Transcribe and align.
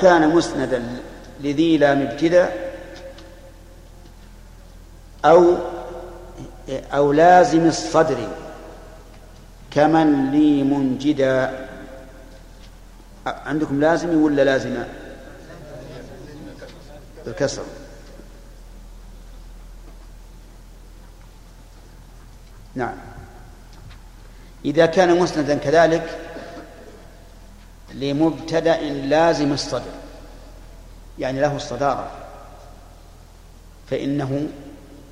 كان 0.00 0.28
مسندا 0.28 0.82
لذي 1.40 1.78
لام 1.78 2.02
ابتداء 2.02 2.78
أو 5.24 5.56
أو 6.68 7.12
لازم 7.12 7.66
الصدر 7.66 8.28
كمن 9.70 10.30
لي 10.30 10.62
منجدا 10.62 11.68
عندكم 13.26 13.80
لازم 13.80 14.22
ولا 14.22 14.42
لازم؟ 14.42 14.82
الكسر. 17.26 17.62
نعم. 22.74 22.94
إذا 24.64 24.86
كان 24.86 25.18
مسندا 25.18 25.54
كذلك 25.54 26.27
لمبتدأ 27.94 28.80
لازم 28.80 29.52
الصدر 29.52 29.92
يعني 31.18 31.40
له 31.40 31.56
الصدارة 31.56 32.10
فإنه 33.90 34.48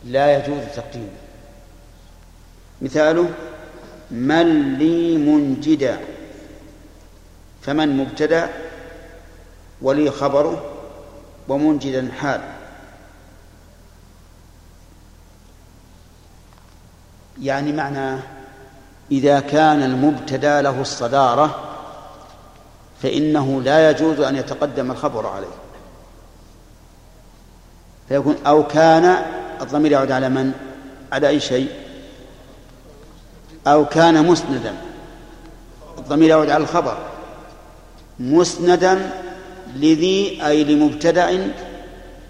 لا 0.05 0.39
يجوز 0.39 0.65
تقديمه. 0.77 1.09
مثاله 2.83 3.31
من 4.11 4.79
لي 4.79 5.17
منجدا 5.17 6.01
فمن 7.63 7.97
مبتدأ 7.97 8.49
ولي 9.83 10.11
خبره 10.11 10.73
ومنجدا 11.49 12.13
حال. 12.21 12.41
يعني 17.43 17.73
معناه 17.73 18.19
إذا 19.11 19.41
كان 19.41 19.83
المبتدأ 19.83 20.63
له 20.63 20.81
الصدارة 20.81 21.76
فإنه 23.03 23.63
لا 23.63 23.91
يجوز 23.91 24.21
أن 24.21 24.37
يتقدم 24.37 24.91
الخبر 24.91 25.27
عليه. 25.27 25.47
فيكون 28.09 28.37
أو 28.47 28.67
كان 28.67 29.17
الضمير 29.61 29.93
يعود 29.93 30.11
على 30.11 30.29
من؟ 30.29 30.53
على 31.13 31.29
أي 31.29 31.41
شيء؟ 31.41 31.69
أو 33.67 33.85
كان 33.85 34.27
مسندا 34.27 34.75
الضمير 35.99 36.29
يعود 36.29 36.51
على 36.51 36.63
الخبر. 36.63 36.99
مسندا 38.19 39.11
لذي 39.77 40.47
أي 40.47 40.65
لمبتدأ 40.65 41.53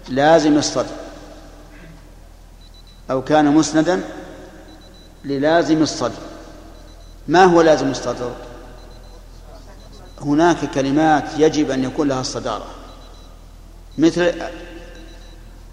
لازم 0.09 0.57
الصدر. 0.57 0.95
أو 3.11 3.21
كان 3.21 3.45
مسندا 3.45 4.03
للازم 5.25 5.81
الصدر. 5.81 6.21
ما 7.27 7.43
هو 7.43 7.61
لازم 7.61 7.91
الصدر؟ 7.91 8.31
هناك 10.21 10.71
كلمات 10.71 11.23
يجب 11.37 11.71
أن 11.71 11.83
يكون 11.83 12.07
لها 12.07 12.21
الصدارة 12.21 12.65
مثل 13.97 14.33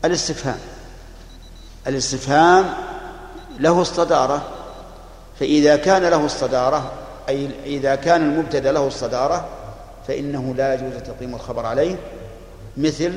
الاستفهام. 0.05 0.59
الاستفهام 1.87 2.75
له 3.59 3.81
الصدارة. 3.81 4.49
فإذا 5.41 5.77
كان 5.77 6.03
له 6.03 6.25
الصدارة 6.25 6.93
أي 7.29 7.51
إذا 7.67 7.95
كان 7.95 8.23
المبتدأ 8.23 8.73
له 8.73 8.87
الصدارة 8.87 9.49
فإنه 10.09 10.55
لا 10.55 10.75
يجوز 10.75 11.03
تقديم 11.03 11.35
الخبر 11.35 11.67
عليه. 11.67 11.97
مثل 12.77 13.13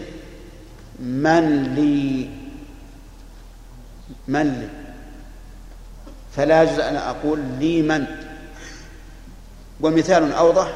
من 1.00 1.64
لي 1.76 2.30
من 4.28 4.60
لي. 4.60 4.70
فلا 6.36 6.64
يجوز 6.64 6.80
أن 6.80 6.96
أقول 6.96 7.40
لي 7.60 7.82
من. 7.82 8.06
ومثال 9.82 10.34
أوضح 10.34 10.74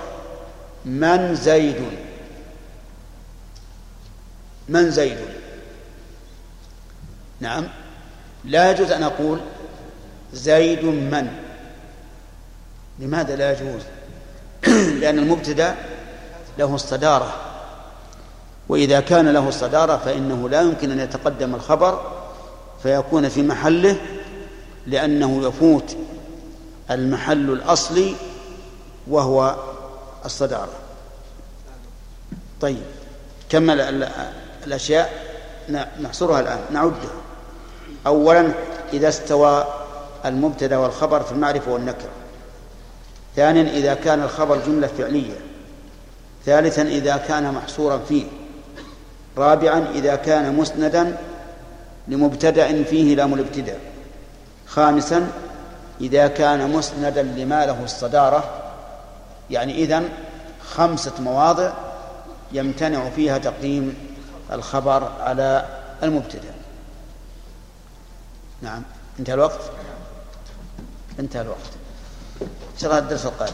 من 0.85 1.35
زيد. 1.35 1.81
من 4.69 4.91
زيد. 4.91 5.17
نعم. 7.39 7.67
لا 8.45 8.71
يجوز 8.71 8.91
أن 8.91 9.03
أقول 9.03 9.39
زيد 10.33 10.86
من. 10.86 11.27
لماذا 12.99 13.36
لا 13.36 13.52
يجوز؟ 13.52 13.81
لأن 15.02 15.20
المبتدأ 15.20 15.75
له 16.59 16.75
الصدارة. 16.75 17.33
وإذا 18.70 18.99
كان 18.99 19.30
له 19.30 19.49
الصدارة 19.49 19.97
فإنه 19.97 20.49
لا 20.49 20.61
يمكن 20.61 20.91
أن 20.91 20.99
يتقدم 20.99 21.55
الخبر 21.55 22.11
فيكون 22.83 23.30
في 23.30 23.43
محله 23.43 23.95
لأنه 24.87 25.47
يفوت 25.47 25.95
المحل 26.91 27.49
الأصلي 27.49 28.15
وهو 29.08 29.55
الصدارة. 30.26 30.73
طيب 32.61 32.83
كمل 33.49 33.82
الأشياء. 34.67 35.32
نحصرها 36.02 36.39
الآن. 36.39 36.59
نعدها 36.71 37.11
أولا 38.08 38.52
إذا 38.93 39.09
استوى 39.09 39.65
المبتدأ 40.26 40.77
والخبر 40.77 41.23
في 41.23 41.32
المعرفة 41.32 41.71
والنكرة 41.71 42.09
ثانيا 43.36 43.71
إذا 43.71 43.93
كان 43.93 44.23
الخبر 44.23 44.58
جملة 44.67 44.87
فعلية. 44.87 45.37
ثالثا 46.45 46.82
إذا 46.82 47.17
كان 47.17 47.53
محصورا 47.53 47.98
فيه. 47.98 48.26
رابعا 49.38 49.88
إذا 49.95 50.15
كان 50.15 50.55
مسندا 50.55 51.17
لمبتدأ 52.08 52.83
فيه 52.83 53.15
لام 53.15 53.33
الابتداء 53.33 53.80
خامسا 54.67 55.32
إذا 56.02 56.27
كان 56.27 56.70
مسندا 56.70 57.21
لما 57.21 57.65
له 57.65 57.83
الصدارة 57.83 58.61
يعني 59.52 59.84
إذن 59.84 60.10
خمسة 60.62 61.22
مواضع 61.22 61.72
يمتنع 62.52 63.10
فيها 63.10 63.38
تقديم 63.38 63.95
الخبر 64.52 65.12
على 65.22 65.66
المبتدأ. 66.04 66.54
نعم. 68.62 68.84
انتهى 69.20 69.34
الوقت؟ 69.34 69.60
انتهى 71.20 71.42
الوقت. 71.42 71.72
شرح 72.78 72.95
الدرس 72.95 73.26
القادم. 73.26 73.54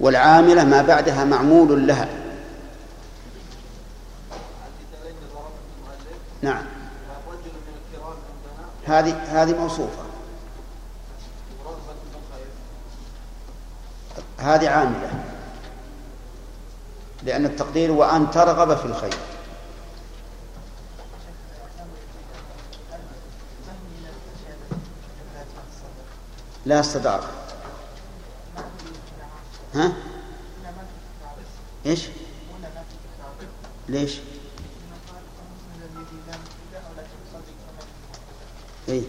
والعاملة 0.00 0.64
ما 0.64 0.82
بعدها 0.82 1.24
معمول 1.24 1.86
لها. 1.86 2.08
نعم. 6.42 6.64
هذه 8.86 9.42
هذه 9.42 9.58
موصوفة. 9.58 10.01
هذه 14.42 14.68
عاملة 14.68 15.24
لأن 17.22 17.44
التقدير 17.44 17.90
وأن 17.90 18.30
ترغب 18.30 18.76
في 18.76 18.84
الخير 18.84 19.14
لا 26.66 26.80
الصداقة 26.80 27.28
ها؟ 29.74 29.92
إيش؟ 31.86 32.08
ليش؟ 33.88 34.18
اي 38.88 39.02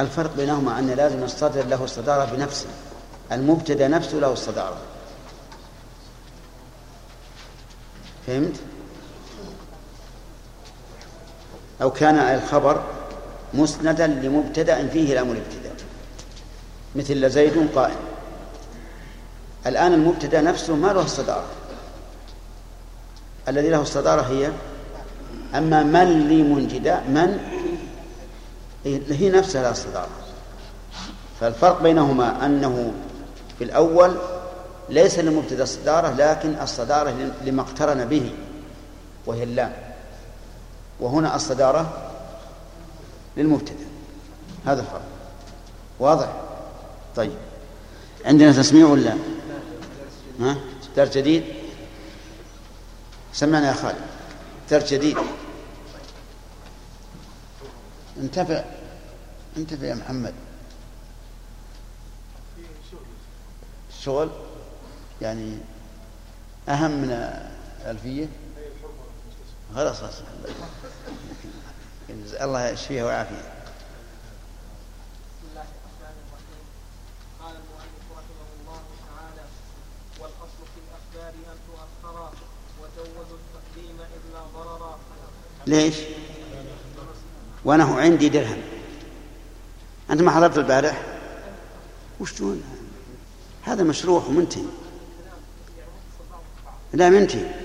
الفرق 0.00 0.36
بينهما 0.36 0.78
أن 0.78 0.90
لازم 0.90 1.22
الصدر 1.22 1.66
له 1.66 1.84
الصدارة 1.84 2.24
بنفسه. 2.24 2.66
المبتدأ 3.32 3.88
نفسه 3.88 4.18
له 4.18 4.32
الصدارة. 4.32 4.76
فهمت؟ 8.26 8.56
أو 11.82 11.90
كان 11.90 12.14
الخبر 12.14 12.82
مسندا 13.54 14.06
لمبتدأ 14.06 14.88
فيه 14.88 15.14
لام 15.14 15.30
الابتداء. 15.30 15.74
مثل 16.96 17.14
لزيد 17.14 17.68
قائم 17.74 17.96
الآن 19.66 19.92
المبتدأ 19.92 20.40
نفسه 20.40 20.76
ما 20.76 20.92
له 20.92 21.02
الصدارة. 21.02 21.46
الذي 23.48 23.70
له 23.70 23.82
الصدارة 23.82 24.22
هي 24.22 24.50
أما 25.54 25.82
من 25.82 26.28
لي 26.28 26.42
منجدا 26.42 27.00
من 27.00 27.38
هي 28.86 29.30
نفسها 29.30 29.62
لها 29.62 29.70
الصدارة 29.70 30.08
فالفرق 31.40 31.82
بينهما 31.82 32.46
أنه 32.46 32.92
في 33.58 33.64
الأول 33.64 34.16
ليس 34.88 35.18
للمبتدا 35.18 35.62
الصدارة 35.62 36.14
لكن 36.14 36.54
الصدارة 36.62 37.32
لما 37.44 37.62
اقترن 37.62 38.04
به 38.04 38.30
وهي 39.26 39.42
اللام. 39.42 39.72
وهنا 41.00 41.36
الصدارة 41.36 42.10
للمبتدأ. 43.36 43.84
هذا 44.66 44.80
الفرق. 44.80 45.02
واضح؟ 45.98 46.32
طيب. 47.16 47.32
عندنا 48.24 48.52
تسميع 48.52 48.86
ولا؟ 48.86 49.14
ها؟ 50.40 50.56
درس 50.96 51.16
جديد؟ 51.16 51.44
سمعنا 53.32 53.68
يا 53.68 53.72
خالد. 53.72 53.96
درس 54.70 54.92
جديد؟ 54.92 55.16
انتفع. 58.16 58.64
انتفع 59.56 59.86
يا 59.86 59.94
محمد. 59.94 60.34
شغل؟ 64.02 64.30
يعني 65.22 65.58
أهم 66.68 66.90
من 66.90 67.10
الألفية؟ 67.82 68.28
خلاص 69.74 70.02
الله 72.40 72.68
يشفيها 72.68 73.04
ويعافيها. 73.04 73.54
ليش؟ 85.66 85.94
وأنا 87.64 87.84
عندي 87.84 88.28
درهم 88.28 88.62
أنت 90.10 90.20
ما 90.22 90.30
حضرت 90.30 90.58
البارح؟ 90.58 91.02
وش 92.20 92.32
تقول؟ 92.32 92.60
هذا 93.62 93.82
مشروع 93.82 94.22
ومنتهي 94.28 94.64
لا 96.92 97.10
منتهي 97.10 97.64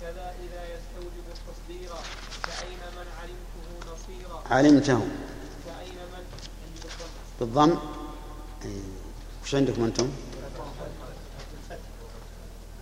كذا 0.00 0.34
إذا 0.44 0.62
يستوجب 0.74 1.26
التصدير 1.28 1.90
كأين 2.46 2.78
من 2.96 3.06
نصيرا 3.18 3.63
علمته 4.50 5.00
بالضم. 7.40 7.78
وش 9.42 9.54
عندكم 9.54 9.84
أنتم؟ 9.84 10.08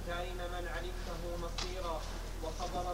كأين 0.06 0.40
من 0.54 0.64
علمته 0.74 1.20
نصيرا 1.42 2.00
وخبر 2.44 2.86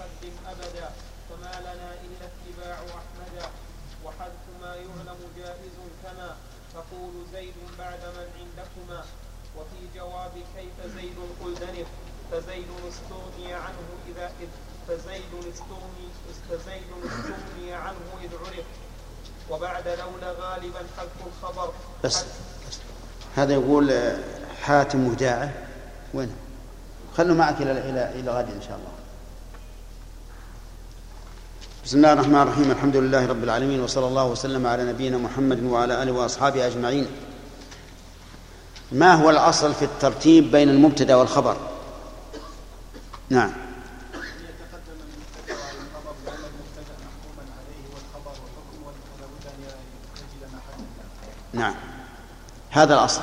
قدم 0.00 0.34
أبدا 0.46 0.88
فما 1.28 1.54
لنا 1.60 1.90
إلا 2.04 2.24
اتباع 2.30 2.78
أحمدا 2.78 3.46
وحذف 4.04 4.44
ما 4.62 4.74
يعلم 4.74 5.20
جائز 5.36 5.76
كما. 6.02 6.36
تقول 6.74 7.14
زيد 7.32 7.54
بعد 7.78 8.00
من 8.16 8.28
عندكما. 8.40 9.04
وفي 9.56 9.80
جواب 9.94 10.32
كيف 10.56 10.76
زيد 10.96 11.18
قل 11.44 11.54
فزيد 12.32 12.70
استغني 12.88 13.52
عنه 13.52 13.88
إذا 14.08 14.26
إذ. 14.40 14.48
فزيد 14.88 15.52
استغني 15.52 16.06
فزيد 16.50 16.82
استغني 17.04 17.72
عنه 17.72 18.06
إذ 18.24 18.30
عرف. 18.46 18.64
وبعد 19.50 19.88
لولا 19.88 20.32
غالبا 20.40 20.78
حذف 20.98 21.26
الخبر. 21.26 21.72
بس 22.04 22.24
هذا 23.36 23.52
يقول 23.52 23.90
آه، 23.90 24.18
حاتم 24.62 25.06
وداعه 25.08 25.52
وين؟ 26.14 26.30
خلوا 27.16 27.36
معك 27.36 27.62
إلى 27.62 27.70
إلى 27.70 28.20
إلى 28.20 28.30
غد 28.30 28.50
إن 28.50 28.62
شاء 28.62 28.76
الله. 28.76 28.92
بسم 31.84 31.96
الله 31.96 32.12
الرحمن 32.12 32.42
الرحيم. 32.42 32.70
الحمد 32.70 32.96
لله 32.96 33.26
رب 33.26 33.44
العالمين 33.44 33.80
وصلى 33.80 34.06
الله 34.06 34.24
وسلم 34.24 34.66
على 34.66 34.84
نبينا 34.84 35.18
محمد 35.18 35.62
وعلى 35.62 36.02
آله 36.02 36.12
وأصحابه 36.12 36.66
أجمعين. 36.66 37.06
ما 38.92 39.14
هو 39.14 39.30
الأصل 39.30 39.74
في 39.74 39.84
الترتيب 39.84 40.50
بين 40.50 40.68
المبتدأ 40.68 41.16
والخبر؟ 41.16 41.56
نعم. 43.28 43.63
نعم. 51.54 51.74
هذا 52.70 52.94
الأصل. 52.94 53.20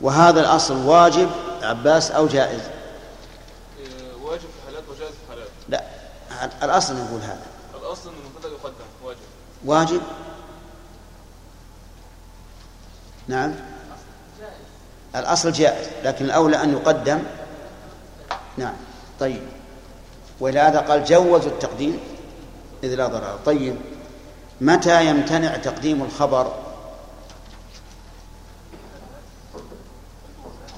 وهذا 0.00 0.40
الأصل 0.40 0.76
واجب 0.76 1.30
عباس 1.62 2.10
أو 2.10 2.26
جائز؟ 2.26 2.60
واجب 4.22 4.40
في 4.40 4.66
حالات 4.66 4.82
وجائز 4.88 5.12
في 5.12 5.28
حالات 5.28 5.48
لا. 5.68 5.82
الأصل 6.62 6.94
نقول 6.94 7.20
هذا. 7.20 7.46
الأصل 7.80 8.08
أن 8.08 8.14
المبتدأ 8.26 8.48
يقدم 8.48 8.84
واجب. 9.04 9.18
واجب؟ 9.64 10.00
نعم. 13.28 13.54
الأصل 15.16 15.52
جائز 15.52 15.88
لكن 16.04 16.24
الأولى 16.24 16.62
أن 16.62 16.72
يقدم. 16.72 17.22
نعم. 18.56 18.74
طيب. 19.20 19.42
ولهذا 20.40 20.80
قال 20.80 21.04
جوزوا 21.04 21.50
التقديم 21.50 22.00
إذ 22.84 22.94
لا 22.94 23.06
ضرر. 23.06 23.38
طيب. 23.46 23.76
متى 24.60 25.06
يمتنع 25.06 25.56
تقديم 25.56 26.02
الخبر 26.02 26.66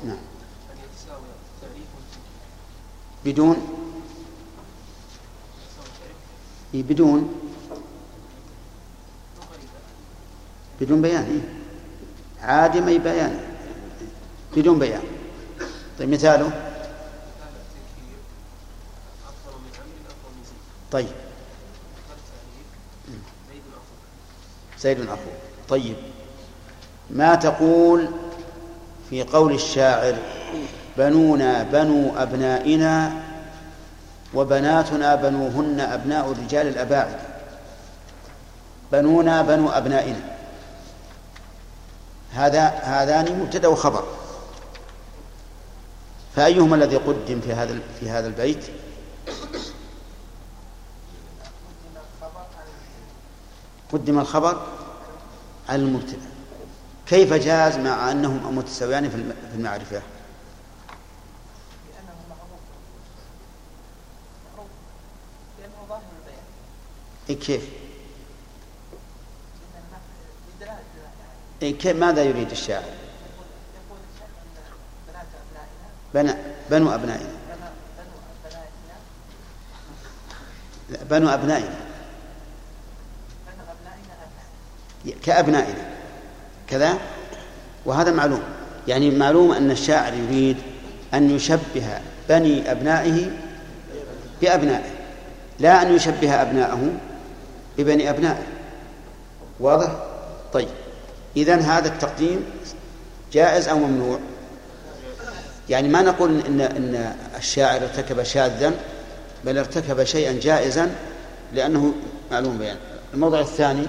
نعم 0.04 0.18
بدون 3.24 3.56
بدون 6.74 7.34
بدون 10.80 11.02
بيان 11.02 11.42
عادم 12.40 12.88
أي 12.88 12.98
بيان. 12.98 13.40
بدون 14.56 14.78
بيان. 14.78 15.02
طيب 15.98 16.08
مثاله. 16.08 16.74
طيب. 20.92 21.08
زيد 24.80 25.00
أخوه 25.00 25.18
طيب. 25.68 25.96
ما 27.10 27.34
تقول 27.34 28.08
في 29.10 29.22
قول 29.22 29.54
الشاعر 29.54 30.18
بنونا 30.98 31.62
بنو 31.62 32.16
أبنائنا 32.16 33.12
وبناتنا 34.34 35.14
بنوهن 35.14 35.80
أبناء 35.80 36.32
الرجال 36.32 36.66
الأباعد. 36.66 37.18
بنونا 38.92 39.42
بنو 39.42 39.70
أبنائنا. 39.70 40.20
هذا 42.32 42.68
هذان 42.68 43.40
مبتدأ 43.40 43.68
وخبر 43.68 44.04
فأيهما 46.36 46.76
الذي 46.76 46.96
قدم 46.96 47.40
في 47.40 47.52
هذا 47.52 47.78
في 48.00 48.10
هذا 48.10 48.26
البيت؟ 48.26 48.64
قدم 53.92 54.18
الخبر 54.18 54.66
على 55.68 55.82
المبتدأ. 55.82 56.28
كيف 57.06 57.32
جاز 57.32 57.76
مع 57.76 58.10
أنهم 58.10 58.56
متساويان 58.58 59.10
في 59.10 59.56
المعرفة؟ 59.56 60.02
إيه 67.28 67.38
كيف 67.38 67.62
إيه 71.62 71.78
كيف 71.78 71.96
ماذا 71.96 72.22
يريد 72.22 72.50
الشاعر؟ 72.50 72.84
بنى 76.14 76.34
بنو 76.70 76.94
أبنائنا. 76.94 77.30
بنو 81.10 81.28
أبنائنا. 81.28 81.80
كأبنائنا. 85.22 85.90
كذا؟ 86.68 86.98
وهذا 87.84 88.12
معلوم. 88.12 88.42
يعني 88.88 89.10
معلوم 89.10 89.52
أن 89.52 89.70
الشاعر 89.70 90.14
يريد 90.14 90.56
أن 91.14 91.30
يشبه 91.30 92.00
بني 92.28 92.70
أبنائه 92.72 93.30
بأبنائه 94.40 94.90
لا 95.58 95.82
أن 95.82 95.94
يشبه 95.94 96.42
أبنائه 96.42 96.92
ببني 97.78 98.10
أبنائه 98.10 98.46
واضح؟ 99.60 99.90
طيب 100.52 100.68
إذا 101.36 101.56
هذا 101.56 101.88
التقديم 101.88 102.44
جائز 103.32 103.68
أو 103.68 103.78
ممنوع؟ 103.78 104.18
يعني 105.68 105.88
ما 105.88 106.02
نقول 106.02 106.40
إن 106.40 106.60
إن 106.60 107.14
الشاعر 107.36 107.82
ارتكب 107.82 108.22
شاذا 108.22 108.72
بل 109.44 109.58
ارتكب 109.58 110.04
شيئا 110.04 110.32
جائزا 110.32 110.94
لأنه 111.52 111.94
معلوم 112.30 112.58
بيان 112.58 112.76
الموضوع 113.14 113.40
الثاني 113.40 113.86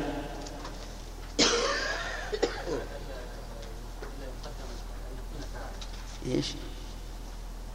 إيش؟ 6.25 6.47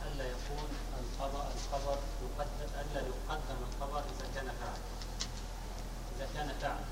ألا 0.02 0.25
يكون 0.25 0.68
الخبر 1.00 1.44
الخبر 1.56 1.99
يقدم 2.23 2.71
ألا 2.80 3.00
يقدم 3.00 3.59
الخبر 3.68 3.99
إذا 3.99 4.26
كان 4.35 4.44
فعل 4.44 4.80
إذا 6.16 6.26
كان 6.35 6.49
فعل 6.62 6.85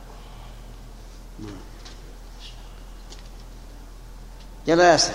يلا 4.67 4.93
ياسر 4.93 5.13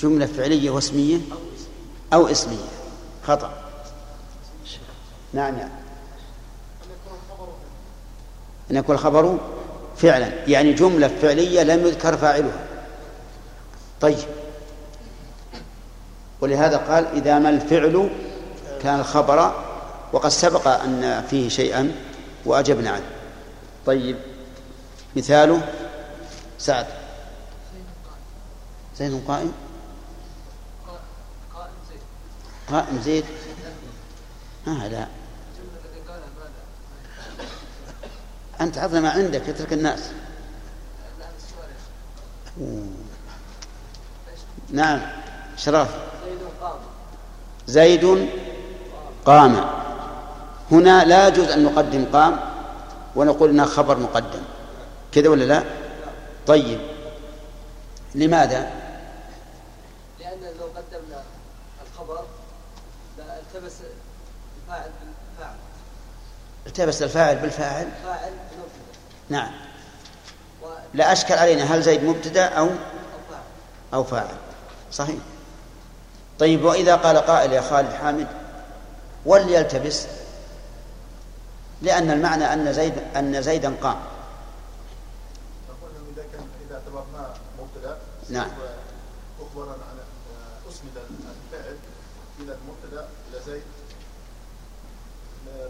جملة 0.00 0.26
فعلية 0.26 0.70
واسمية 0.70 1.18
أو 2.12 2.26
اسمية. 2.26 2.68
خطأ. 3.26 3.52
نعم 5.32 5.56
نعم 5.56 5.70
أن 8.70 8.76
يكون 8.76 8.94
الخبر 8.94 9.38
فعلا. 9.96 10.48
يعني 10.48 10.72
جملة 10.72 11.08
فعلية 11.08 11.62
لم 11.62 11.86
يذكر 11.86 12.16
فاعلها. 12.16 12.66
طيب. 14.00 14.18
ولهذا 16.40 16.76
قال 16.76 17.06
إذا 17.06 17.38
ما 17.38 17.48
الفعل 17.48 18.10
كان 18.82 19.00
الخبر 19.00 19.52
وقد 20.12 20.28
سبق 20.28 20.68
أن 20.68 21.24
فيه 21.30 21.48
شيئا 21.48 21.92
وأجبنا 22.44 22.90
عنه. 22.90 23.13
طيب. 23.86 24.16
مثاله 25.16 25.72
سعد. 26.58 26.86
زيد 28.96 29.24
قائم. 29.28 29.52
قائم 32.70 33.00
زيد. 33.04 33.24
آه 34.68 34.88
لا 34.88 35.06
أنت 38.60 38.78
عطنا 38.78 39.00
ما 39.00 39.10
عندك 39.10 39.48
اترك 39.48 39.72
الناس. 39.72 40.10
نعم. 44.70 45.00
شرف. 45.56 45.94
زيد 47.66 48.28
قام. 49.24 49.64
هنا 50.70 51.04
لا 51.04 51.28
يجوز 51.28 51.48
أن 51.48 51.64
نقدم 51.64 52.04
قام. 52.12 52.53
ونقول 53.16 53.50
إنها 53.50 53.66
خبر 53.66 53.98
مقدم. 53.98 54.42
كذا 55.12 55.28
ولا 55.28 55.44
لا؟ 55.44 55.64
طيب. 56.46 56.80
لماذا؟ 58.14 58.70
لأن 60.20 60.40
لو 60.60 60.66
قدمنا 60.66 61.22
الخبر 61.86 62.24
التبس 63.18 63.72
الفاعل 64.62 64.90
بالفاعل. 65.00 65.56
التبس 66.66 67.02
الفاعل 67.02 67.36
بالفاعل؟ 67.36 67.86
الفاعل 67.86 68.32
نعم. 69.28 69.52
لا 70.94 71.12
أشكل 71.12 71.34
علينا 71.34 71.62
هل 71.74 71.82
زيد 71.82 72.04
مبتدأ 72.04 72.44
أو 72.44 72.68
أو 73.94 74.04
فاعل؟ 74.04 74.34
صحيح. 74.92 75.18
طيب 76.38 76.64
وإذا 76.64 76.96
قال 76.96 77.18
قائل 77.18 77.52
يا 77.52 77.60
خالد 77.60 77.92
حامد 77.92 78.26
وليلتبس 79.26 80.06
لأن 81.84 82.10
المعنى 82.10 82.52
أن 82.52 82.72
زيد 82.72 82.94
أن 83.16 83.42
زيدا 83.42 83.74
قام. 83.82 83.96
إذا 86.16 86.24
كان 86.32 86.46
إذا 86.66 86.74
اعتبرناه 86.74 87.34
مبتدأ 87.60 87.98
نعم. 88.30 88.50
أخبرنا 89.40 89.72
عن 89.72 89.98
أسند 90.70 90.96
إلى 92.40 92.56
المبتدأ 92.62 93.08
إلى 93.30 93.40
زيد 93.46 93.62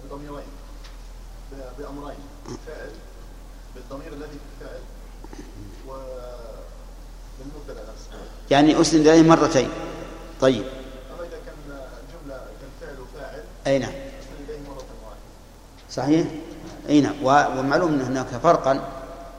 بضميرين 0.04 0.46
بأمرين 1.78 2.16
بالضمير 3.74 4.12
الذي 4.12 4.38
في 4.58 4.64
يعني 8.50 8.80
أسند 8.80 9.06
إليه 9.06 9.22
مرتين. 9.22 9.70
طيب. 10.40 10.64
أما 10.64 11.26
إذا 11.26 11.38
كان 11.46 11.54
جملة 12.12 12.36
كان 12.36 12.70
فعل 12.80 13.00
وفاعل 13.00 13.44
أي 13.66 13.78
نعم 13.78 13.90
أسند 13.90 14.50
إليه 14.50 14.60
مرة 14.68 14.76
واحدة 14.76 15.20
صحيح؟ 15.94 16.26
أي 16.88 17.00
نعم. 17.00 17.14
ومعلوم 17.58 17.92
أن 17.92 18.00
هناك 18.00 18.26
فرقا 18.26 18.88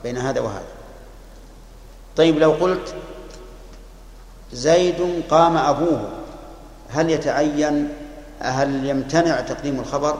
بين 0.02 0.18
هذا 0.18 0.40
وهذا. 0.40 0.66
طيب 2.16 2.38
لو 2.38 2.52
قلت 2.52 2.94
زيد 4.52 5.22
قام 5.30 5.56
أبوه 5.56 6.10
هل 6.90 7.10
يتعين؟ 7.10 7.88
هل 8.40 8.86
يمتنع 8.86 9.40
تقديم 9.40 9.80
الخبر؟ 9.80 10.18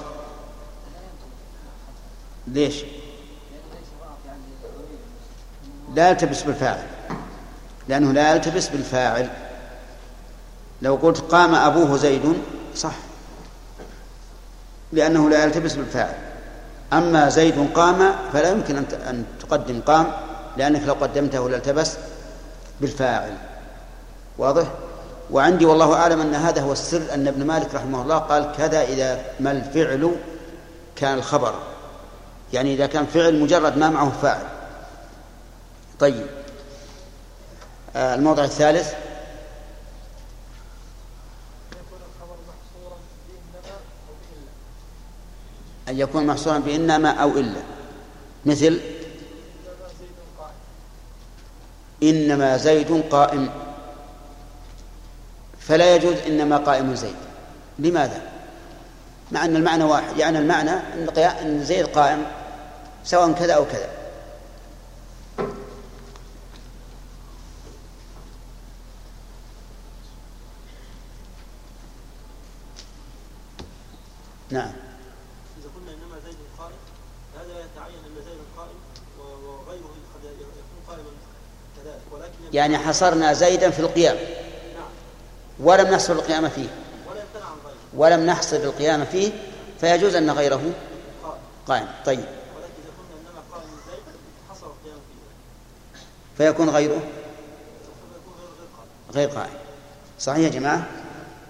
ليش؟ 2.46 2.84
لا 5.94 6.10
يلتبس 6.10 6.42
بالفاعل 6.42 6.86
لأنه 7.88 8.12
لا 8.12 8.34
يلتبس 8.34 8.68
بالفاعل. 8.68 9.30
لو 10.82 10.94
قلت 10.94 11.20
قام 11.20 11.54
أبوه 11.54 11.96
زيد 11.96 12.36
صح 12.74 12.94
لأنه 14.92 15.30
لا 15.30 15.44
يلتبس 15.44 15.74
بالفاعل. 15.74 16.25
أما 16.92 17.28
زيد 17.28 17.72
قام 17.74 18.12
فلا 18.32 18.50
يمكن 18.50 18.76
أن 19.08 19.24
تقدم 19.40 19.80
قام 19.80 20.06
لأنك 20.56 20.82
لو 20.86 20.94
قدمته 20.94 21.50
لالتبس 21.50 21.96
بالفاعل. 22.80 23.34
واضح؟ 24.38 24.66
وعندي 25.30 25.66
والله 25.66 25.94
أعلم 25.94 26.20
أن 26.20 26.34
هذا 26.34 26.62
هو 26.62 26.72
السر 26.72 27.02
أن 27.14 27.28
ابن 27.28 27.46
مالك 27.46 27.74
رحمه 27.74 28.02
الله 28.02 28.18
قال 28.18 28.52
كذا 28.56 28.82
إذا 28.82 29.20
ما 29.40 29.50
الفعل 29.50 30.16
كان 30.96 31.18
الخبر. 31.18 31.54
يعني 32.52 32.74
إذا 32.74 32.86
كان 32.86 33.06
فعل 33.06 33.40
مجرد 33.40 33.76
ما 33.78 33.90
معه 33.90 34.12
فاعل. 34.22 34.46
طيب. 35.98 36.26
آه 37.96 38.14
الموضع 38.14 38.44
الثالث. 38.44 38.92
أن 45.88 45.98
يكون 45.98 46.26
محصورا 46.26 46.58
بإنما 46.58 47.10
أو 47.10 47.30
إلا. 47.30 47.60
مثل 48.46 48.80
إنما 52.02 52.56
زيد 52.56 53.04
قائم. 53.10 53.50
فلا 55.60 55.94
يجوز 55.94 56.16
إنما 56.16 56.56
قائم 56.56 56.94
زيد. 56.94 57.16
لماذا؟ 57.78 58.22
مع 59.32 59.44
أن 59.44 59.56
المعنى 59.56 59.84
واحد. 59.84 60.16
يعني 60.18 60.38
المعنى 60.38 60.70
أن 61.42 61.64
زيد 61.64 61.86
قائم 61.86 62.26
سواء 63.04 63.32
كذا 63.32 63.52
أو 63.52 63.64
كذا. 63.64 63.96
نعم 74.50 74.72
إذا 75.58 75.68
قلنا 75.76 75.92
إنما 75.92 76.20
زيد 76.24 76.36
قائم 76.58 76.78
هذا 77.34 77.54
يتعين 77.64 77.98
أن 78.06 78.14
زيد 78.24 78.40
قائم 78.56 78.78
وغيره 79.18 79.94
قد 80.14 80.24
يكون 80.24 80.80
قائما 80.88 81.10
كذلك 81.76 82.02
ولكن 82.12 82.35
يعني 82.52 82.78
حصرنا 82.78 83.32
زيدا 83.32 83.70
في 83.70 83.80
القيام. 83.80 84.16
ولم 85.60 85.90
نحصر 85.90 86.12
القيام 86.12 86.48
فيه. 86.48 86.68
ولم 87.94 88.26
نحصر 88.26 88.56
القيام 88.56 89.04
فيه 89.04 89.32
فيجوز 89.80 90.14
أن 90.14 90.30
غيره 90.30 90.62
قائم. 91.66 91.88
طيب. 92.06 92.24
فيكون 96.36 96.70
غيره؟ 96.70 97.00
غير 99.14 99.28
قائم. 99.28 99.54
صحيح 100.20 100.44
يا 100.44 100.48
جماعة؟ 100.48 100.86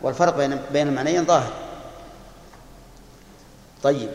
والفرق 0.03 0.37
بين 0.37 0.61
بين 0.73 0.89
المعنيين 0.89 1.25
ظاهر. 1.27 1.53
طيب. 3.83 4.11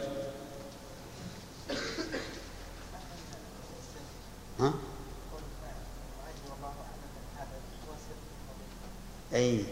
أي. 9.34 9.64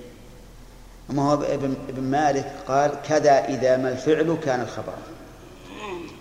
ما 1.10 1.32
هو 1.32 1.34
ابن, 1.34 1.76
ابن 1.90 2.04
مالك 2.04 2.56
قال 2.68 2.92
كذا 3.08 3.46
إذا 3.46 3.78
ما 3.78 3.90
الفعل 3.90 4.38
كان 4.44 4.62
الخبر. 4.62 4.94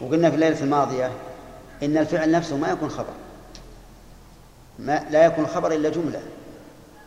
وقلنا 0.00 0.30
في 0.30 0.35
الليلة 0.35 0.61
الماضية 0.61 1.12
إن 1.83 1.97
الفعل 1.97 2.30
نفسه 2.30 2.57
ما 2.57 2.71
يكون 2.71 2.90
خبر. 2.90 3.14
ما 4.78 5.07
لا 5.11 5.25
يكون 5.25 5.47
خبر 5.47 5.73
إلا 5.73 5.88
جملة. 5.88 6.23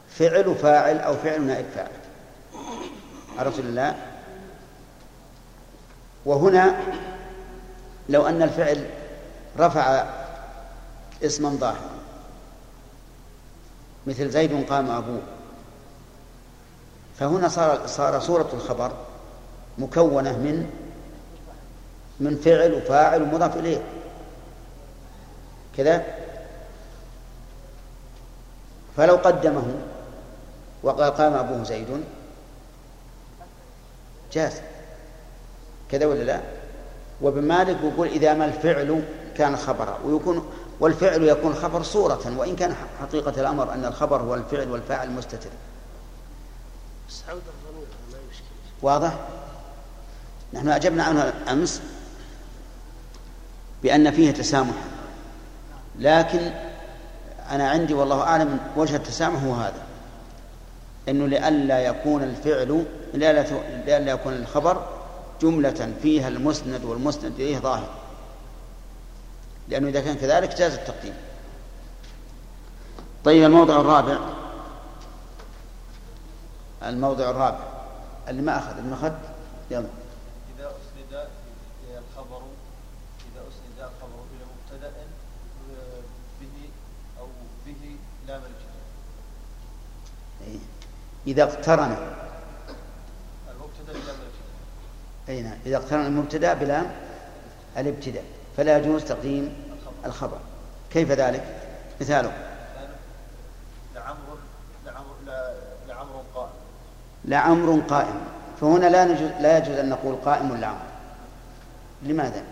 فعل 0.09 0.55
فاعل 0.55 0.99
أو 0.99 1.15
فعل 1.15 1.41
نائب 1.41 1.65
فاعل. 1.75 1.91
عرفت 3.37 3.59
الله 3.59 3.95
وهنا 6.25 6.79
لو 8.09 8.27
أن 8.27 8.41
الفعل 8.41 8.85
رفع 9.59 10.05
اسما 11.23 11.49
ظاهرا. 11.49 11.91
مثل 14.07 14.29
زيد 14.29 14.65
قام 14.69 14.89
أبوه. 14.91 15.21
فهنا 17.21 17.47
صار 17.47 17.87
صار 17.87 18.19
صورة 18.19 18.49
الخبر 18.53 18.91
مكونة 19.77 20.31
من 20.31 20.69
من 22.19 22.35
فعل 22.35 22.73
وفاعل 22.73 23.21
ومضاف 23.21 23.57
إليه. 23.57 23.81
كذا. 25.77 26.05
فلو 28.97 29.15
قدمه 29.15 29.63
وقال 30.83 31.13
قام 31.13 31.33
أبوه 31.33 31.63
زيد. 31.63 32.03
جاز. 34.33 34.61
كذا 35.91 36.05
ولا 36.05 36.23
لا؟ 36.23 36.41
وابن 37.21 37.41
مالك 37.41 37.77
يقول 37.83 38.07
إذا 38.07 38.33
ما 38.33 38.45
الفعل 38.45 39.03
كان 39.37 39.57
خبرا 39.57 39.97
ويكون 40.05 40.51
والفعل 40.79 41.23
يكون 41.23 41.53
خبر 41.53 41.83
صورة 41.83 42.37
وإن 42.37 42.55
كان 42.55 42.75
حقيقة 43.01 43.41
الأمر 43.41 43.73
أن 43.73 43.85
الخبر 43.85 44.21
هو 44.21 44.35
الفعل 44.35 44.71
والفاعل 44.71 45.11
مستتر 45.11 45.49
يشكل. 48.31 48.45
واضح؟ 48.81 49.19
نحن 50.53 50.69
أجبنا 50.69 51.03
عنه 51.03 51.33
أمس 51.49 51.81
بأن 53.83 54.11
فيه 54.11 54.31
تسامحا 54.31 54.91
لكن 55.99 56.51
أنا 57.49 57.69
عندي 57.69 57.93
والله 57.93 58.21
أعلم 58.21 58.59
وجه 58.75 58.95
التسامح 58.95 59.43
هو 59.43 59.53
هذا. 59.53 59.81
أنه 61.09 61.27
لئلا 61.27 61.79
يكون 61.79 62.23
الفعل 62.23 62.85
لئلا 63.13 64.11
يكون 64.11 64.33
الخبر 64.33 64.87
جملة 65.41 65.93
فيها 66.01 66.27
المسند 66.27 66.83
والمسند 66.83 67.33
إليه 67.33 67.59
ظاهر. 67.59 67.89
لأنه 69.69 69.87
إذا 69.87 70.01
كان 70.01 70.15
كذلك 70.15 70.55
جاز 70.55 70.73
التقديم. 70.73 71.13
طيب 73.25 73.43
الموضع 73.43 73.81
الرابع. 73.81 74.17
الموضع 76.83 77.29
الرابع 77.29 77.59
اللي 78.27 78.41
ما 78.41 78.57
أخذ 78.57 78.77
اللي 78.77 78.89
ما 78.89 78.95
أخذ 78.95 79.13
يلا. 79.71 79.87
إذا 80.57 80.67
أسند 80.67 81.27
الخبر 81.97 82.41
إذا 83.33 83.41
أسند 83.41 83.77
الخبر 83.79 84.23
إلى 84.35 84.45
مبتدأ 84.45 84.91
به 86.41 86.69
أو 87.19 87.27
به 87.65 87.95
لام 88.27 88.41
الجهة 88.41 88.81
إيه. 90.47 90.59
إذا 91.27 91.43
اقترن. 91.43 91.91
المبتدأ 93.51 93.93
بلام 93.93 94.15
الجهة 94.15 95.29
أي 95.29 95.41
نعم. 95.41 95.57
إذا 95.65 95.77
اقترن 95.77 96.05
المبتدأ 96.05 96.53
بلام 96.53 96.91
الابتداء 97.77 98.23
فلا 98.57 98.77
يجوز 98.77 99.03
تقديم 99.03 99.71
الخبر. 100.05 100.37
كيف 100.91 101.11
ذلك؟ 101.11 101.57
مثاله 102.01 102.47
لعمر 103.95 104.37
لعمر 104.85 105.15
لا- 105.25 105.53
لعمر 105.87 106.23
قائم 106.35 106.49
لعمر 107.25 107.81
قائم. 107.89 108.21
فهنا 108.61 108.85
لا 108.85 109.05
نجوز 109.05 109.31
لا 109.39 109.57
يجوز 109.57 109.77
أن 109.77 109.89
نقول 109.89 110.15
قائم 110.15 110.55
لعمر. 110.55 110.85
لماذا؟ 112.03 112.43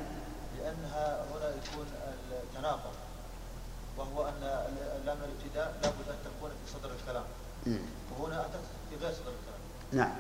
لأنها 0.59 1.25
هنا 1.31 1.49
يكون 1.49 1.85
التناقض 2.31 2.93
وهو 3.97 4.27
أن 4.27 4.41
لام 5.05 5.17
الابتداء 5.17 5.73
لابد 5.83 6.09
أن 6.09 6.15
تكون 6.25 6.49
في 6.65 6.73
صدر 6.73 6.89
الكلام. 7.01 7.23
وهنا 8.19 8.41
أتت 8.41 8.59
في 8.89 9.05
غير 9.05 9.13
صدر 9.13 9.31
الكلام. 9.31 9.59
نعم. 9.91 10.15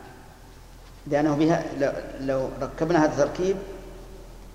لأنه 1.07 1.35
بها 1.35 1.63
لو, 1.77 1.91
لو 2.19 2.49
ركبنا 2.61 3.05
هذا 3.05 3.23
التركيب 3.23 3.57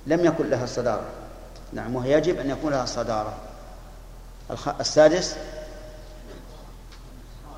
لم 0.06 0.24
يكن 0.24 0.50
لها 0.50 0.64
الصدارة 0.64 1.06
نعم 1.72 1.96
وهي 1.96 2.12
يجب 2.12 2.38
أن 2.38 2.50
يكون 2.50 2.72
لها 2.72 2.84
الصدارة 2.84 3.38
الخ... 4.50 4.68
السادس؟ 4.68 5.36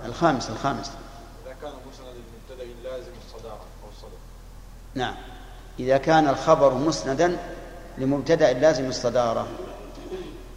الخامس 0.05 0.51
الخامس 0.51 0.91
إذا 1.47 1.55
كان 1.63 1.73
مسند 1.93 2.15
المبتدأ 2.17 2.89
لازم 2.91 3.13
الصدارة 3.27 3.65
أو 3.85 3.89
الصدر 3.89 4.19
نعم. 4.97 5.15
إذا 5.79 5.99
كان 5.99 6.29
الخبر 6.29 6.75
مسندا 6.75 7.39
لمبتدأ 7.99 8.53
لازم 8.53 8.89
الصدارة. 8.89 9.47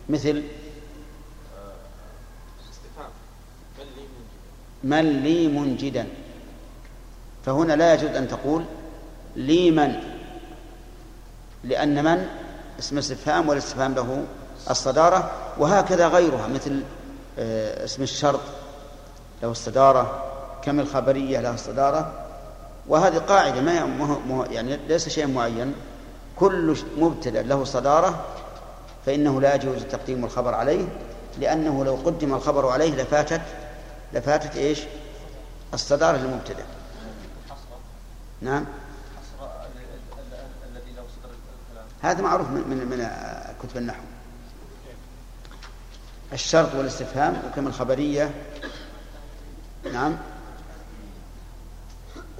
مثل 0.09 0.43
من 4.83 5.23
لي 5.23 5.47
منجدا. 5.47 6.07
فهنا 7.45 7.73
لا 7.73 7.93
يجوز 7.93 8.09
أن 8.09 8.27
تقول 8.27 8.65
لي 9.35 9.71
من. 9.71 9.95
لأن 11.63 12.03
من؟ 12.03 12.27
اسم 12.79 12.97
استفهام 12.97 13.49
والاستفهام 13.49 13.93
له 13.93 14.25
الصدارة. 14.69 15.31
وهكذا 15.57 16.07
غيرها 16.07 16.47
مثل 16.47 16.83
آه، 17.39 17.85
اسم 17.85 18.03
الشرط 18.03 18.41
له 19.43 19.51
الصدارة. 19.51 20.25
كم 20.63 20.79
الخبرية 20.79 21.39
لها 21.39 21.53
الصدارة؟ 21.53 22.28
وهذه 22.89 23.17
قاعدة 23.17 23.61
ما 23.61 24.47
يعني 24.51 24.77
ليس 24.87 25.09
شيء 25.09 25.27
معين. 25.27 25.73
كل 26.35 26.77
مبتدأ 26.97 27.41
له 27.41 27.63
صدارة 27.63 28.25
فإنه 29.05 29.41
لا 29.41 29.55
يجوز 29.55 29.83
تقديم 29.83 30.25
الخبر 30.25 30.53
عليه 30.53 30.87
لأنه 31.39 31.85
لو 31.85 31.95
قدم 31.95 32.33
الخبر 32.33 32.67
عليه 32.67 32.95
لفاتت 32.95 33.41
لفاتت 34.13 34.55
إيش؟ 34.55 34.79
الصدارة 35.73 36.17
للمبتدأ. 36.17 36.65
نعم. 38.41 38.65
هذا 42.01 42.21
معروف 42.21 42.47
من 42.49 42.67
من 42.67 42.77
من 42.77 43.09
كتب 43.63 43.77
النحو. 43.77 44.01
الشرط 46.33 46.75
والاستفهام 46.75 47.41
وكما 47.47 47.69
الخبرية. 47.69 48.31
نعم. 49.93 50.17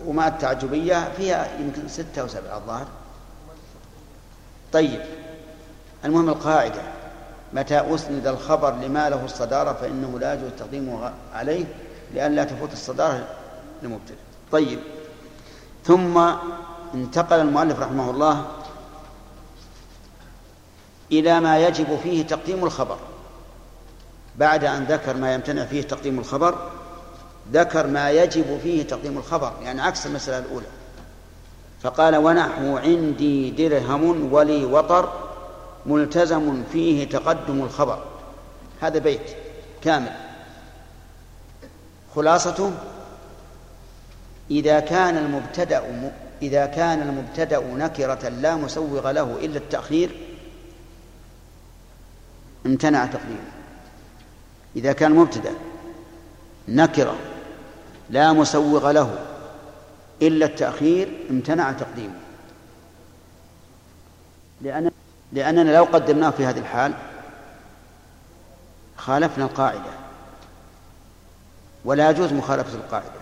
وما 0.05 0.27
التعجبية 0.27 1.11
فيها 1.17 1.47
يمكن 1.59 1.87
ستة 1.87 2.21
أو 2.21 2.27
سبعة 2.27 2.57
الظاهر. 2.57 2.87
طيب 4.73 5.01
المهم 6.05 6.29
القاعدة. 6.29 6.81
متى 7.53 7.95
أسند 7.95 8.27
الخبر 8.27 8.75
لما 8.75 9.09
له 9.09 9.25
الصدارة 9.25 9.73
فإنه 9.73 10.19
لا 10.19 10.33
يجوز 10.33 10.51
تقديمه 10.59 11.11
عليه 11.33 11.65
لئلا 12.13 12.43
تفوت 12.43 12.73
الصدارة 12.73 13.27
لمبتدئ 13.83 14.15
طيب 14.51 14.79
ثم 15.85 16.17
انتقل 16.93 17.39
المؤلف 17.39 17.79
رحمه 17.79 18.09
الله 18.09 18.45
إلى 21.11 21.39
ما 21.39 21.59
يجب 21.59 21.99
فيه 22.03 22.27
تقديم 22.27 22.63
الخبر. 22.65 22.97
بعد 24.35 24.63
أن 24.63 24.83
ذكر 24.83 25.17
ما 25.17 25.33
يمتنع 25.33 25.65
فيه 25.65 25.81
تقديم 25.81 26.19
الخبر 26.19 26.71
ذكر 27.53 27.87
ما 27.87 28.11
يجب 28.11 28.59
فيه 28.63 28.83
تقديم 28.83 29.17
الخبر 29.17 29.53
يعني 29.63 29.81
عكس 29.81 30.05
المسألة 30.05 30.39
الأولى. 30.39 30.65
فقال 31.81 32.15
ونحو 32.15 32.77
عندي 32.77 33.51
درهم 33.51 34.33
ولي 34.33 34.65
وطر 34.65 35.13
ملتزم 35.85 36.63
فيه 36.71 37.09
تقدم 37.09 37.61
الخبر. 37.63 38.03
هذا 38.81 38.99
بيت 38.99 39.21
كامل. 39.81 40.11
خلاصته 42.15 42.71
إذا 44.51 44.79
كان 44.79 45.17
المبتدأ 45.17 45.81
م- 45.81 46.11
إذا 46.41 46.65
كان 46.65 47.01
المبتدأ 47.01 47.59
نكرة 47.59 48.29
لا 48.29 48.55
مسوغ 48.55 49.11
له 49.11 49.37
إلا 49.41 49.57
التأخير 49.57 50.09
امتنع 52.65 53.05
تقديمه. 53.05 53.51
إذا 54.75 54.93
كان 54.93 55.11
المبتدأ 55.11 55.51
نكرة 56.67 57.15
لا 58.09 58.33
مسوغ 58.33 58.91
له 58.91 59.19
إلا 60.21 60.45
التأخير 60.45 61.27
امتنع 61.29 61.71
تقديمه. 61.71 62.19
لأن 64.61 64.91
لأننا 65.33 65.75
لو 65.75 65.83
قدمناه 65.83 66.29
في 66.29 66.45
هذه 66.45 66.59
الحال 66.59 66.93
خالفنا 68.97 69.45
القاعدة. 69.45 69.91
ولا 71.85 72.09
يجوز 72.09 72.33
مخالفة 72.33 72.73
القاعدة. 72.73 73.19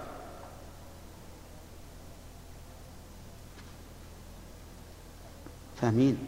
فاهمين؟ 5.82 6.28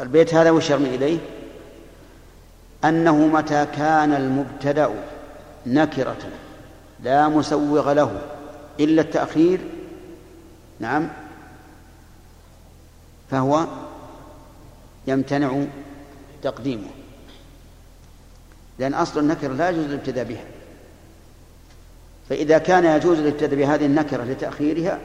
البيت 0.00 0.34
هذا 0.34 0.50
وش 0.50 0.70
يرمي 0.70 0.94
إليه؟ 0.94 1.18
أنه 2.84 3.16
متى 3.16 3.66
كان 3.66 4.12
المبتدأ 4.12 4.94
نكرة. 5.66 6.16
لا 7.02 7.28
مسوغ 7.28 7.92
له 7.92 8.20
إلا 8.80 9.02
التأخير. 9.02 9.60
نعم. 10.80 11.08
فهو 13.30 13.66
يمتنع 15.06 15.64
تقديمه. 16.42 16.88
لأن 18.78 18.94
أصل 18.94 19.20
النكرة 19.20 19.52
لا 19.52 19.70
يجوز 19.70 19.84
الابتداء 19.84 20.24
بها. 20.24 20.44
فإذا 22.28 22.58
كان 22.58 22.84
يجوز 22.84 23.18
الابتداء 23.18 23.58
بهذه 23.58 23.86
النكرة 23.86 24.24
لتأخيرها 24.24 24.98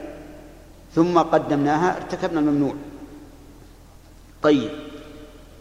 ثم 0.94 1.18
قدمناها 1.18 1.96
ارتكبنا 1.96 2.40
الممنوع. 2.40 2.74
طيب. 4.42 4.70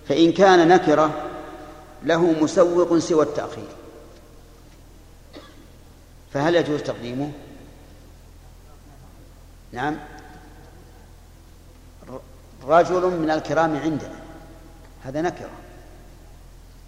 فإن 0.08 0.32
كان 0.32 0.68
نكرة 0.68 1.12
له 2.04 2.32
مسوق 2.42 2.98
سوى 2.98 3.24
التأخير. 3.24 3.75
فهل 6.36 6.56
يجوز 6.56 6.82
تقديمه؟ 6.82 7.32
نعم. 9.72 9.98
رجل 12.64 13.02
من 13.02 13.32
الكرام 13.32 13.78
عندنا 13.78 14.20
هذا 15.04 15.22
نكرة. 15.22 15.50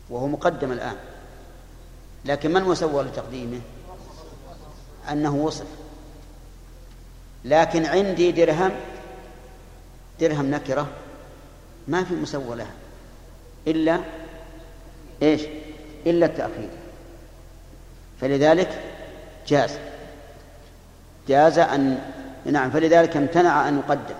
وهو 0.09 0.27
مقدم 0.27 0.71
الآن. 0.71 0.95
لكن 2.25 2.53
من 2.53 2.63
مسوى 2.63 3.03
لتقديمه؟ 3.03 3.61
أنه 5.11 5.35
وصف. 5.35 5.67
لكن 7.45 7.85
عندي 7.85 8.31
درهم. 8.31 8.71
درهم 10.19 10.51
نكرة. 10.51 10.87
ما 11.87 12.03
في 12.03 12.13
مسوى 12.13 12.55
لها. 12.55 12.73
إلا 13.67 13.99
إيش؟ 15.21 15.41
إلا 16.05 16.25
التأخير. 16.25 16.69
فلذلك 18.21 18.86
جاز. 19.47 19.71
جاز 21.27 21.59
أن 21.59 21.99
نعم 22.45 22.71
فلذلك 22.71 23.17
امتنع 23.17 23.67
أن 23.67 23.77
يقدم. 23.77 24.15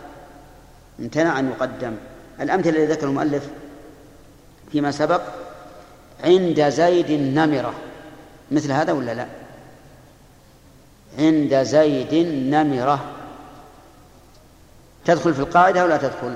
امتنع 1.00 1.40
أن 1.40 1.50
يقدم. 1.50 1.96
الأمثلة 2.42 2.84
التي 2.84 2.94
ذكر 2.94 3.08
المؤلف 3.08 3.50
فيما 4.72 4.92
سبق 4.92 5.22
عند 6.24 6.70
زيد 6.70 7.12
نمرة 7.12 7.74
مثل 8.52 8.72
هذا 8.72 8.92
ولا 8.92 9.14
لا؟ 9.14 9.26
عند 11.20 11.64
زيد 11.64 12.14
نمرة 12.54 13.06
تدخل 15.06 15.34
في 15.34 15.40
القاعدة 15.40 15.86
ولا 15.86 15.98
تدخل؟ 15.98 16.34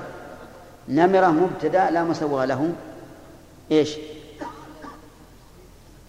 نمرة 0.88 1.26
مبتدأ 1.26 1.90
لا 1.90 2.04
مسوغ 2.04 2.44
له. 2.44 2.72
إيش؟ 3.70 3.96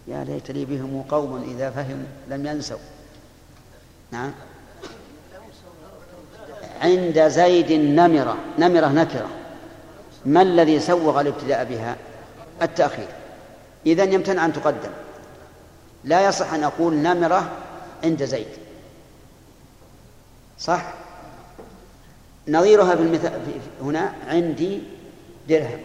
يا 0.08 0.24
ليت 0.24 0.52
لي 0.52 0.66
بهم 0.66 1.04
قوم 1.10 1.56
إذا 1.56 1.70
فهموا 1.70 2.06
لم 2.30 2.46
ينسوا. 2.46 2.78
نعم. 4.12 4.32
عند 6.82 7.28
زيد 7.28 7.72
نمرة 7.72 8.38
نمرة 8.60 8.88
نكرة. 8.88 9.30
ما 10.26 10.42
الذي 10.42 10.80
سوغ 10.80 11.22
الابتداء 11.22 11.64
بها؟ 11.64 11.96
التأخير. 12.62 13.08
إذا 13.86 14.04
يمتنع 14.04 14.46
أن 14.46 14.54
تقدم. 14.54 14.92
لا 16.04 16.28
يصح 16.28 16.54
أن 16.54 16.64
أقول 16.64 16.94
نمرة 16.94 17.52
عند 18.04 18.24
زيد. 18.24 18.48
صح؟ 20.60 20.94
نظيرها 22.48 22.96
في 22.96 23.02
المثال 23.02 23.42
هنا 23.82 24.14
عندي 24.28 24.82
درهم. 25.50 25.80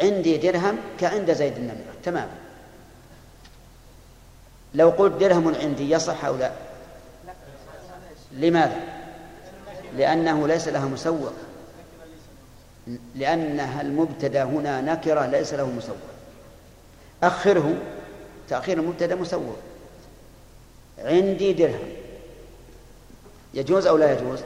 عندي 0.00 0.36
درهم 0.36 0.76
كعند 1.00 1.32
زيد 1.32 1.56
النمرة. 1.56 1.94
تماما 2.04 2.39
لو 4.74 4.90
قلت 4.90 5.12
درهم 5.12 5.54
عندي 5.54 5.90
يصح 5.90 6.24
أو 6.24 6.36
لا؟ 6.36 6.52
لماذا؟ 8.32 8.80
لأنه 9.96 10.48
ليس 10.48 10.68
لها 10.68 10.86
مسوق. 10.86 11.32
لأنها 13.14 13.80
المبتدأ 13.80 14.44
هنا 14.44 14.80
نكرة 14.80 15.26
ليس 15.26 15.54
له 15.54 15.66
مسوق. 15.66 15.96
أخره 17.22 17.74
تأخير 18.48 18.78
المبتدأ 18.78 19.14
مسوق. 19.14 19.56
عندي 20.98 21.52
درهم. 21.52 21.88
يجوز 23.54 23.86
أو 23.86 23.96
لا 23.96 24.12
يجوز؟ 24.12 24.40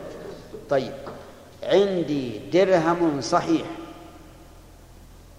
طيب. 0.71 0.93
عندي 1.63 2.39
درهم 2.39 3.21
صحيح. 3.21 3.67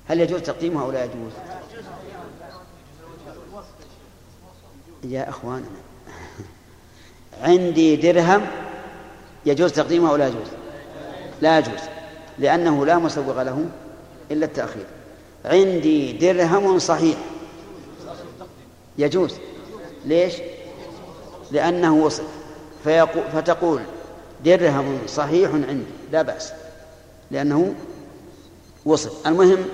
هل 0.07 0.19
يجوز 0.19 0.41
تقديمه 0.41 0.81
أو 0.81 0.91
لا 0.91 1.03
يجوز؟ 1.03 1.31
يا 5.09 5.29
أخواننا 5.29 5.65
عندي 7.41 7.95
درهم 7.95 8.47
يجوز 9.45 9.71
تقديمه 9.71 10.09
أو 10.09 10.15
لا 10.15 10.27
يجوز؟ 10.27 10.47
لا 11.41 11.59
يجوز 11.59 11.79
لأنه 12.39 12.85
لا 12.85 12.97
مسوغ 12.97 13.41
له 13.43 13.65
إلا 14.31 14.45
التأخير. 14.45 14.85
عندي 15.45 16.13
درهم 16.13 16.79
صحيح 16.79 17.17
يجوز 18.97 19.35
ليش؟ 20.05 20.33
لأنه 21.51 21.95
وصف 21.95 22.23
فتقول 23.33 23.81
درهم 24.45 24.99
صحيح 25.07 25.51
عندي 25.51 25.85
لا 26.11 26.21
بأس 26.21 26.51
لأنه 27.31 27.75
وصف 28.85 29.27
المهم 29.27 29.65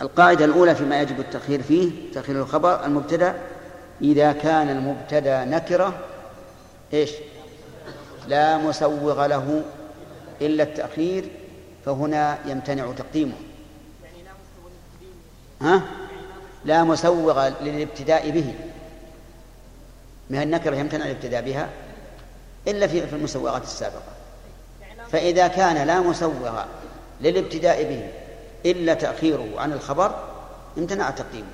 القاعدة 0.00 0.44
الأولى 0.44 0.74
فيما 0.74 1.00
يجب 1.00 1.20
التأخير 1.20 1.62
فيه 1.62 1.90
تأخير 2.14 2.36
الخبر 2.36 2.84
المبتدأ 2.84 3.34
إذا 4.02 4.32
كان 4.32 4.68
المبتدأ 4.68 5.44
نكرة 5.44 5.98
إيش؟ 6.92 7.10
لا 8.28 8.58
مسوغ 8.58 9.26
له 9.26 9.62
إلا 10.40 10.62
التأخير 10.62 11.24
فهنا 11.84 12.38
يمتنع 12.46 12.92
تقديمه. 12.92 13.34
ها؟ 15.62 15.82
لا 16.64 16.84
مسوغ 16.84 17.48
للابتداء 17.48 18.30
به. 18.30 18.54
من 20.30 20.42
النكرة 20.42 20.76
يمتنع 20.76 21.04
الابتداء 21.04 21.42
بها 21.42 21.68
إلا 22.68 22.86
في 22.86 23.14
المسوغات 23.16 23.62
السابقة. 23.62 24.12
فإذا 25.12 25.48
كان 25.48 25.86
لا 25.86 26.00
مسوغ 26.00 26.64
للابتداء 27.20 27.82
به 27.84 28.25
إلا 28.70 28.94
تأخيره 28.94 29.48
عن 29.56 29.72
الخبر 29.72 30.28
امتنع 30.78 31.10
تقديمه. 31.10 31.46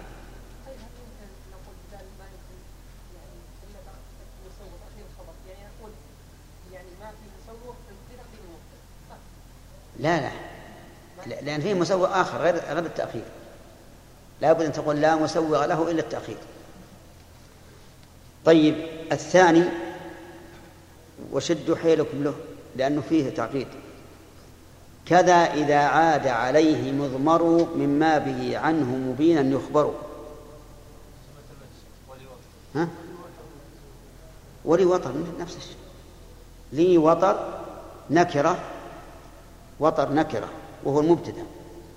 لا 9.98 10.20
لا. 10.20 10.30
لأن 11.42 11.60
فيه 11.60 11.74
مسوغ 11.74 12.20
آخر 12.20 12.38
غير 12.38 12.54
غير 12.54 12.78
التأخير. 12.78 13.24
لا 14.40 14.52
بد 14.52 14.64
أن 14.64 14.72
تقول 14.72 15.00
لا 15.00 15.16
مسوغ 15.16 15.66
له 15.66 15.90
إلا 15.90 16.00
التأخير. 16.00 16.36
طيب 18.44 18.86
الثاني 19.12 19.64
وشدوا 21.32 21.76
حيلكم 21.76 22.24
له 22.24 22.34
لأنه 22.76 23.02
فيه 23.08 23.30
تعقيد 23.30 23.68
كذا 25.12 25.34
إذا 25.34 25.78
عاد 25.78 26.26
عليه 26.26 26.92
مضمر 26.92 27.68
مما 27.76 28.18
به 28.18 28.58
عنه 28.58 28.96
مبينا 28.96 29.56
يخبر. 29.56 29.94
ها؟ 32.74 32.88
ولي 34.64 34.84
وطر 34.84 35.12
نفس 35.40 35.56
الشيء. 35.56 35.76
لي 36.72 36.98
وطر 36.98 37.60
نكرة 38.10 38.58
وطر 39.80 40.12
نكرة 40.12 40.48
وهو 40.84 41.00
المبتدأ. 41.00 41.42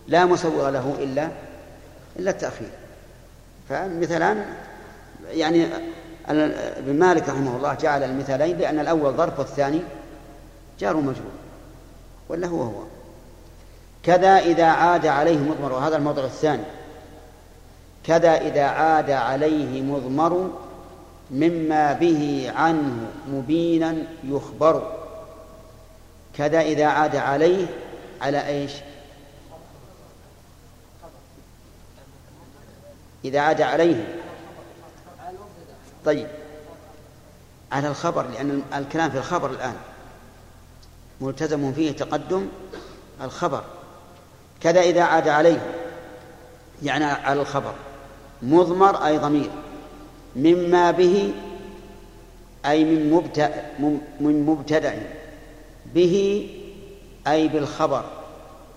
لا 0.08 0.26
مسوغ 0.26 0.70
له 0.70 0.96
إلا 1.00 1.30
إلا 2.20 2.32
التأخير. 2.32 2.70
فالمثلان 3.70 4.46
يعني 5.28 5.68
ابن 6.28 7.00
مالك 7.00 7.30
رحمه 7.30 7.58
الله 7.58 7.74
جعل 7.74 8.04
المثالين 8.04 8.58
لأن 8.58 8.80
الأول 8.80 9.14
ظرف 9.14 9.40
والثاني 9.40 9.82
جار 10.80 10.98
مجرور 10.98 11.32
ولا 12.30 12.48
هو 12.48 12.62
هو. 12.64 12.84
كذا 14.06 14.40
إذا 14.40 14.66
عاد 14.66 15.06
عليه 15.06 15.38
مضمر 15.38 15.72
وهذا 15.74 15.98
الموضع 15.98 16.24
الثاني. 16.24 16.64
كذا 18.04 18.38
إذا 18.38 18.64
عاد 18.64 19.12
عليه 19.12 19.82
مضمر 19.82 20.52
مما 21.32 21.94
به 21.94 22.52
عنه 22.56 23.12
مبينا 23.28 23.96
يخبر. 24.24 24.92
كذا 26.38 26.62
إذا 26.62 26.86
عاد 26.86 27.16
عليه 27.16 27.68
على 28.22 28.48
إيش؟ 28.48 28.72
إذا 33.26 33.40
عاد 33.40 33.62
عليه. 33.62 34.22
طيب. 36.06 36.28
على 37.72 37.88
الخبر 37.88 38.28
لأن 38.28 38.62
الكلام 38.76 39.12
في 39.12 39.18
الخبر 39.18 39.50
الآن 39.50 39.76
ملتزم 41.22 41.74
فيه 41.74 41.92
تقدم 41.92 42.48
الخبر. 43.22 43.64
كذا 44.66 44.82
إذا 44.82 45.02
عاد 45.04 45.28
عليه. 45.28 45.62
يعني 46.84 47.06
على 47.06 47.42
الخبر. 47.42 47.74
مضمر 48.42 49.06
أي 49.06 49.18
ضمير. 49.18 49.50
مما 50.36 50.92
به 50.92 51.34
أي 52.66 52.84
من 52.84 53.12
مبتدأ 53.12 53.72
من 54.20 54.46
مبتدأ 54.46 55.08
به 55.94 56.48
أي 57.28 57.48
بالخبر 57.48 58.06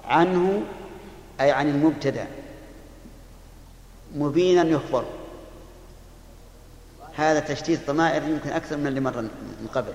عنه 0.05 0.63
أي 1.41 1.51
عن 1.51 1.69
المبتدأ. 1.69 2.27
مبينا 4.17 4.63
يخبر. 4.63 5.05
هذا 7.17 7.41
تشتيت 7.41 7.91
ضمائر 7.91 8.23
يمكن 8.23 8.51
أكثر 8.51 8.77
من 8.77 8.87
اللي 8.87 9.01
مر 9.01 9.23
من 9.23 9.69
قبل. 9.75 9.93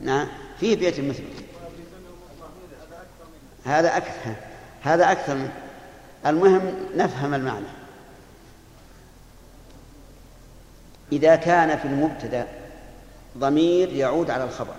نعم. 0.00 0.28
في 0.60 0.76
بيت 0.76 1.00
مثل 1.00 1.22
هذا 3.64 3.96
أكثر. 3.96 4.47
هذا 4.82 5.12
أكثر 5.12 5.34
من 5.34 5.50
المهم 6.26 6.74
نفهم 6.96 7.34
المعنى. 7.34 7.66
إذا 11.12 11.36
كان 11.36 11.78
في 11.78 11.84
المبتدأ 11.84 12.46
ضمير 13.38 13.92
يعود 13.92 14.30
على 14.30 14.44
الخبر. 14.44 14.74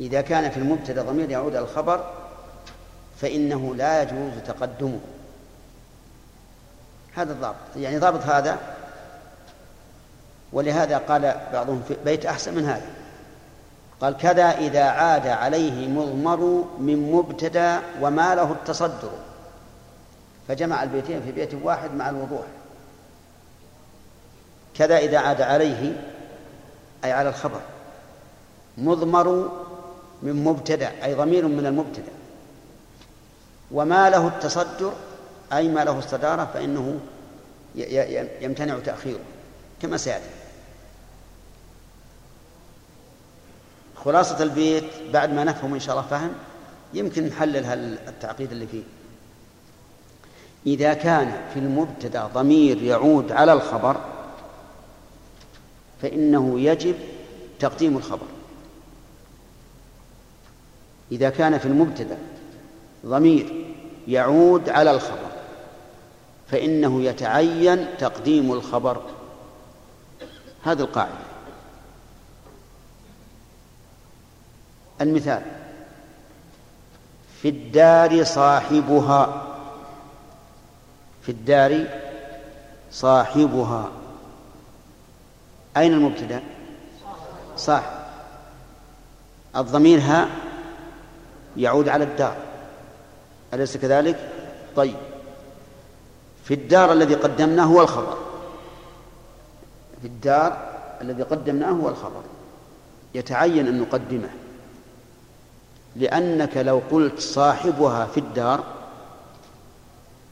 إذا 0.00 0.20
كان 0.20 0.50
في 0.50 0.56
المبتدأ 0.56 1.02
ضمير 1.02 1.30
يعود 1.30 1.56
على 1.56 1.64
الخبر 1.64 2.12
فإنه 3.20 3.74
لا 3.74 4.02
يجوز 4.02 4.32
تقدمه. 4.46 5.00
هذا 7.14 7.32
الضابط. 7.32 7.76
يعني 7.76 7.98
ضابط 7.98 8.22
هذا 8.22 8.58
ولهذا 10.52 10.98
قال 10.98 11.40
بعضهم 11.52 11.82
في 11.88 11.96
بيت 12.04 12.26
أحسن 12.26 12.54
من 12.54 12.64
هذا. 12.64 13.01
قال 14.02 14.16
كذا 14.16 14.50
إذا 14.50 14.82
عاد 14.82 15.26
عليه 15.26 15.88
مضمر 15.88 16.64
من 16.78 17.12
مبتدا 17.12 17.80
وما 18.00 18.34
له 18.34 18.52
التصدر. 18.52 19.10
فجمع 20.48 20.82
البيتين 20.82 21.22
في 21.22 21.32
بيت 21.32 21.54
واحد 21.62 21.94
مع 21.94 22.10
الوضوح. 22.10 22.42
كذا 24.74 24.98
إذا 24.98 25.18
عاد 25.18 25.42
عليه 25.42 26.02
أي 27.04 27.12
على 27.12 27.28
الخبر 27.28 27.60
مضمر 28.78 29.50
من 30.22 30.44
مبتدأ 30.44 31.04
أي 31.04 31.14
ضمير 31.14 31.46
من 31.46 31.66
المبتدأ. 31.66 32.12
وما 33.70 34.10
له 34.10 34.28
التصدر 34.28 34.92
أي 35.52 35.68
ما 35.68 35.84
له 35.84 35.98
الصدارة 35.98 36.50
فإنه 36.54 37.00
يمتنع 38.40 38.78
تأخيره 38.78 39.20
كما 39.82 39.96
سيأتي. 39.96 40.41
خلاصة 44.04 44.42
البيت 44.42 44.84
بعد 45.12 45.32
ما 45.32 45.44
نفهم 45.44 45.74
إن 45.74 45.80
شاء 45.80 45.96
الله 45.96 46.08
فهم 46.08 46.32
يمكن 46.94 47.26
نحلل 47.26 47.98
التعقيد 48.08 48.52
اللي 48.52 48.66
فيه. 48.66 48.82
إذا 50.66 50.94
كان 50.94 51.32
في 51.54 51.60
المبتدأ 51.60 52.26
ضمير 52.34 52.82
يعود 52.82 53.32
على 53.32 53.52
الخبر 53.52 53.96
فإنه 56.02 56.60
يجب 56.60 56.94
تقديم 57.58 57.96
الخبر. 57.96 58.26
إذا 61.12 61.30
كان 61.30 61.58
في 61.58 61.66
المبتدأ 61.66 62.18
ضمير 63.06 63.74
يعود 64.08 64.68
على 64.68 64.90
الخبر 64.90 65.32
فإنه 66.48 67.02
يتعين 67.02 67.86
تقديم 67.98 68.52
الخبر. 68.52 69.02
هذه 70.62 70.80
القاعدة. 70.80 71.31
المثال. 75.00 75.42
في 77.42 77.48
الدار 77.48 78.24
صاحبها. 78.24 79.48
في 81.22 81.28
الدار 81.28 81.86
صاحبها. 82.92 83.90
أين 85.76 85.92
المبتدأ؟ 85.92 86.42
صاحب. 87.56 88.02
الضمير 89.56 90.00
ها 90.00 90.28
يعود 91.56 91.88
على 91.88 92.04
الدار. 92.04 92.36
أليس 93.54 93.76
كذلك؟ 93.76 94.32
طيب. 94.76 94.96
في 96.44 96.54
الدار 96.54 96.92
الذي 96.92 97.14
قدمناه 97.14 97.64
هو 97.64 97.82
الخبر. 97.82 98.18
في 100.00 100.06
الدار 100.08 100.72
الذي 101.00 101.22
قدمناه 101.22 101.70
هو 101.70 101.88
الخبر. 101.88 102.22
يتعين 103.14 103.68
أن 103.68 103.80
نقدمه. 103.80 104.30
لأنك 105.96 106.56
لو 106.56 106.82
قلت 106.90 107.20
صاحبها 107.20 108.06
في 108.06 108.20
الدار 108.20 108.64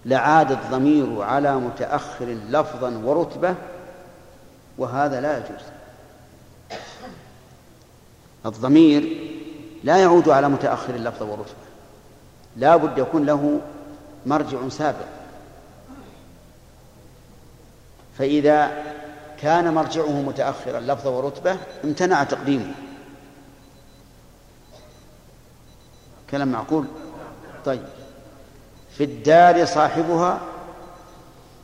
لعاد 0.05 0.53
الضمير 0.53 1.23
على 1.23 1.57
متأخر 1.57 2.27
لفظا 2.27 3.01
ورتبة 3.05 3.55
وهذا 4.79 5.21
لا 5.21 5.39
يجوز. 5.39 5.65
الضمير 8.47 9.31
لا 9.85 9.97
يعود 9.97 10.29
على 10.29 10.49
متأخر 10.49 10.93
لفظا 10.93 11.27
ورتبة. 11.27 11.71
لا 12.57 12.77
بد 12.77 12.99
يكون 12.99 13.27
له 13.27 13.61
مرجع 14.27 14.69
سابق. 14.69 15.07
فإذا 18.19 18.85
كان 19.41 19.75
مرجعه 19.75 20.23
متأخرا 20.23 20.81
لفظا 20.81 21.11
ورتبة 21.11 21.57
امتنع 21.85 22.25
تقديمه. 22.25 22.75
كلام 26.31 26.53
معقول؟ 26.53 26.85
طيب. 27.65 27.83
في 28.97 29.05
الدار 29.05 29.65
صاحبها؟ 29.65 30.41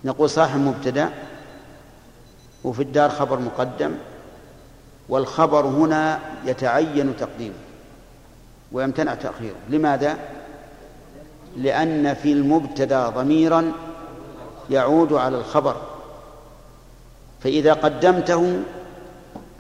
نقول 0.05 0.31
صاحب 0.31 0.61
مبتدأ. 0.61 1.11
وفي 2.65 2.83
الدار 2.83 3.11
خبر 3.11 3.39
مقدم. 3.39 3.95
والخبر 5.09 5.67
هنا 5.67 6.19
يتعين 6.45 7.17
تقديمه 7.17 7.55
ويمتنع 8.73 9.15
تأخيره. 9.15 9.57
لماذا؟ 9.69 10.17
لأن 11.57 12.15
في 12.15 12.33
المبتدأ 12.33 13.09
ضميرا 13.09 13.73
يعود 14.71 15.13
على 15.13 15.37
الخبر. 15.39 15.77
فإذا 17.41 17.73
قدمته 17.73 18.63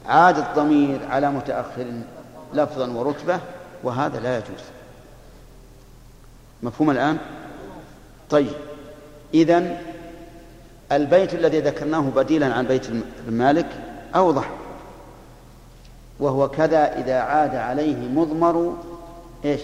عاد 0.06 0.38
الضمير 0.38 1.00
على 1.10 1.30
متأخر 1.30 1.86
لفظا 2.54 2.86
ورتبة 2.90 3.40
وهذا 3.82 4.20
لا 4.20 4.36
يجوز. 4.38 4.75
مفهوم 6.62 6.90
الآن؟ 6.90 7.18
طيب 8.30 8.52
إذن 9.34 9.78
البيت 10.92 11.34
الذي 11.34 11.60
ذكرناه 11.60 12.00
بديلا 12.00 12.54
عن 12.54 12.66
بيت 12.66 12.86
المالك 13.28 13.66
أوضح. 14.14 14.50
وهو 16.20 16.48
كذا 16.48 16.98
إذا 16.98 17.20
عاد 17.20 17.54
عليه 17.54 17.96
مضمر 17.96 18.76
إيش؟ 19.44 19.60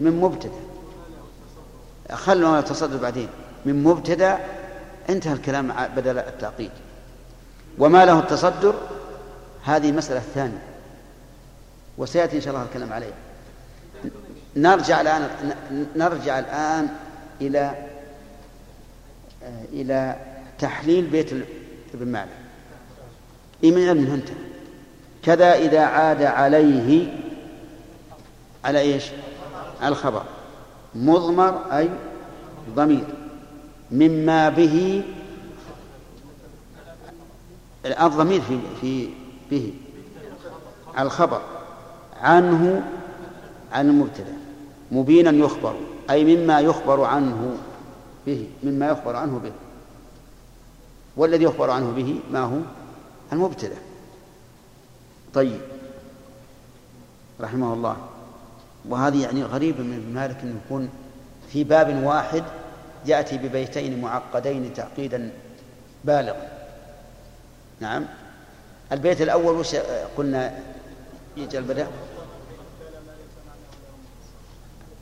من 0.00 0.20
مبتدأ. 0.20 0.60
خلنا 2.12 2.60
نتصدر 2.60 2.96
بعدين. 2.96 3.28
من 3.64 3.84
مبتدأ 3.84 4.38
انتهى 5.10 5.32
الكلام 5.32 5.72
بدل 5.96 6.18
التعقيد. 6.18 6.70
وما 7.78 8.04
له 8.04 8.18
التصدر؟ 8.18 8.74
هذه 9.64 9.90
المسألة 9.90 10.20
الثانية 10.20 10.62
وسيأتي 11.98 12.36
إن 12.36 12.40
شاء 12.40 12.54
الله 12.54 12.66
الكلام 12.66 12.92
عليها. 12.92 13.25
نرجع 14.56 15.00
الآن 15.00 15.28
نرجع 15.96 16.38
الآن 16.38 16.88
إلى 17.40 17.86
إلى 19.72 20.16
تحليل 20.58 21.06
بيت 21.06 21.32
ابن 21.94 22.08
مالك. 22.08 22.28
من 23.62 23.88
علم 23.88 24.12
أنت. 24.12 24.28
كذا 25.22 25.54
إذا 25.54 25.80
عاد 25.80 26.22
عليه 26.22 27.12
على 28.64 28.78
إيش؟ 28.78 29.04
على 29.80 29.88
الخبر. 29.88 30.22
مضمر 30.94 31.78
أي 31.78 31.90
ضمير. 32.74 33.04
مما 33.90 34.48
به 34.48 35.02
الضمير 37.84 38.40
في 38.40 38.58
في 38.80 39.08
به. 39.50 39.74
الخبر. 40.98 41.40
عنه 42.20 42.82
عن 43.72 43.88
المبتدأ. 43.88 44.35
مبينا 44.92 45.30
يخبر 45.30 45.74
أي 46.10 46.36
مما 46.36 46.60
يخبر 46.60 47.04
عنه 47.04 47.56
به 48.26 48.48
مما 48.62 48.88
يخبر 48.88 49.16
عنه 49.16 49.38
به. 49.38 49.52
والذي 51.16 51.44
يخبر 51.44 51.70
عنه 51.70 51.90
به 51.90 52.20
ما 52.30 52.40
هو؟ 52.40 52.58
المبتدأ. 53.32 53.76
طيب. 55.34 55.60
رحمه 57.40 57.72
الله. 57.72 57.96
وهذه 58.88 59.22
يعني 59.22 59.42
غريبة 59.42 59.82
من 59.82 59.94
ابن 59.94 60.14
مالك 60.14 60.40
أنه 60.42 60.54
يكون 60.66 60.88
في 61.52 61.64
باب 61.64 62.04
واحد 62.04 62.44
يأتي 63.06 63.38
ببيتين 63.38 64.00
معقدين 64.00 64.74
تعقيدا 64.74 65.30
بالغا 66.04 66.48
نعم. 67.80 68.04
البيت 68.92 69.20
الأول 69.20 69.54
وش 69.54 69.76
قلنا 70.16 70.58
يجي 71.36 71.58
البدء؟ 71.58 71.86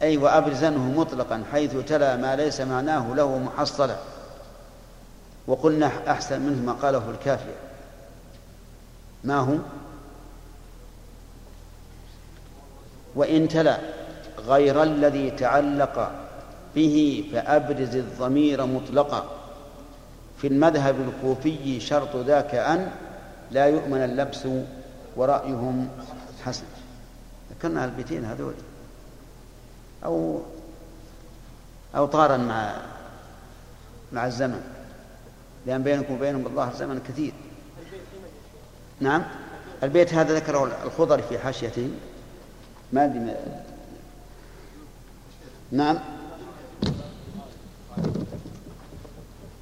أي 0.05 0.17
وأبرزنه 0.17 1.01
مطلقا 1.01 1.43
حيث 1.53 1.77
تلا 1.77 2.17
ما 2.17 2.37
ليس 2.37 2.61
معناه 2.61 3.14
له 3.14 3.38
محصلا 3.38 3.97
وقلنا 5.47 5.90
أحسن 6.09 6.40
منه 6.40 6.62
ما 6.67 6.73
قاله 6.73 7.01
في 7.01 7.11
الكافية 7.11 7.55
ما 9.25 9.37
هو؟ 9.37 9.55
وإن 13.14 13.49
تلا 13.49 13.79
غير 14.38 14.83
الذي 14.83 15.31
تعلق 15.31 16.11
به 16.75 17.25
فأبرز 17.33 17.97
الضمير 17.97 18.67
مطلقا. 18.67 19.25
في 20.38 20.47
المذهب 20.47 20.97
الكوفي 21.01 21.81
شرط 21.81 22.17
ذاك 22.17 22.55
أن 22.55 22.90
لا 23.51 23.67
يؤمن 23.67 24.05
اللبس 24.05 24.49
ورأيهم 25.17 25.88
حسن. 26.45 26.64
ذكرنا 27.51 27.85
البيتين 27.85 28.25
هذول. 28.25 28.55
أو 30.05 30.43
أو 31.97 32.07
طارا 32.07 32.37
مع 32.37 32.77
مع 34.12 34.27
الزمن 34.27 34.61
لأن 35.67 35.83
بينكم 35.83 36.14
وبينهم 36.14 36.47
الله 36.47 36.73
زمن 36.73 37.01
كثير. 37.09 37.33
نعم؟ 39.01 39.23
البيت 39.83 40.14
هذا 40.14 40.35
ذكره 40.35 40.73
الخضر 40.85 41.23
في 41.23 41.38
حاشيته. 41.38 41.90
ما 42.93 43.05
أدري 43.05 43.35
نعم؟ 45.73 45.99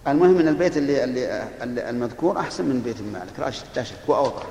المهم 0.09 0.39
إن 0.39 0.49
البيت 0.49 0.77
اللي, 0.77 1.05
اللي 1.05 1.91
المذكور 1.91 2.39
أحسن 2.41 2.65
من 2.65 2.83
بيت 2.83 3.01
مالك 3.01 3.63
لا 3.77 3.83
شك 3.83 4.09
واوضح 4.09 4.47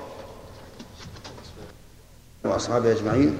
وأصحابه 2.43 2.91
أجمعين. 2.91 3.39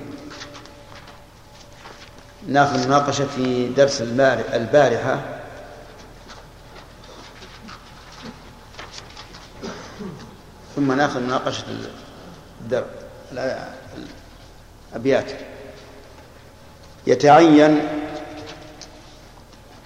ناخذ 2.47 2.87
مناقشة 2.87 3.25
في 3.25 3.69
درس 3.69 4.01
البارحة. 4.53 5.19
ثم 10.75 10.91
ناخذ 10.91 11.19
مناقشة 11.19 11.63
الدرس 12.61 12.85
الأبيات. 14.93 15.31
يتعين 17.07 17.87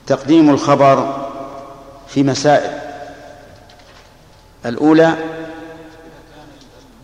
تقديم 0.07 0.49
الخبر 0.49 1.27
في 2.07 2.23
مسائل. 2.23 2.85
الأولى 4.65 5.05
كان 5.05 5.15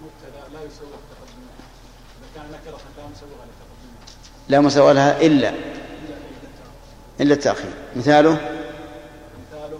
المبتدا 0.01 0.41
لا 0.53 0.59
يسوغ 0.65 0.87
تقدمه 1.11 1.51
اذا 2.17 2.27
كان 2.35 2.45
نكره 2.51 2.79
لا 2.97 3.03
مسوغ 3.11 3.29
لتقدمه 3.29 4.01
لا 4.51 4.59
مساوى 4.59 4.93
لها 4.93 5.21
إلا 5.21 5.53
إلا 7.21 7.33
التأخير. 7.33 7.73
مثاله؟ 7.95 8.31
مثاله 8.31 9.79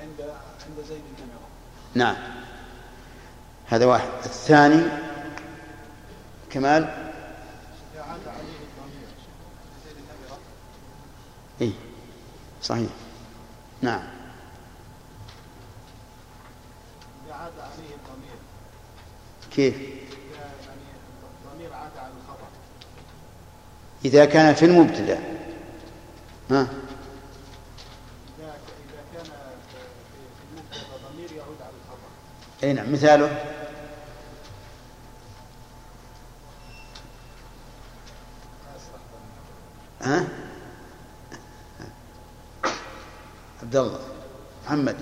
عند 0.00 0.20
عند 0.66 0.86
زيد 0.88 1.02
النمره 1.18 1.48
نعم. 1.94 2.16
هذا 3.66 3.86
واحد. 3.86 4.08
الثاني 4.24 4.82
كمال؟ 6.50 7.10
إيه 11.60 11.72
صحيح. 12.62 12.90
نعم. 13.82 14.02
كيف 19.50 19.74
إذا 19.74 19.86
يعني 20.66 20.80
الضمير 21.44 21.72
عاد 21.72 21.90
على 21.98 22.12
الخبر 22.22 22.48
إذا 24.04 24.24
كان 24.24 24.54
في 24.54 24.64
المبتدأ. 24.64 25.18
ها؟ 26.50 26.68
أي 32.62 32.72
نعم 32.72 32.92
مثاله. 32.92 33.44
ها؟ 40.02 40.24
عبد 43.62 43.76
الله 43.76 44.00
محمد 44.66 44.96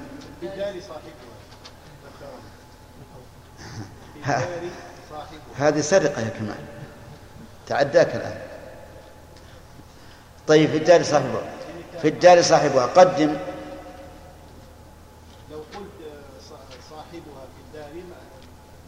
صاحبها 5.10 5.68
هذه 5.68 5.80
سرقة 5.80 6.20
يا 6.20 6.28
كمال. 6.28 6.64
تعداك 7.66 8.14
الآن. 8.16 8.47
طيب 10.48 10.70
في 10.70 10.76
الدار 10.76 11.02
صاحبها 11.02 11.42
في 12.02 12.08
الدار 12.08 12.42
صاحبها 12.42 12.86
قدم. 12.86 13.36
لو 15.50 15.58
قلت 15.58 15.90
صا- 16.48 16.56
صاحبها 16.90 17.44
في 17.54 17.78
الدار 17.78 17.90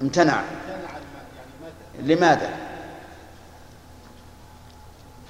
امتنع. 0.02 0.34
يعني 0.34 0.44
لماذا؟ 2.14 2.48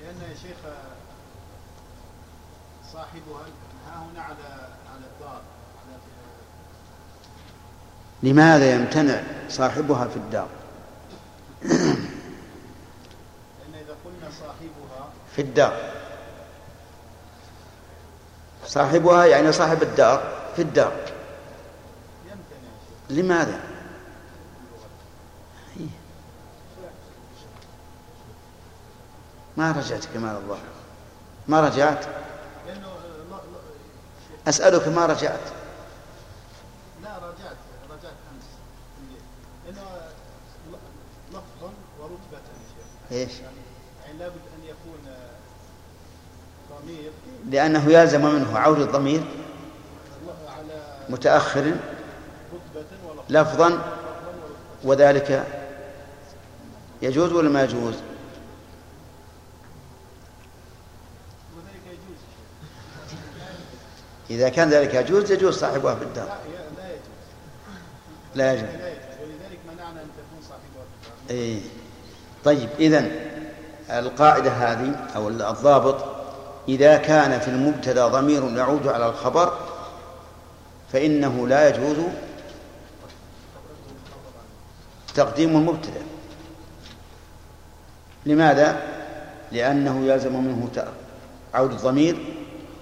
لأن 0.00 0.16
يا 0.30 0.34
شيخ 0.42 0.56
صاحبها 2.92 3.42
ها 3.88 3.96
هنا 4.12 4.22
على 4.22 4.48
على 4.92 5.04
الدار 5.14 5.40
على 5.80 5.96
لماذا 8.22 8.74
يمتنع 8.74 9.20
صاحبها 9.48 10.04
في 10.08 10.16
الدار؟ 10.16 10.48
لأن 11.62 12.08
إذا 13.74 13.94
قلنا 14.04 14.30
صاحبها 14.40 15.08
في 15.36 15.42
الدار. 15.42 15.92
صاحبها 18.70 19.24
يعني 19.24 19.52
صاحب 19.52 19.83
الدار 19.83 20.22
في 20.56 20.62
الدار. 20.62 20.92
لماذا؟ 23.11 23.61
ما 29.56 29.72
رجعت 29.72 30.04
كمال 30.14 30.37
الله؟ 30.37 30.59
ما 31.48 31.61
رجعت؟ 31.61 32.06
أسألك 34.48 34.88
ما 34.88 35.06
رجعت. 35.06 35.40
لا 37.02 37.16
رجعت 37.16 37.56
رجعت 37.90 38.14
أمس. 38.33 38.46
لأنه 39.66 39.83
لفظا 41.30 41.72
ورتبة. 42.00 42.40
إيش؟ 43.12 43.33
يعني 43.40 44.18
لابد 44.18 44.40
أن 44.56 44.64
يكون 44.64 45.09
آه، 45.09 45.30
ضمير 46.69 46.69
لأنه 47.50 47.92
يلزم 47.92 48.26
منه 48.26 48.58
عود 48.58 48.80
الضمير 48.80 49.22
متأخر 51.08 51.74
لفظا 53.28 53.78
وذلك 54.84 55.46
يجوز 57.02 57.32
ولا 57.32 57.48
ما 57.48 57.62
يجوز؟ 57.62 57.94
إذا 64.30 64.48
كان 64.48 64.70
ذلك 64.70 64.94
يجوز 64.94 65.32
يجوز 65.32 65.58
صاحبها 65.58 65.94
في 65.94 66.02
الدار. 66.02 66.38
لا 68.34 68.52
يجوز. 68.52 68.68
ولذلك 68.68 69.58
منعنا 69.72 70.02
أن 70.02 70.08
تكون 70.16 70.42
صاحبها 70.48 70.84
في 71.02 71.08
الدار. 71.28 71.38
إيه. 71.40 71.60
طيب 72.44 72.68
إذن 72.78 73.10
القاعدة 73.90 74.50
هذه 74.50 75.06
أو 75.16 75.28
الضابط 75.28 76.19
إذا 76.68 76.96
كان 76.96 77.40
في 77.40 77.49
المبتدأ 77.49 78.09
ضمير 78.09 78.57
يعود 78.57 78.88
على 78.88 79.07
الخبر 79.07 79.53
فإنه 80.92 81.49
لا 81.49 81.68
يجوز 81.68 81.96
تقديم 85.14 85.57
المبتدأ. 85.57 86.03
لماذا؟ 88.27 88.83
لأنه 89.53 90.07
يلزم 90.07 90.44
منه 90.44 90.68
عود 91.55 91.70
الضمير 91.70 92.16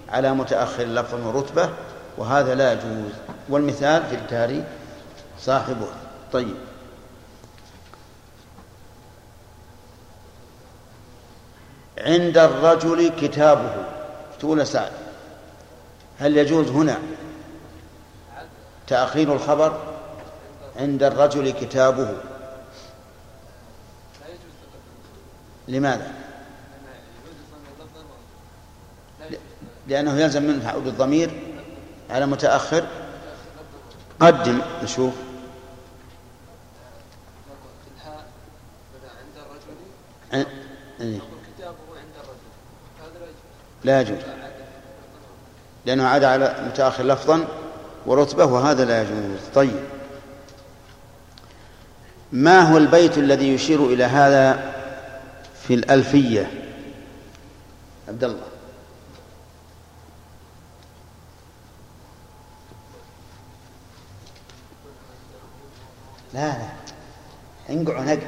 على 0.09 0.33
متأخر 0.33 0.83
لفظا 0.83 1.17
ورتبة 1.27 1.69
وهذا 2.17 2.55
لا 2.55 2.73
يجوز. 2.73 3.11
والمثال 3.49 4.03
في 4.05 4.15
التاريخ 4.15 4.63
صاحبه. 5.39 5.87
طيب. 6.31 6.55
عند 11.99 12.37
الرجل 12.37 13.11
كتابه. 13.21 13.85
تقول 14.39 14.67
سعد 14.67 14.91
هل 16.19 16.37
يجوز 16.37 16.67
هنا 16.67 16.99
تأخير 18.87 19.33
الخبر 19.33 19.81
عند 20.75 21.03
الرجل 21.03 21.51
كتابه؟ 21.51 22.13
لماذا؟ 25.67 26.11
لأنه 29.87 30.19
يلزم 30.21 30.43
منه 30.43 30.69
عود 30.69 30.87
الضمير 30.87 31.43
على 32.09 32.25
متأخر. 32.25 32.87
قدم 34.19 34.61
نشوف. 34.83 35.13
في 37.83 37.89
الحاء 37.95 38.25
بدأ 38.93 39.09
عند 39.09 39.45
الرجل 39.45 39.77
عن- 40.33 40.45
إيه، 41.01 41.17
نقول 41.17 41.39
كتابه 41.57 41.77
عند 41.99 42.13
الرجل 42.23 42.49
هذا 43.01 43.25
لا 43.83 44.01
يجوز. 44.01 44.17
لأنه 45.85 46.07
عاد 46.07 46.23
على 46.23 46.55
متأخر 46.67 47.03
لفظا 47.03 47.47
ورتبة 48.05 48.45
وهذا 48.45 48.85
لا 48.85 49.01
يجوز. 49.01 49.39
طيب. 49.55 49.79
ما 52.31 52.59
هو 52.61 52.77
البيت 52.77 53.17
الذي 53.17 53.53
يشير 53.53 53.85
إلى 53.85 54.03
هذا 54.03 54.73
في 55.67 55.73
الألفية؟ 55.73 56.51
عبد 58.07 58.23
الله. 58.23 58.43
لا 66.33 66.47
لا. 66.57 66.69
انقعوا 67.69 68.03
نقع 68.03 68.27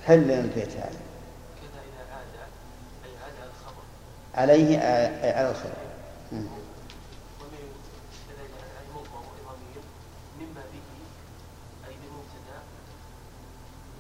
أي 11.89 11.95
بالمبتدأ 11.95 12.61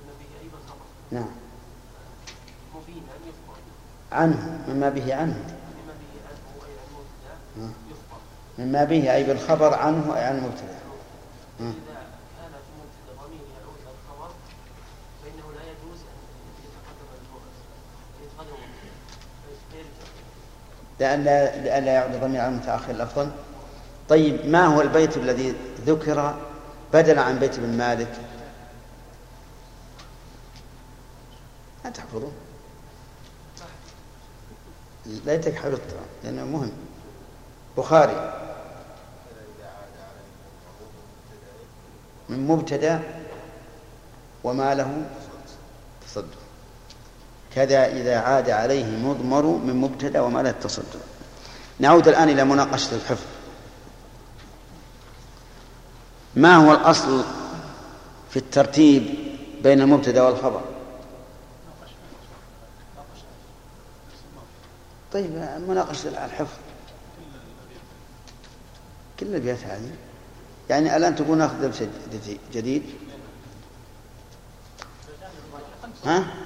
مما 0.02 0.12
به 0.20 0.40
أي 0.40 0.48
بالخبر 0.48 0.86
نعم. 1.10 1.28
مبينا 2.74 3.12
يفضل 3.28 3.60
عنه 4.12 4.64
مما 4.68 4.88
به 4.88 5.14
عنه. 5.14 5.34
مما 5.34 5.94
به 6.00 6.14
عنه 6.28 6.66
أي 6.66 6.72
عن 6.78 7.62
مم. 7.62 7.72
يفضل 7.90 8.20
مما 8.58 8.84
به 8.84 9.14
أي 9.14 9.24
بالخبر 9.24 9.74
عنه 9.74 10.16
أي 10.16 10.24
عن 10.24 10.38
المبتدأ 10.38 10.78
مم. 11.60 11.66
إذا 11.70 11.94
كان 12.38 12.52
في 12.52 12.70
المبتدأ 12.74 13.26
ضمير 13.26 13.46
يعود 13.60 13.80
على 13.86 13.94
الخبر 13.96 14.30
فإنه 15.22 15.52
لا 15.56 15.62
يجوز 15.70 16.00
أن 16.00 16.18
يتقدم 16.64 17.08
المؤنث 17.20 17.56
يتقدم 18.22 18.56
فيرجع 19.70 20.06
لئلا 21.00 21.56
لئلا 21.56 21.92
يعود 21.92 22.14
الضمير 22.14 22.40
على 22.40 22.48
المتأخر 22.50 22.92
لفظا 22.92 23.30
طيب 24.08 24.46
ما 24.46 24.66
هو 24.66 24.80
البيت 24.80 25.16
الذي 25.16 25.54
ذكر 25.86 26.34
بدل 26.92 27.18
عن 27.18 27.38
بيت 27.38 27.60
بن 27.60 27.76
مالك؟ 27.78 28.12
لا 31.84 31.90
تحفظه 31.90 32.30
ليتك 35.06 35.54
حفظته 35.54 35.96
لأنه 36.24 36.44
مهم. 36.44 36.70
بخاري. 37.76 38.32
من 42.28 42.46
مبتدأ 42.46 43.00
وما 44.44 44.74
له 44.74 45.04
كذا 47.56 47.86
إذا 47.86 48.18
عاد 48.18 48.50
عليه 48.50 48.84
مضمر 48.84 49.46
من 49.46 49.76
مبتدا 49.76 50.20
وما 50.20 50.42
له 50.42 50.50
تصدر. 50.50 51.00
نعود 51.78 52.08
الآن 52.08 52.28
إلى 52.28 52.44
مناقشة 52.44 52.94
الحفظ. 52.94 53.26
ما 56.34 56.56
هو 56.56 56.72
الأصل 56.72 57.24
في 58.30 58.36
الترتيب 58.36 59.14
بين 59.62 59.80
المبتدا 59.80 60.22
والخبر؟ 60.22 60.60
طيب 65.12 65.30
مناقشة 65.68 66.08
الحفظ. 66.08 66.56
كل 69.20 69.26
الأبيات 69.26 69.58
هذه. 69.64 69.92
يعني 70.70 70.96
الآن 70.96 71.16
تقول 71.16 71.38
ناخذ 71.38 71.62
درس 71.62 71.82
جديد. 72.52 72.82
ها؟ 76.04 76.45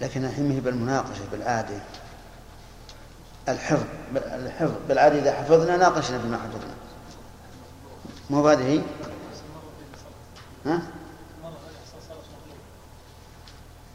لكن 0.00 0.24
الحين 0.24 0.60
بالمناقشة 0.60 1.22
بالعادة 1.32 1.80
الحفظ 3.48 3.84
الحفظ 4.16 4.74
بالعادة 4.88 5.18
إذا 5.18 5.32
حفظنا 5.32 5.76
ناقشنا 5.76 6.18
بما 6.18 6.36
حفظنا 6.36 6.74
مو 8.30 8.48
هذه 8.48 8.66
هي؟ 8.66 8.80
ها؟ 10.66 10.82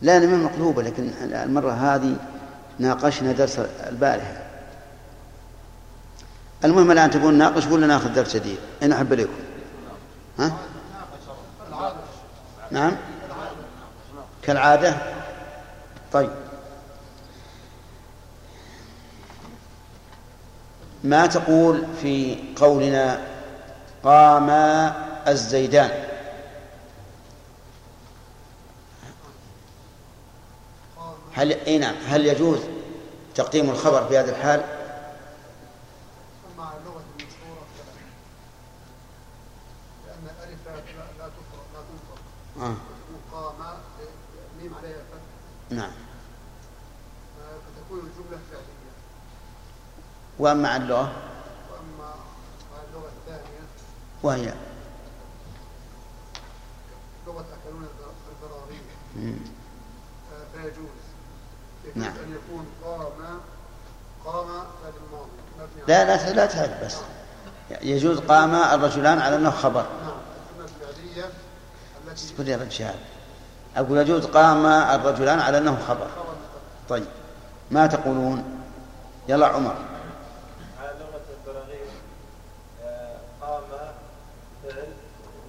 لا 0.01 0.18
أنا 0.18 0.26
من 0.26 0.43
مقلوبة 0.43 0.82
لكن 0.82 1.10
المرة 1.22 1.72
هذه 1.72 2.16
ناقشنا 2.80 3.32
درس 3.32 3.60
البارحة 3.60 4.43
المهم 6.64 6.91
الآن 6.91 7.12
تبون 7.12 7.34
ناقش 7.34 7.68
ولا 7.68 7.88
ناخذ 7.88 8.14
درس 8.14 8.36
جديد؟ 8.36 8.58
أنا 8.84 8.95
أحب 8.95 9.14
إليكم 9.14 9.34
ها؟ 10.39 10.58
نعم 12.72 12.91
كالعادة 14.41 15.12
طيب. 16.14 16.30
ما 21.03 21.26
تقول 21.26 21.88
في 22.01 22.38
قولنا 22.55 23.28
قام 24.03 24.49
الزيدان؟ 25.28 26.03
هل 31.34 31.51
إي 31.51 31.78
نعم 31.78 31.95
هل 32.07 32.26
يجوز 32.26 32.59
تقديم 33.36 33.70
الخبر 33.70 34.07
في 34.07 34.18
هذه 34.18 34.30
الحال؟ 34.30 34.64
مع 36.57 36.72
اللغة 36.78 37.03
المشهورة 37.20 37.66
لأن 40.07 40.36
الألف 40.38 40.68
لا 40.68 40.74
لا 41.24 41.30
تفرق 41.30 41.66
لا 41.74 41.80
تنطق 41.80 42.66
آه. 42.66 42.76
وقام 43.34 43.78
ميم 44.61 44.74
عليها 44.76 44.97
فتح 44.97 45.34
نعم 45.70 45.91
فتكون 47.39 47.99
الجملة 47.99 48.39
فعلية 48.51 48.84
وأما 50.40 50.70
عن 50.70 50.82
اللغة؟ 50.82 51.00
وأما 51.72 52.14
مع 52.72 52.78
اللغة 52.90 53.10
الثانية؟ 53.20 53.60
وهي؟ 54.24 54.54
لغة 57.28 57.46
أكلون 57.62 57.88
البراغيث 58.44 58.82
مم. 59.16 59.36
فيجوز 60.54 60.76
يجوز 61.86 61.96
نعم. 62.04 62.14
أن 62.18 62.36
يكون 62.36 62.66
قام 62.84 63.40
قام 64.26 64.48
فعل 64.48 64.94
الماضي 65.08 65.30
مبني 65.60 65.84
لا 65.88 66.06
لا 66.06 66.34
لا 66.34 66.46
تعرف 66.46 66.84
بس. 66.86 66.96
يجوز 67.82 68.20
قام 68.20 68.56
الرجلان 68.56 69.20
على 69.20 69.36
أنه 69.36 69.52
خبر. 69.52 69.86
نعم. 70.06 70.24
اصبر 72.14 72.48
يا 72.48 72.58
رجال. 72.58 72.96
أقول 73.78 73.98
يجوز 73.98 74.26
قام 74.26 74.66
الرجلان 74.66 75.40
على 75.40 75.58
أنه 75.58 75.78
خبر. 75.88 76.08
طيب. 76.90 77.06
ما 77.72 77.88
تقولون؟ 77.88 78.60
يلا 79.28 79.48
عمر 79.48 79.76
على 80.82 80.92
لغة 81.00 81.22
البراغيث 81.40 81.90
آه، 82.84 83.18
قام 83.42 83.62
فعل 84.64 84.88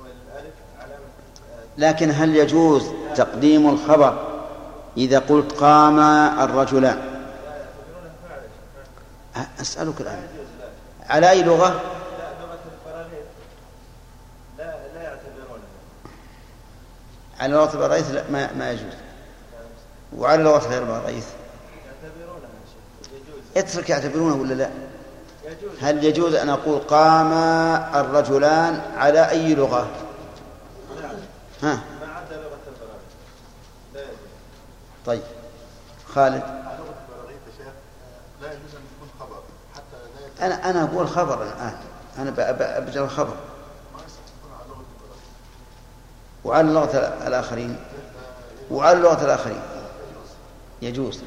والألف 0.00 0.54
علامة 0.78 1.04
آه، 1.52 1.63
لكن 1.78 2.10
هل 2.10 2.36
يجوز 2.36 2.90
تقديم 3.16 3.68
الخبر 3.68 4.34
إذا 4.96 5.18
قلت 5.18 5.52
قام 5.52 5.98
الرجلان 6.40 6.98
أسألك 9.60 10.00
الآن. 10.00 10.26
على 11.08 11.30
أي 11.30 11.42
لغة؟ 11.42 11.80
على 17.40 17.52
لغة 17.52 17.72
البراغيث 17.74 18.10
لا 18.10 18.24
ما, 18.30 18.52
ما 18.52 18.70
يجوز. 18.70 18.92
وعلى 20.16 20.42
لغة 20.42 20.68
غير 20.68 20.82
يجوز 20.82 21.24
اترك 23.56 23.90
يعتبرونه 23.90 24.34
ولا 24.34 24.54
لا؟ 24.54 24.70
هل 25.80 26.04
يجوز 26.04 26.34
أن 26.34 26.48
أقول 26.48 26.78
قام 26.78 27.32
الرجلان 27.94 28.80
على 28.96 29.30
أي 29.30 29.54
لغة؟ 29.54 29.88
ها. 31.64 31.74
ما 32.00 32.12
عدا 32.12 32.36
لغة 32.36 32.58
البراغيث 32.66 33.12
لا 33.94 34.00
يجوز 34.00 34.18
طيب. 35.06 35.22
خالد. 36.14 36.34
لغة 36.34 36.94
البراغيث 37.08 37.38
يا 37.46 37.64
شيخ 37.64 37.72
لا 38.42 38.52
يجوز 38.52 38.74
أن 38.74 38.82
يكون 38.96 39.08
خبر 39.20 39.42
حتى 39.74 39.96
لا 40.40 40.46
أنا 40.46 40.70
أنا 40.70 40.84
أقول 40.84 41.08
خبر 41.08 41.42
الآن. 41.42 41.76
أنا 42.18 42.34
أبجر 42.78 43.04
الخبر. 43.04 43.36
وعلى 46.44 46.72
لغة 46.72 46.96
الآخرين. 47.26 47.76
وعلى 48.70 49.00
لغة 49.00 49.24
الآخرين. 49.24 49.62
يجوز. 50.82 51.22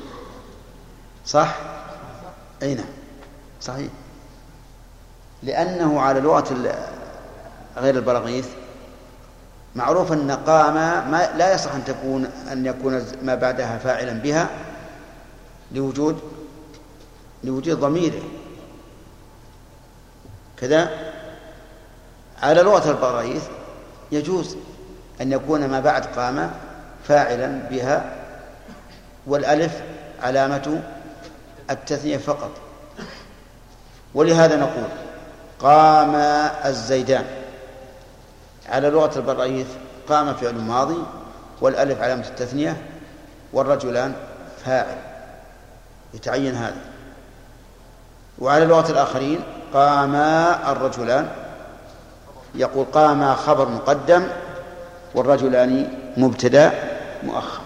صح؟ 1.26 1.56
أي 2.62 2.76
نعم. 2.76 2.86
صحيح. 3.62 3.92
لأنه 5.44 6.02
على 6.02 6.20
لغة 6.20 6.76
غير 7.78 7.96
البراغيث 7.96 8.48
معروف 9.78 10.12
أن 10.12 10.32
قام 10.32 10.74
ما 11.12 11.30
لا 11.38 11.54
يصح 11.54 11.74
أن 11.74 11.86
تكون 11.86 12.26
أن 12.52 12.66
يكون 12.66 13.06
ما 13.24 13.36
بعدها 13.36 13.78
فاعلا 13.78 14.12
بها 14.12 14.50
لوجود 15.72 16.20
لوجود 17.44 17.80
ضميره. 17.80 18.22
كذا 20.58 20.90
على 22.42 22.62
لغة 22.62 22.90
البراغيث 22.92 23.44
يجوز 24.12 24.58
أن 25.22 25.32
يكون 25.32 25.68
ما 25.68 25.80
بعد 25.80 26.06
قام 26.06 26.52
فاعلا 27.08 27.48
بها 27.70 28.16
والألف 29.28 29.82
علامة 30.24 30.82
التثنية 31.70 32.18
فقط. 32.18 32.52
ولهذا 34.14 34.56
نقول 34.56 34.88
قام 35.60 36.16
الزيدان. 36.66 37.26
على 38.70 38.90
لغة 38.90 39.20
البراغيث 39.20 39.68
قام 40.10 40.34
فعل 40.34 40.56
ماضي 40.56 41.04
والألف 41.62 42.02
علامة 42.02 42.28
التثنية 42.28 42.78
والرجلان 43.54 44.14
فاعل. 44.66 44.98
يتعين 46.14 46.56
هذا. 46.56 46.82
وعلى 48.40 48.66
لغة 48.66 48.92
الآخرين 48.92 49.40
قام 49.74 50.16
الرجلان 50.66 51.30
يقول 52.56 52.86
قام 52.94 53.36
خبر 53.36 53.70
مقدم 53.70 54.28
والرجلان 55.16 55.94
مبتدا 56.18 56.74
مؤخر. 57.24 57.62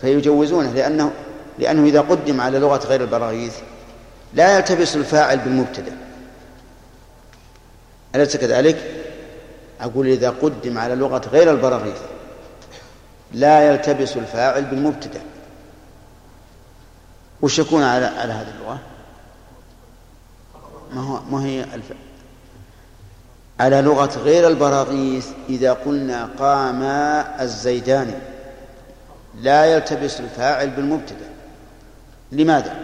فيجوزونه 0.00 0.70
لأنه 0.70 1.12
لأنه 1.58 1.88
إذا 1.88 2.00
قدم 2.00 2.40
على 2.40 2.58
لغة 2.58 2.86
غير 2.86 3.00
البراغيث 3.00 3.56
لا 4.34 4.56
يلتبس 4.56 4.96
الفاعل 4.96 5.38
بالمبتدا. 5.38 5.96
أليس 8.14 8.36
كذلك؟ 8.36 8.97
أقول 9.80 10.06
إذا 10.06 10.30
قدم 10.30 10.78
على 10.78 10.94
لغة 10.94 11.22
غير 11.32 11.50
البراغيث 11.50 12.00
لا 13.32 13.70
يلتبس 13.70 14.16
الفاعل 14.16 14.64
بالمبتدأ. 14.64 15.20
وش 17.42 17.58
يكون 17.58 17.82
على 17.82 18.06
على 18.06 18.32
هذه 18.32 18.54
اللغة؟ 18.58 18.78
ما 20.92 21.00
هو 21.00 21.20
ما 21.30 21.44
هي 21.44 21.64
الف... 21.74 21.92
على 23.60 23.80
لغة 23.80 24.18
غير 24.18 24.48
البراغيث 24.48 25.28
إذا 25.48 25.72
قلنا 25.72 26.28
قام 26.38 26.82
الزيدان 27.40 28.20
لا 29.40 29.64
يلتبس 29.64 30.20
الفاعل 30.20 30.70
بالمبتدأ. 30.70 31.28
لماذا؟ 32.32 32.76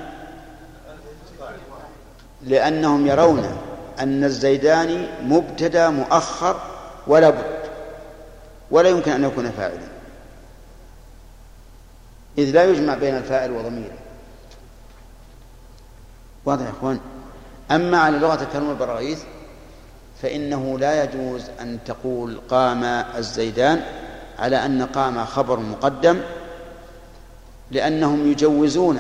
لأنهم 2.42 3.07
يرون 3.07 3.59
أن 4.01 4.24
الزيداني 4.24 5.07
مبتدأ 5.22 5.90
مؤخر 5.90 6.74
ولا 7.07 7.30
بد 7.30 7.44
ولا 8.70 8.88
يمكن 8.88 9.12
أن 9.12 9.24
يكون 9.24 9.50
فاعلا. 9.50 9.94
إذ 12.38 12.50
لا 12.50 12.64
يجمع 12.64 12.94
بين 12.94 13.16
الفاعل 13.16 13.52
وضميره 13.52 13.98
واضح 16.44 16.64
يا 16.64 16.70
إخوان؟ 16.70 17.00
أما 17.70 17.98
على 17.98 18.18
لغة 18.18 18.42
الكلام 18.42 18.70
البراغيث 18.70 19.22
فإنه 20.22 20.78
لا 20.78 21.05
يجوز 21.05 21.42
أن 21.61 21.78
تقول 21.86 22.40
قام 22.48 22.84
الزيدان 23.16 23.82
على 24.38 24.66
أن 24.66 24.86
قام 24.86 25.24
خبر 25.24 25.61
مقدم 25.61 26.20
لأنهم 27.70 28.30
يجوزون 28.30 28.98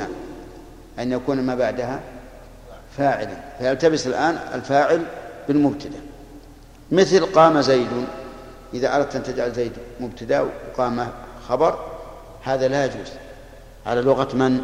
أن 0.98 1.12
يكون 1.12 1.40
ما 1.42 1.54
بعدها 1.54 2.00
فاعلا. 2.96 3.36
فيلتبس 3.58 4.06
الآن 4.06 4.38
الفاعل 4.54 5.02
بالمبتدأ. 5.48 5.98
مثل 6.92 7.32
قام 7.32 7.60
زيد. 7.60 8.06
إذا 8.74 8.96
أردت 8.96 9.16
أن 9.16 9.22
تجعل 9.22 9.52
زيد 9.52 9.72
مبتدأ 10.00 10.40
وقام 10.40 11.12
خبر 11.48 11.78
هذا 12.42 12.68
لا 12.68 12.84
يجوز. 12.84 13.12
على 13.86 14.00
لغة 14.02 14.36
من؟ 14.36 14.60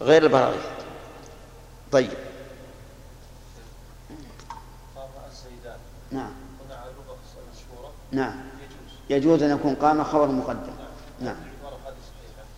غير 0.00 0.22
البراغيث 0.22 0.62
طيب. 1.92 2.10
نعم. 6.10 6.32
نعم. 8.12 8.34
يجوز 9.10 9.42
أن 9.42 9.50
يكون 9.50 9.74
قام 9.74 10.04
خبر 10.04 10.26
مقدم. 10.26 10.72
نعم. 11.20 11.36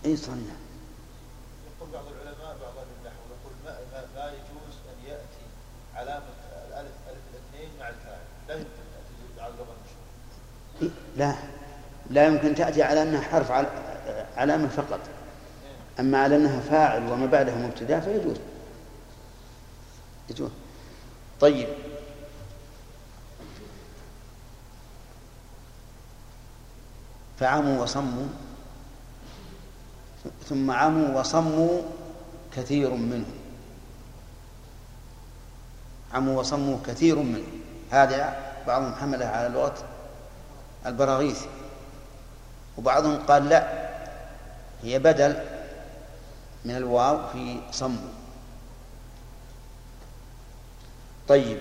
أي 0.05 0.17
صحيح 0.17 0.37
يقول 0.37 1.89
بعض 1.93 2.03
العلماء 2.07 2.57
بعض 2.61 2.77
أهل 2.77 2.87
النحو 2.99 3.21
يقول 3.29 3.53
ما, 3.65 3.71
ما, 3.93 4.05
ما 4.15 4.31
يجوز 4.31 4.75
ان 4.91 5.09
ياتي 5.09 5.45
علامه 5.95 6.23
الالف 6.67 6.91
الف 7.09 7.23
الاثنين 7.31 7.69
مع 7.79 7.89
الفاعل 7.89 8.19
لا 8.47 8.53
يمكن 8.53 8.69
ان 8.69 8.89
تاتي 8.93 9.41
على 9.41 9.53
اللغة 9.53 9.73
المشهوره 9.77 10.11
إيه؟ 10.81 10.89
لا. 11.17 11.35
لا 12.09 12.25
يمكن 12.27 12.55
تأتي 12.55 12.83
على 12.83 13.01
أنها 13.03 13.21
حرف 13.21 13.51
عل- 13.51 13.67
علامة 14.37 14.67
فقط. 14.67 14.99
أما 15.99 16.17
على 16.23 16.35
أنها 16.35 16.59
فاعل 16.59 17.11
وما 17.11 17.25
بعدها 17.25 17.55
مبتدأ 17.55 17.99
فيجوز. 17.99 18.37
يجوز. 20.29 20.49
طيب. 21.39 21.67
فعموا 27.39 27.81
وصموا. 27.83 28.27
ثم 30.49 30.71
عموا 30.71 31.19
وصموا 31.19 31.81
كثير 32.55 32.89
منهم. 32.93 33.37
عموا 36.13 36.39
وصموا 36.39 36.77
كثير 36.87 37.15
منهم. 37.15 37.61
هذا 37.91 38.37
بعضهم 38.67 38.95
حمله 38.95 39.25
على 39.25 39.49
لغة 39.49 39.75
البراغيث. 40.85 41.41
وبعضهم 42.77 43.25
قال 43.25 43.49
لا 43.49 43.87
هي 44.83 44.99
بدل 44.99 45.43
من 46.65 46.77
الواو 46.77 47.27
في 47.33 47.61
صم. 47.71 47.97
طيب 51.27 51.57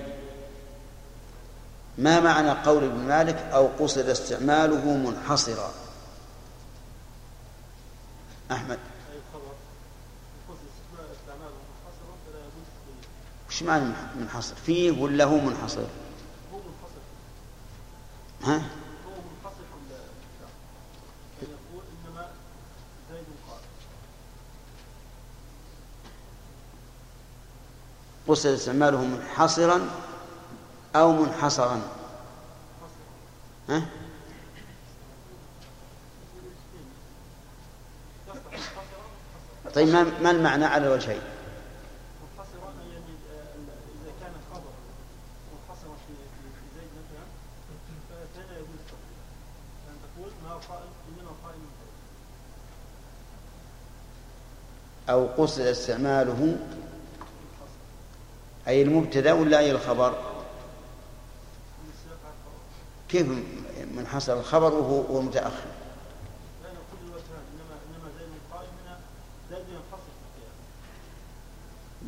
ما 1.98 2.20
معنى 2.20 2.50
قول 2.50 2.84
ابن 2.84 2.98
مالك 2.98 3.36
أو 3.36 3.68
قصد 3.78 4.08
استعماله 4.08 4.96
منحصرا؟ 4.96 5.70
أحمد. 8.50 8.78
وش 13.48 13.62
معنى 13.62 13.84
منحصر؟ 14.20 14.54
فيه 14.54 14.90
ولا 14.90 15.24
هو 15.24 15.36
منحصر؟ 15.36 15.84
هو 16.52 16.58
منحصر. 16.58 17.00
ها 18.42 18.56
هو 18.56 19.20
منحصر 19.22 19.64
ولا 19.72 19.94
لا؟ 19.94 20.00
يعني 21.42 21.52
يقول 21.52 21.84
إنما 22.06 22.28
زيد 23.10 23.26
قال 23.48 23.60
قصد 28.28 28.46
استعماله 28.46 29.04
منحصرا 29.04 29.88
أو 30.96 31.12
منحصرا. 31.12 31.82
طيب 39.74 39.88
ما 40.22 40.30
المعنى 40.30 40.64
على 40.64 40.86
الوجهين 40.86 41.20
أو 55.08 55.26
قصد 55.26 55.60
استعماله 55.60 56.56
أي 58.68 58.82
المبتدأ 58.82 59.32
ولا 59.32 59.58
أي 59.58 59.70
الخبر؟ 59.70 60.14
كيف 63.08 63.26
منحصر 63.96 64.32
الخبر 64.32 64.74
وهو 64.74 65.20
متأخر؟ 65.20 65.66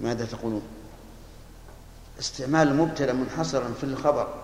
ماذا 0.00 0.24
تقولون؟ 0.24 0.62
استعمال 2.20 2.68
المبتدأ 2.68 3.12
منحصرا 3.12 3.74
في 3.80 3.84
الخبر. 3.84 4.34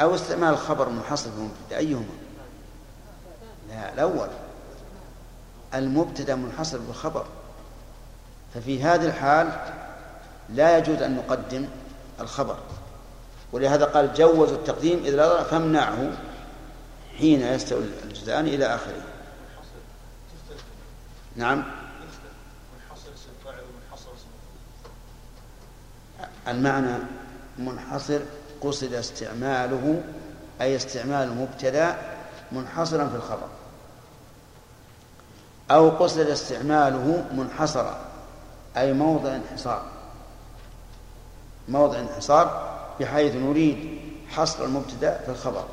أو 0.00 0.14
استعمال 0.14 0.48
الخبر 0.48 0.88
منحصر 0.88 1.30
في 1.30 1.36
المبتدأ 1.36 1.78
أيهما؟ 1.78 2.14
لا 3.68 3.92
الأول. 3.92 4.28
المبتدأ 5.74 6.34
منحصر 6.34 6.78
بالخبر. 6.78 7.26
ففي 8.54 8.82
هذه 8.82 9.04
الحال 9.06 9.48
لا 10.48 10.78
يجوز 10.78 11.02
أن 11.02 11.16
نقدم 11.16 11.68
الخبر. 12.20 12.56
ولهذا 13.52 13.84
قال 13.84 14.14
جوزوا 14.14 14.56
التقديم 14.56 15.02
إذ 15.04 15.10
لا 15.10 15.28
ضرر 15.28 15.44
فامنعه 15.44 16.12
حين 17.18 17.40
يستوي 17.40 17.84
الجزآن 18.04 18.46
إلى 18.46 18.66
آخره. 18.66 19.02
نعم. 21.36 21.64
المعنى 26.48 26.98
منحصر 27.58 28.20
قصد 28.60 28.92
استعماله 28.92 30.02
أي 30.60 30.76
استعمال 30.76 31.28
المبتدأ 31.28 31.96
منحصرا 32.52 33.08
في 33.08 33.16
الخبر. 33.16 33.48
أو 35.70 35.90
قصد 35.90 36.18
استعماله 36.18 37.24
منحصرا. 37.32 38.09
أي 38.80 38.92
موضع 38.92 39.36
انحصار. 39.36 39.82
موضع 41.68 42.00
انحصار 42.00 42.70
بحيث 43.00 43.34
نريد 43.34 44.00
حصر 44.28 44.64
المبتدأ 44.64 45.18
في 45.24 45.28
الخبر. 45.30 45.64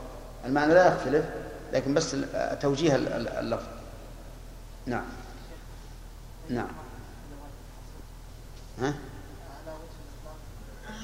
المعنى 0.46 0.74
لا 0.74 0.88
يختلف 0.96 1.26
لكن 1.74 1.94
بس 1.94 2.16
توجيه 2.62 2.96
ال- 2.96 3.08
ال- 3.08 3.28
اللفظ. 3.28 3.66
نعم. 4.86 5.06
نعم. 6.50 6.68
ها؟ 8.82 8.94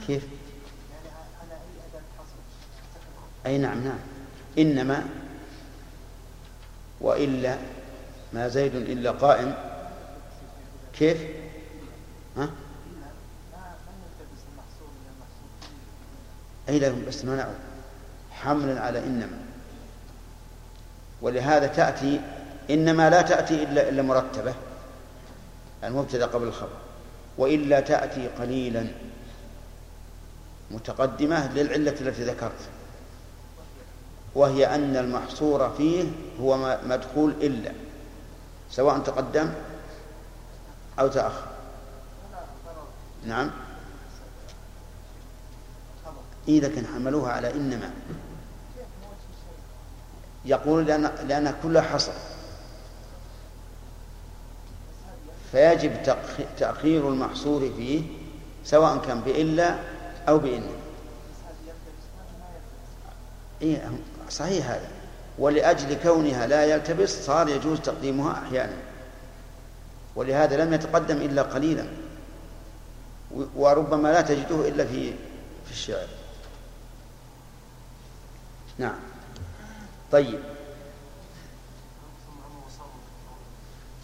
كيف؟ 0.07 0.27
أي 3.45 3.57
نعم 3.57 3.83
نعم. 3.83 3.99
إنما 4.57 5.05
وإلا 7.01 7.57
ما 8.33 8.47
زيد 8.47 8.75
إلا 8.75 9.11
قائم. 9.11 9.55
كيف؟ 10.99 11.42
ها؟ 12.37 12.49
أي 16.69 16.79
لا 16.79 16.93
بس 17.07 17.25
منعه 17.25 17.55
حملا 18.31 18.81
على 18.81 18.99
إنما. 18.99 19.39
ولهذا 21.21 21.67
تأتي 21.67 22.21
إنما 22.69 23.09
لا 23.09 23.21
تأتي 23.21 23.63
إلا 23.63 23.89
إلا 23.89 24.01
مرتبة. 24.01 24.53
المبتدأ 25.83 26.25
قبل 26.25 26.47
الخبر. 26.47 26.77
وإلا 27.37 27.79
تأتي 27.79 28.27
قليلا. 28.27 28.87
متقدمة 30.71 31.53
للعلة 31.53 31.95
التي 32.01 32.23
ذكرت. 32.23 32.69
وهي 34.35 34.75
أن 34.75 34.95
المحصور 34.95 35.69
فيه 35.69 36.03
هو 36.41 36.79
مدخول 36.85 37.31
إلا. 37.31 37.71
سواء 38.71 38.99
تقدم 38.99 39.53
أو 40.99 41.07
تأخر. 41.07 41.52
نعم. 43.27 43.51
إيه 46.47 46.61
لكن 46.61 46.85
حملوها 46.87 47.31
على 47.31 47.51
إنما. 47.53 47.91
يقول 50.45 50.85
لأن 50.85 51.01
لأنها 51.27 51.53
كلها 51.63 51.81
حصر. 51.81 52.11
فيجب 55.51 56.03
تأخ- 56.05 56.59
تأخير 56.59 57.09
المحصور 57.09 57.71
فيه 57.77 58.01
سواء 58.65 58.97
كان 58.97 59.19
بإلا 59.21 59.75
أو 60.29 60.37
بإن 60.37 60.63
إيه 63.61 63.91
صحيح 64.29 64.69
هذا. 64.69 64.87
ولأجل 65.39 65.97
كونها 66.03 66.47
لا 66.47 66.65
يلتبس 66.65 67.25
صار 67.25 67.49
يجوز 67.49 67.79
تقديمها 67.79 68.31
أحيانا. 68.47 68.77
ولهذا 70.15 70.65
لم 70.65 70.73
يتقدم 70.73 71.17
إلا 71.17 71.41
قليلا. 71.41 71.85
وربما 73.55 74.07
لا 74.07 74.21
تجده 74.21 74.67
إلا 74.67 74.85
في 74.85 75.13
في 75.65 75.71
الشعر. 75.71 76.07
نعم. 78.77 78.99
طيب. 80.11 80.39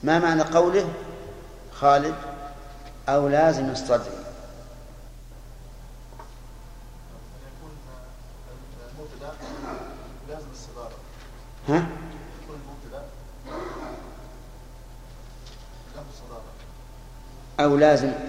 ما 0.03 0.19
معنى 0.19 0.41
قوله 0.41 0.89
خالد؟ 1.73 2.15
أو 3.09 3.27
لازم 3.27 3.69
الصدر. 3.69 4.11
ها؟ 11.69 11.87
أو 17.59 17.77
لازم 17.77 18.28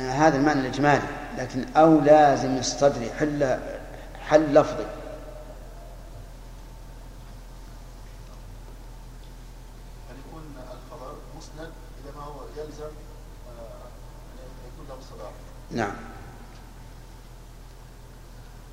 هذا 0.00 0.36
المعنى 0.36 0.60
الإجمالي 0.60 1.02
لكن 1.38 1.64
أو 1.76 2.00
لازم 2.00 2.56
الصدر 2.58 3.10
حل 3.18 3.58
حل 4.28 4.54
لفظي. 4.54 4.86
أن 10.10 10.16
يكون 10.28 10.42
الخبر 10.58 11.14
مسند 11.38 11.72
إلى 12.04 12.12
ما 12.16 12.22
هو 12.24 12.40
يلزم 12.56 12.82
آه، 13.48 13.86
أن 14.38 14.72
يكون 14.72 14.86
له 14.88 14.94
الصدارة 14.98 15.32
نعم 15.70 15.94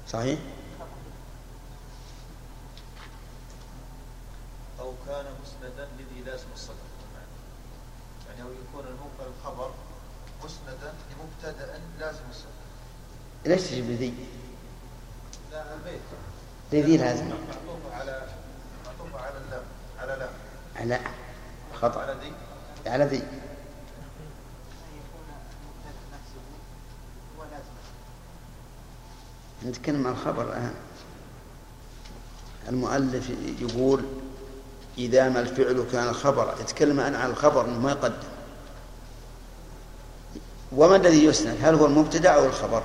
صحيح 0.08 0.40
أو 4.80 4.94
كان 5.08 5.26
مسندا 5.44 5.88
لذي 6.00 6.22
لازم 6.26 6.48
الصدر 6.54 6.76
يعني 8.30 8.42
أو 8.42 8.48
يكون 8.54 8.86
المب- 8.88 9.34
الخبر 9.40 9.72
مسندا 10.46 10.94
لمبتدأ 11.12 11.80
لازم 12.00 12.24
الصدر 12.30 12.50
ليش 13.50 13.62
تجيب 13.62 13.86
ذي؟ 13.86 14.14
لا 15.52 15.64
البيت 15.74 16.86
ذي 16.86 16.98
لازم 16.98 17.28
معطوف 17.28 17.94
على 17.94 18.22
معطوف 18.86 19.22
على 19.22 19.38
اللام 19.38 19.64
على 20.00 20.16
لام 20.20 20.30
على 20.76 21.00
خطأ. 21.82 22.02
على 22.02 22.14
ذي. 22.14 22.34
على 22.90 23.04
ذي 23.06 23.24
نتكلم 29.66 30.08
عن 30.08 30.14
الخبر 30.14 30.44
الآن. 30.44 30.74
المؤلف 32.70 33.30
يقول 33.60 34.04
إذا 34.98 35.30
ما 35.30 35.40
الفعل 35.40 35.86
كان 35.92 36.14
خبر 36.14 36.56
يتكلم 36.62 37.00
الآن 37.00 37.16
عن 37.16 37.30
الخبر 37.30 37.66
أنه 37.66 37.80
ما 37.80 37.92
يقدم. 37.92 38.28
وما 40.72 40.96
الذي 40.96 41.26
يسند؟ 41.26 41.58
هل 41.62 41.76
هو 41.76 41.86
المبتدأ 41.86 42.30
أو 42.30 42.46
الخبر؟ 42.46 42.84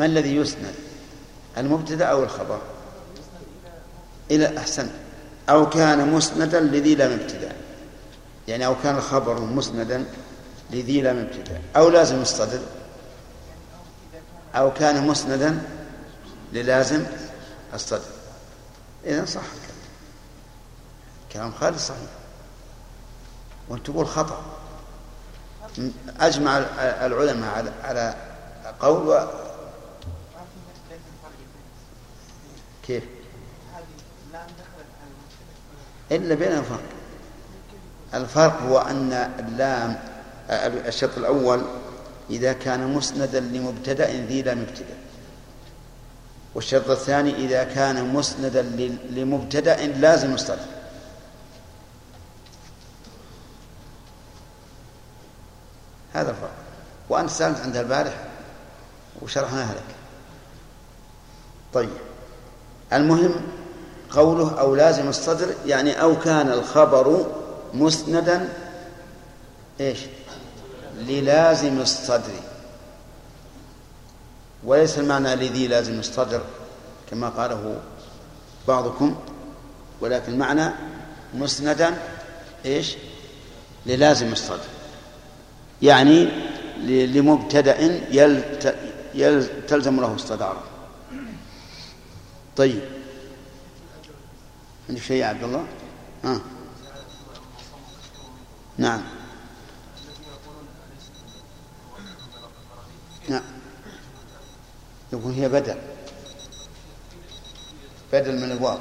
ما 0.00 0.06
الذي 0.06 0.36
يسند؟ 0.36 0.74
المبتدأ 1.58 2.04
أو 2.06 2.22
الخبر؟ 2.22 2.58
إلى 4.30 4.58
أحسن. 4.58 4.90
أو 5.48 5.68
كان 5.70 6.12
مسندا 6.12 6.60
لذي 6.60 6.94
لم 6.94 7.12
ابتداء 7.12 7.56
يعني 8.48 8.66
أو 8.66 8.76
كان 8.82 8.96
الخبر 8.96 9.40
مسندا 9.40 10.04
لذي 10.70 11.00
لم 11.02 11.18
ابتداء 11.18 11.60
أو 11.76 11.88
لازم 11.88 12.20
الصدر 12.22 12.60
أو 14.54 14.72
كان 14.72 15.06
مسندا 15.06 15.62
للازم 16.52 17.04
الصدر 17.74 18.08
إذا 19.06 19.24
صح. 19.24 19.40
كلام 21.32 21.52
خالد 21.52 21.76
صحيح. 21.78 21.98
وأنت 23.68 23.86
تقول 23.86 24.06
أجمع 26.20 26.58
ال- 26.58 26.64
العلماء 26.78 27.50
على 27.54 27.72
على 27.84 28.14
قول 28.80 29.08
و... 29.08 29.28
كيف؟ 32.90 33.04
إلا 36.12 36.34
بين 36.34 36.62
فرق. 36.62 36.82
الفرق 38.14 38.62
هو 38.62 38.78
أن 38.78 39.12
اللام 39.12 40.02
الشرط 40.88 41.18
الأول 41.18 41.62
إذا 42.30 42.52
كان 42.52 42.94
مسندا 42.94 43.40
لمبتدأ 43.40 44.10
ذي 44.10 44.42
لم 44.42 44.66
ابتدأ. 44.68 44.94
والشرط 46.54 46.90
الثاني 46.90 47.34
إذا 47.34 47.64
كان 47.64 48.14
مسندا 48.14 48.62
لمبتدأ 49.10 49.86
لازم 49.86 50.34
الصدر 50.34 50.66
هذا 56.12 56.30
الفرق. 56.30 56.54
وأنت 57.08 57.30
سألت 57.30 57.60
عندها 57.60 57.82
البارح 57.82 58.24
وشرحناها 59.22 59.74
لك. 59.74 59.94
طيب. 61.72 62.09
المهم 62.92 63.34
قوله 64.10 64.60
أو 64.60 64.74
لازم 64.74 65.08
الصدر 65.08 65.54
يعني 65.66 66.02
أو 66.02 66.18
كان 66.18 66.52
الخبر 66.52 67.26
مسندا 67.74 68.48
إيش؟ 69.80 69.98
للازم 70.98 71.80
الصدر. 71.80 72.32
وليس 74.64 74.98
المعنى 74.98 75.36
لذي 75.36 75.68
لازم 75.68 75.98
الصدر 75.98 76.40
كما 77.10 77.28
قاله 77.28 77.76
بعضكم 78.68 79.16
ولكن 80.00 80.32
المعنى 80.32 80.70
مسندا 81.34 81.94
إيش؟ 82.66 82.96
للازم 83.86 84.32
الصدر. 84.32 84.68
يعني 85.82 86.28
لمبتدأ. 86.86 88.00
تلزم 89.68 90.00
له 90.00 90.14
الصدارة 90.14 90.69
طيب. 92.60 92.82
عندك 94.88 95.02
شيء 95.02 95.16
يا 95.16 95.26
عبد 95.26 95.42
الله؟ 95.42 95.66
ها. 96.24 96.40
نعم. 98.78 99.02
نعم. 103.28 103.42
يقول 105.12 105.32
هي 105.32 105.48
بدل. 105.48 105.78
بدل 108.12 108.36
من 108.36 108.52
الواو. 108.52 108.78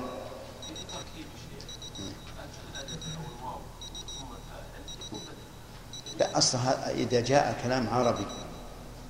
لا 6.20 6.38
أصلا 6.38 6.92
إذا 6.92 7.22
جاء 7.22 7.62
كلام 7.64 7.90
عربي 7.90 8.26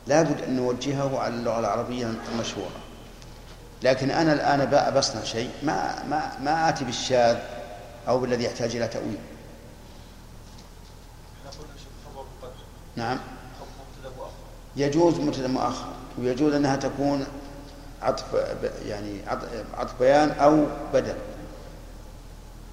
لابد 0.08 0.42
أن 0.42 0.56
نوجهه 0.56 1.20
على 1.20 1.34
اللغة 1.34 1.60
العربية 1.60 2.14
المشهورة. 2.34 2.79
لكن 3.84 4.12
أنا 4.12 4.34
الآن 4.34 4.94
بصنع 4.98 5.24
شيء 5.24 5.52
ما 5.64 6.04
ما 6.10 6.32
ما 6.44 6.70
آتي 6.70 6.86
بالشاذ 6.86 7.38
أو 8.08 8.20
بالذي 8.20 8.44
يحتاج 8.44 8.76
إلى 8.76 8.88
تأويل. 8.88 9.18
نعم. 12.96 13.20
يجوز 14.76 15.20
مبتدا 15.20 15.48
مؤخر. 15.48 15.86
ويجوز 16.20 16.54
أنها 16.54 16.76
تكون 16.76 17.26
عطف 18.02 18.26
يعني 18.86 19.20
عط- 19.28 19.48
عطف 19.78 20.00
بيان 20.00 20.32
أو 20.32 20.66
بدل. 20.94 21.16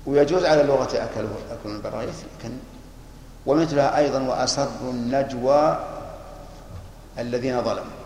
ويجوز 0.07 0.45
على 0.45 0.63
لغة 0.63 0.85
اكل 1.05 1.27
أكل 1.51 1.69
البرايث 1.71 2.15
لكن 2.39 2.51
ومثلها 3.47 3.99
أيضا 3.99 4.21
واسروا 4.23 4.91
النجوى 4.93 5.79
الذين 7.19 7.63
ظلموا. 7.63 8.06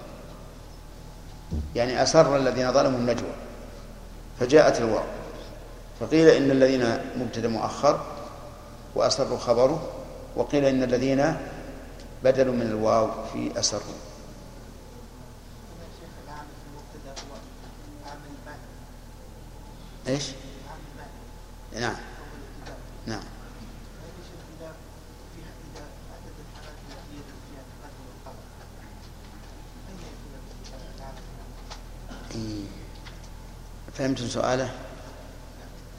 يعني 1.74 2.03
أسر 2.03 2.36
الذين 2.36 2.72
ظلموا 2.72 2.98
النجوى 2.98 3.32
فجاءت 4.40 4.78
الواو 4.78 5.05
فقيل 6.01 6.28
إن 6.28 6.51
الذين 6.51 6.98
مبتدأ 7.16 7.48
مؤخر 7.48 8.01
واسروا 8.94 9.38
خبره 9.38 9.88
وقيل 10.36 10.64
إن 10.64 10.82
الذين 10.82 11.36
بدل 12.24 12.48
من 12.48 12.62
الواو 12.62 13.09
في 13.32 13.61
أسر. 13.61 13.80
إيش؟ 20.09 20.24
نعم. 21.80 21.96
نعم. 23.07 23.22
فهمتم 33.94 34.26
سؤاله 34.28 34.70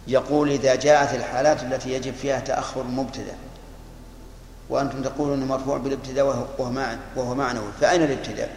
يقول 0.08 0.50
إذا 0.52 0.76
جاءت 0.76 1.14
الحالات 1.16 1.64
التي 1.64 1.92
يجب 1.94 2.14
فيها 2.14 2.40
تأخر 2.40 2.82
المبتدأ 2.82 3.36
وأنتم 4.70 5.02
تقولون 5.04 5.44
مرفوع 5.44 5.78
بالابتداء 5.78 6.26
وهو 6.26 6.46
وهو 6.58 6.72
مع- 6.72 6.98
وهو 7.16 7.36
معنوي 7.36 7.72
فأين 7.82 8.04
الابتداء؟ 8.04 8.56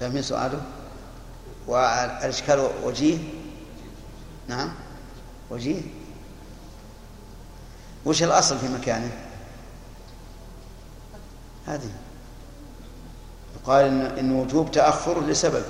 فاهمين 0.00 0.22
سؤاله؟ 0.22 0.60
والإشكال 1.66 2.68
وجيه 2.84 3.18
نعم 4.48 4.72
وجيه 5.50 5.82
وش 8.04 8.22
الأصل 8.22 8.58
في 8.58 8.68
مكانه؟ 8.68 9.10
هذه 11.66 11.90
يقال 13.56 13.84
إن, 13.84 14.00
إن 14.00 14.32
وجوب 14.32 14.70
تأخر 14.70 15.20
لسبب 15.20 15.62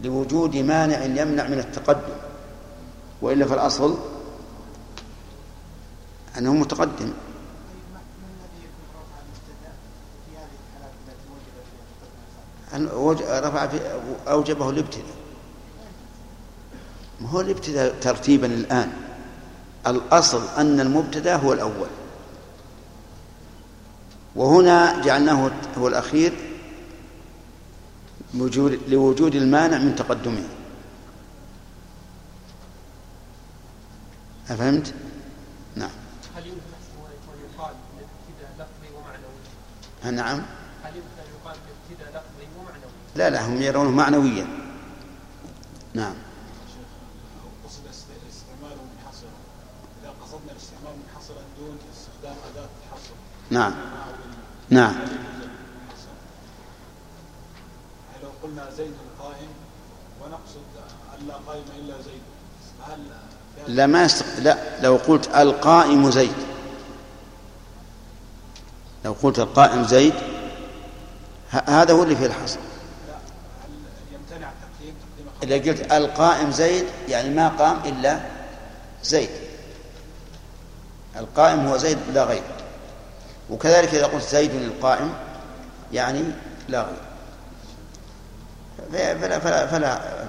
لوجود 0.00 0.56
مانع 0.56 1.04
يمنع 1.04 1.48
من 1.48 1.58
التقدم. 1.58 2.14
وإلا 3.22 3.46
فالأصل 3.46 3.98
أنه 6.38 6.54
متقدم. 6.54 7.12
رفع 13.28 13.64
المبتدا 13.64 13.80
أوجبه 14.28 14.70
الابتداء. 14.70 15.14
ما 17.20 17.28
هو 17.28 17.40
الابتداء 17.40 17.94
ترتيبا 18.00 18.46
الآن. 18.46 18.92
الأصل 19.86 20.42
أن 20.58 20.80
المبتدأ 20.80 21.36
هو 21.36 21.52
الأول. 21.52 21.88
وهنا 24.36 25.02
جعلناه 25.02 25.50
هو 25.78 25.88
الأخير. 25.88 26.51
وجود 28.34 28.80
لوجود 28.88 29.34
المانع 29.34 29.78
من 29.78 29.94
تقدمه. 29.96 30.42
أفهمت؟ 34.50 34.94
نعم. 35.76 35.90
هل 36.36 36.46
يمكن 36.46 36.60
أن 36.60 37.38
يقال 37.54 37.74
الابتداء 37.98 38.52
لفظي 38.58 38.94
ومعنوي؟ 38.96 40.16
نعم. 40.16 40.42
هل 40.84 40.96
يمكن 40.96 41.18
أن 41.18 41.26
يقال 41.44 41.56
الابتداء 41.56 42.08
لفظي 42.22 42.46
ومعنوي؟ 42.58 42.92
لا 43.16 43.30
لا 43.30 43.46
هم 43.46 43.62
يرونه 43.62 43.90
معنويا. 43.90 44.46
نعم. 45.94 46.14
قصد 47.64 47.86
است- 47.90 48.06
استعماله 48.30 48.82
منحصرا 48.82 49.30
إذا 50.02 50.10
قصدنا 50.22 50.52
الاستعمال 50.52 50.94
منحصرا 51.06 51.42
دون 51.58 51.78
استخدام 51.94 52.36
أداة 52.52 52.68
الحصر 52.82 53.14
نعم 53.50 53.72
مع 53.72 54.04
بال- 54.06 54.76
نعم 54.76 54.94
منحصرا. 54.94 56.16
يعني 58.12 58.22
لو 58.22 58.30
قلنا 58.52 58.70
زيد 58.76 58.92
قائم 59.18 59.48
ونقصد 60.20 60.60
أن 61.14 61.28
لا 61.28 61.34
قائم 61.34 61.64
إلا 61.78 61.94
زيد. 62.02 62.22
هذا 62.86 62.98
لا 63.68 63.86
ما 63.86 64.04
يستق... 64.04 64.26
لا 64.38 64.58
لو 64.82 64.96
قلت 64.96 65.28
القائم 65.28 66.10
زيد. 66.10 66.34
لو 69.04 69.16
قلت 69.22 69.38
القائم 69.38 69.84
زيد 69.84 70.14
ه... 71.50 71.56
هذا 71.56 71.94
هو 71.94 72.02
اللي 72.02 72.16
فيه 72.16 72.26
الحصر. 72.26 72.58
لا 73.08 73.14
هل 73.64 73.70
يمتنع 74.14 74.50
تقديم 74.50 74.94
تقديم 74.94 75.30
خبر 75.40 75.56
إذا 75.56 75.72
قلت 75.72 75.92
القائم 75.92 76.50
زيد 76.50 76.84
يعني 77.08 77.30
ما 77.30 77.48
قام 77.48 77.80
إلا 77.84 78.20
زيد. 79.02 79.30
القائم 81.16 81.66
هو 81.66 81.76
زيد 81.76 81.98
لا 82.14 82.24
غير. 82.24 82.42
وكذلك 83.50 83.94
إذا 83.94 84.06
قلت 84.06 84.24
زيد 84.24 84.54
القائم 84.54 85.14
يعني 85.92 86.22
لا 86.68 86.82
غير. 86.82 87.11
فلا 88.92 89.38
فلا, 89.38 89.66
فلا 89.66 90.24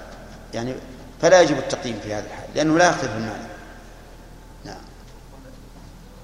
يعني 0.53 0.75
فلا 1.21 1.41
يجب 1.41 1.57
التقييم 1.57 1.99
في 1.99 2.13
هذا 2.13 2.25
الحال 2.25 2.49
لأنه 2.55 2.77
لا 2.77 2.89
يختلف 2.89 3.11
المعنى. 3.11 3.47
نعم. 4.65 4.81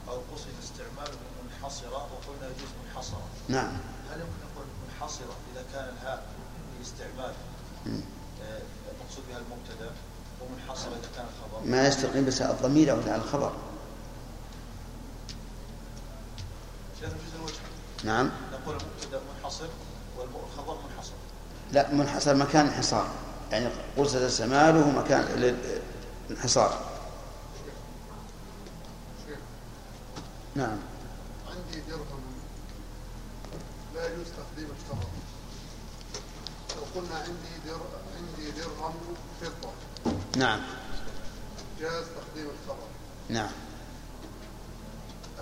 أو 0.09 0.13
قصد 0.13 0.47
استعماله 0.63 1.17
منحصرة 1.45 1.97
وقلنا 1.97 2.47
يجوز 2.57 2.69
منحصرة. 2.85 3.21
نعم. 3.47 3.77
هل 4.11 4.19
يمكن 4.19 4.39
نقول 4.53 4.65
منحصرة 4.87 5.35
إذا 5.53 5.63
كان 5.73 5.93
الهاء 6.01 6.23
في 6.77 6.83
استعمال 6.83 7.33
مم. 7.85 8.01
آه، 8.43 8.61
المقصود 8.91 9.23
بها 9.29 9.37
المبتدأ 9.37 9.91
ومنحصرة 10.41 10.91
إذا 10.91 11.09
كان 11.15 11.25
الخبر. 11.25 11.67
ما 11.71 11.87
يستقيم 11.87 12.25
بس 12.25 12.41
الضمير 12.41 12.91
أو 12.91 12.97
على 12.97 13.15
الخبر. 13.15 13.51
نعم. 18.03 18.31
نقول 18.53 18.75
المبتدأ 18.75 19.21
منحصر. 19.35 19.67
لا 21.72 21.93
منحصر 21.93 22.36
مكان 22.36 22.65
انحصار. 22.65 23.07
يعني 23.51 23.70
قلت 23.97 24.15
استعماله 24.15 24.91
مكان 24.91 25.55
للانحصار 26.30 26.89
نعم. 30.55 30.78
عندي 31.47 31.82
درهم. 31.89 32.24
لا 33.95 34.05
يجوز 34.05 34.26
تقديم 34.28 34.70
الخبر 34.70 35.07
لو 36.76 37.01
قلنا 37.01 37.15
عندي 37.15 37.53
در... 37.65 37.80
عندي 38.17 38.51
درهم 38.51 38.93
فضة. 39.41 39.72
نعم. 40.38 40.61
جاز 41.80 42.03
تقديم 42.03 42.49
الخبر 42.49 42.88
نعم. 43.30 43.51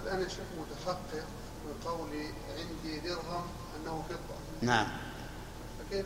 الآن 0.04 0.22
الشيخ 0.22 0.48
متحقق 0.60 1.26
من 1.66 1.74
قولي 1.86 2.32
عندي 2.58 3.00
درهم 3.00 3.44
أنه 3.76 4.04
فضة. 4.10 4.38
نعم. 4.62 4.88
شيخ؟ 5.92 6.06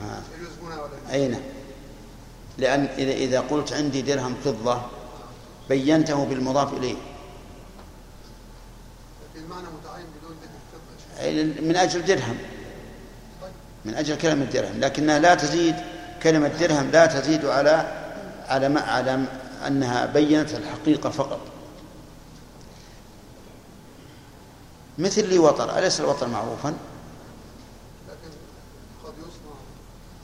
آه. 0.00 0.22
ولا 0.64 0.74
يجوز 0.74 1.10
أين 1.12 1.40
لأن 2.58 2.84
إذا 2.84 3.12
إذا 3.12 3.40
قلت 3.40 3.72
عندي 3.72 4.02
درهم 4.02 4.34
فضة 4.44 4.82
بينته 5.68 6.24
بالمضاف 6.24 6.72
إليه. 6.72 6.96
لكن 9.22 9.44
المعنى 9.44 9.66
متعين 9.80 10.06
بدون 10.18 10.36
ذكر 10.42 11.24
أي 11.24 11.44
من 11.44 11.76
أجل 11.76 12.04
درهم. 12.04 12.38
طيب. 13.42 13.52
من 13.84 13.94
أجل 13.94 14.16
كلمة 14.16 14.44
درهم. 14.44 14.80
لكنها 14.80 15.18
لا 15.18 15.34
تزيد 15.34 15.76
كلمة 16.22 16.48
درهم 16.48 16.90
لا 16.90 17.06
تزيد 17.06 17.44
على 17.44 18.04
على 18.48 18.68
ما 18.68 18.80
على 18.80 19.24
أنها 19.66 20.06
بينت 20.06 20.54
الحقيقة 20.54 21.10
فقط. 21.10 21.40
مثل 24.98 25.28
لي 25.28 25.38
وطر. 25.38 25.78
أليس 25.78 26.00
الوطر 26.00 26.28
معروفا 26.28 26.68
لكن 28.08 28.30
قد 29.04 29.12
يصنع 29.18 29.54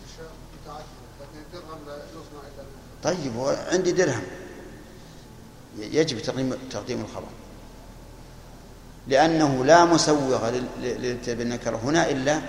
أشياء 0.07 0.31
متعددة 0.55 0.85
لكن 1.21 1.39
الدرهم 1.47 1.79
لا 1.87 1.97
يصنع 1.97 2.41
إلا 2.55 2.63
من 2.63 2.79
طيب 3.05 3.33
عندي 3.73 3.93
درهم. 3.93 4.23
يجب 5.79 6.19
تقديم 6.19 6.55
تقديم 6.71 7.01
الخبر. 7.01 7.29
لأنه 9.09 9.65
لا 9.65 9.85
مسوغ 9.85 10.51
لل- 10.51 10.65
لل- 10.83 11.03
للابتداء 11.03 11.81
هنا 11.85 12.11
إلا 12.11 12.43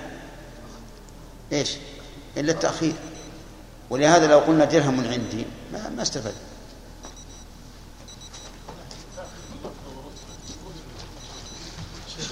إيش؟ 1.51 1.77
إلا 2.37 2.51
التأخير. 2.51 2.93
ولهذا 3.89 4.27
لو 4.27 4.39
قلنا 4.39 4.65
درهم 4.65 4.99
عندي 5.07 5.45
ما, 5.73 5.89
ما 5.89 6.01
استفد 6.01 6.33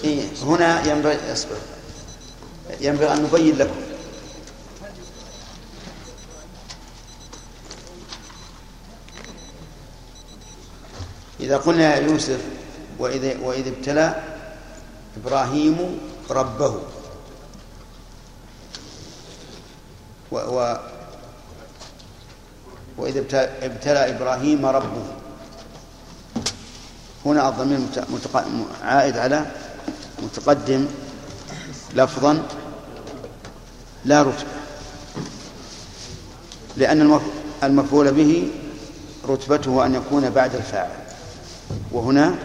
إيه 0.04 0.28
هنا 0.44 0.88
ينبغي 0.92 1.34
أصبر. 1.34 1.58
ينبغي 2.82 3.14
أن 3.14 3.24
نبين 3.24 3.58
لكم. 3.58 3.76
إذا 11.44 11.58
قلنا 11.58 11.96
يا 11.96 12.00
يوسف 12.08 12.40
وإذا 13.00 13.36
وإذا 13.44 13.70
ابتلى 13.70 14.24
إبراهيم 15.18 16.00
ربه. 16.30 16.76
و, 20.32 20.36
و 22.98 23.06
ابت- 23.08 23.52
ابتلى 23.62 24.10
إبراهيم 24.10 24.66
ربه. 24.66 25.06
هنا 27.26 27.50
الضمير 27.50 27.80
عائد 28.84 29.18
على 29.18 29.46
متقدم 30.24 30.88
لفظا 31.94 32.44
لا 34.06 34.22
رتبة. 34.22 34.54
لأن 36.78 37.02
المف- 37.02 37.64
المفعول 37.64 38.12
به 38.12 38.52
رتبته 39.28 39.86
أن 39.86 39.96
يكون 39.96 40.30
بعد 40.30 40.56
الفاعل. 40.56 41.03
وهنا 41.92 42.36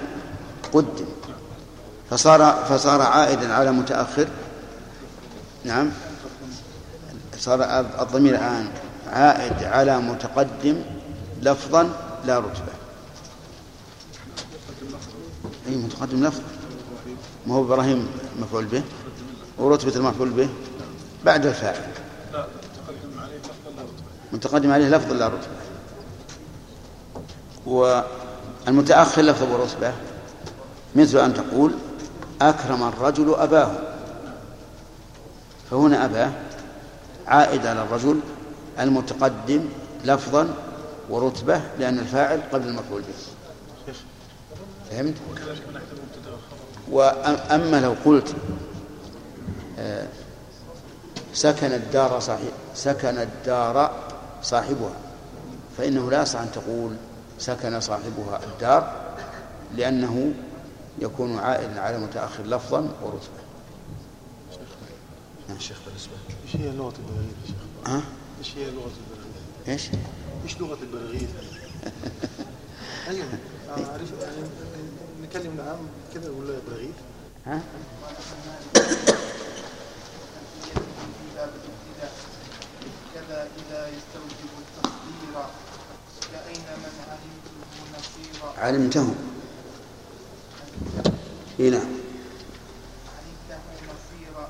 قدم 0.73 1.07
فصار 2.11 2.65
فصار 2.69 3.03
عائدا 3.03 3.55
على 3.55 3.73
متأخر. 3.73 4.29
نعم. 5.65 5.91
صار 7.39 7.63
الضمير 8.01 8.35
الآن 8.35 8.69
عائد 9.07 9.65
على 9.65 9.99
متقدم 9.99 10.83
لفظا 11.43 11.91
لا 12.25 12.39
رتبة. 12.39 12.73
أي 15.69 15.77
متقدم 15.77 16.25
لفظا 16.25 16.43
ما 17.47 17.55
هو 17.55 17.65
إبراهيم 17.65 18.09
مفعول 18.41 18.65
به؟ 18.65 18.83
ورتبة 19.59 19.97
المفعول 19.97 20.31
به 20.31 20.49
بعد 21.25 21.47
الفاعل. 21.47 21.87
لا 22.33 22.47
تقدم 24.39 24.71
عليه 24.71 24.89
لفظ 24.89 25.13
لا 25.13 25.27
رتبة. 25.27 25.59
متقدم 27.67 28.05
عليه 28.67 29.19
لفظ 29.19 29.53
ورتبة 29.53 29.93
مثل 30.97 31.19
أن 31.19 31.35
تقول 31.35 31.73
أكرم 32.43 32.83
الرجل 32.83 33.35
أباه 33.35 33.71
فهنا 35.71 36.05
أباه 36.05 36.31
عائد 37.27 37.67
على 37.67 37.83
الرجل 37.83 38.21
المتقدم 38.81 39.65
لفظا 40.05 40.49
ورتبة 41.11 41.61
لأن 41.79 41.99
الفاعل 41.99 42.41
قبل 42.53 42.69
المفعول 42.69 43.03
به 43.03 43.95
فهمت؟ 44.91 45.15
وأما 46.91 47.81
لو 47.81 47.95
قلت 48.05 48.35
آه، 49.79 50.07
سكن 51.35 51.67
الدار 51.73 52.21
صاحب 52.21 52.51
سكن 52.75 53.19
الدار 53.19 53.93
صاحبها 54.43 54.93
فإنه 55.79 56.11
لا 56.11 56.23
يصح 56.23 56.41
أن 56.41 56.51
تقول 56.53 56.97
سكن 57.39 57.81
صاحبها 57.81 58.41
الدار 58.45 59.09
لأنه 59.77 60.33
يكون 60.99 61.39
عائدا 61.39 61.81
على 61.81 61.99
متأخر 61.99 62.43
لفظا 62.45 62.79
ورتبة 63.03 63.49
يا 65.49 65.59
شيخ 65.59 65.77
بالنسبة 65.87 66.13
إيش 66.47 66.57
هي 66.57 66.71
لغة 66.71 66.95
البلاغية 66.99 67.35
شيخ؟ 67.47 67.57
ها؟ 67.87 68.03
إيش 68.39 68.57
هي 68.57 68.71
لغة 68.71 68.91
البلاغية؟ 69.01 69.69
إيش؟ 69.69 69.91
إيش 70.45 70.61
لغة 70.61 70.79
البلاغية؟ 70.83 71.27
أيوه 73.09 73.27
أعرف 73.71 74.13
يعني 74.23 74.49
نكلم 75.23 75.53
العام 75.61 75.79
كذا 76.15 76.31
ولا 76.31 76.59
بلاغية؟ 76.67 76.93
ها؟ 77.47 77.63
كذا 83.15 83.49
إذا 83.59 83.89
يستوجب 83.89 84.51
التصدير 84.59 85.45
علمته 86.35 86.77
نصيرا 87.99 88.49
علمته 88.59 89.15
اي 91.61 91.71
نعم 91.71 91.89
علمته 93.17 93.61
نصيرا 93.93 94.49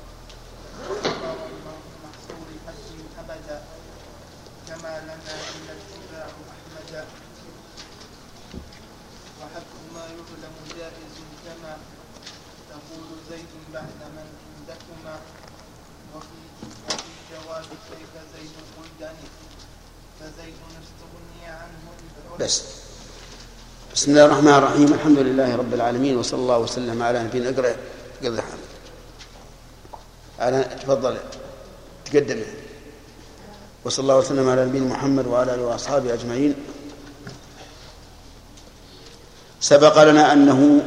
خبر 1.03 1.37
المحصور 1.51 2.47
حسن 2.67 2.97
أبدا 3.19 3.63
كما 4.67 4.93
لنا 5.07 5.35
إلا 5.55 5.73
اتباع 5.79 6.25
أحمد 6.53 7.05
وحذف 9.41 9.71
ما 9.93 10.03
يعلم 10.05 10.55
جائز 10.77 11.15
كما 11.45 11.77
تقول 12.69 13.07
زيد 13.29 13.51
بعد 13.73 13.99
من 14.15 14.27
عندكما 14.57 15.19
وفي 16.15 16.41
وفي 16.89 17.13
جواب 17.31 17.65
كيف 17.89 18.13
زيد 18.35 18.51
قلدني 18.77 19.27
فزيد 20.19 20.53
استغني 20.81 21.45
عنه 21.47 21.91
إذ 21.99 22.43
بس 22.43 22.63
بسم 24.09 24.17
الله 24.17 24.25
الرحمن 24.25 24.53
الرحيم. 24.53 24.93
الحمد 24.93 25.19
لله 25.19 25.55
رب 25.55 25.73
العالمين 25.73 26.17
وصلى 26.17 26.39
الله 26.39 26.59
وسلم 26.59 27.03
على 27.03 27.23
نبينا 27.23 27.49
اقرا 27.49 27.75
اقرا 28.23 28.41
حمد 28.41 28.69
على 30.39 30.65
تفضل. 30.81 31.17
تقدم. 32.05 32.41
وصلى 33.85 34.03
الله 34.03 34.17
وسلم 34.17 34.49
على 34.49 34.65
نبينا 34.65 34.85
محمد 34.85 35.27
وعلى 35.27 35.53
آله 35.53 35.63
وأصحابه 35.63 36.13
أجمعين. 36.13 36.55
سبق 39.61 40.03
لنا 40.03 40.33
أنه 40.33 40.81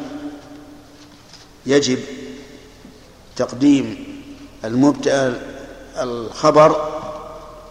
يجب 1.66 1.99
تقديم 3.37 3.87
المبتدا 4.64 5.43
الخبر 5.97 6.70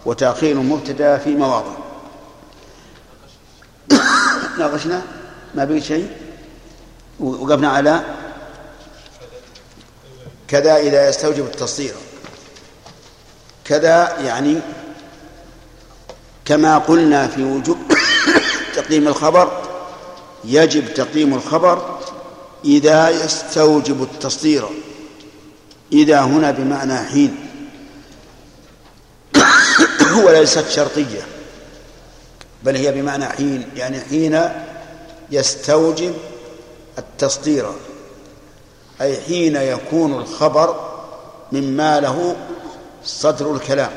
وتأخير 0.06 0.56
المبتدأ 0.56 1.18
في 1.18 1.30
مواضع. 1.36 1.74
ناقشنا؟ 4.58 5.21
ما 5.54 5.64
بقي 5.64 5.80
شيء؟ 5.80 6.10
وقفنا 7.20 7.68
على 7.68 8.00
كذا 10.48 10.76
إذا 10.76 11.08
يستوجب 11.08 11.44
التصدير. 11.44 11.94
كذا 13.64 14.16
يعني 14.20 14.58
كما 16.44 16.78
قلنا 16.78 17.28
في 17.28 17.42
وجوب 17.42 17.78
تقديم 18.76 19.08
الخبر 19.08 19.62
يجب 20.44 20.94
تقديم 20.94 21.34
الخبر 21.34 21.98
إذا 22.64 23.08
يستوجب 23.08 24.02
التصدير. 24.02 24.64
إذا 25.92 26.20
هنا 26.20 26.50
بمعنى 26.50 26.96
حين. 26.98 27.36
وليست 30.26 30.68
شرطية 30.68 31.26
بل 32.64 32.76
هي 32.76 32.92
بمعنى 32.92 33.26
حين. 33.26 33.68
يعني 33.76 34.00
حين 34.00 34.50
يستوجب 35.32 36.14
التصدير 36.98 37.66
أي 39.00 39.20
حين 39.20 39.56
يكون 39.56 40.14
الخبر 40.14 40.92
مما 41.52 42.00
له 42.00 42.36
صدر 43.04 43.54
الكلام 43.54 43.92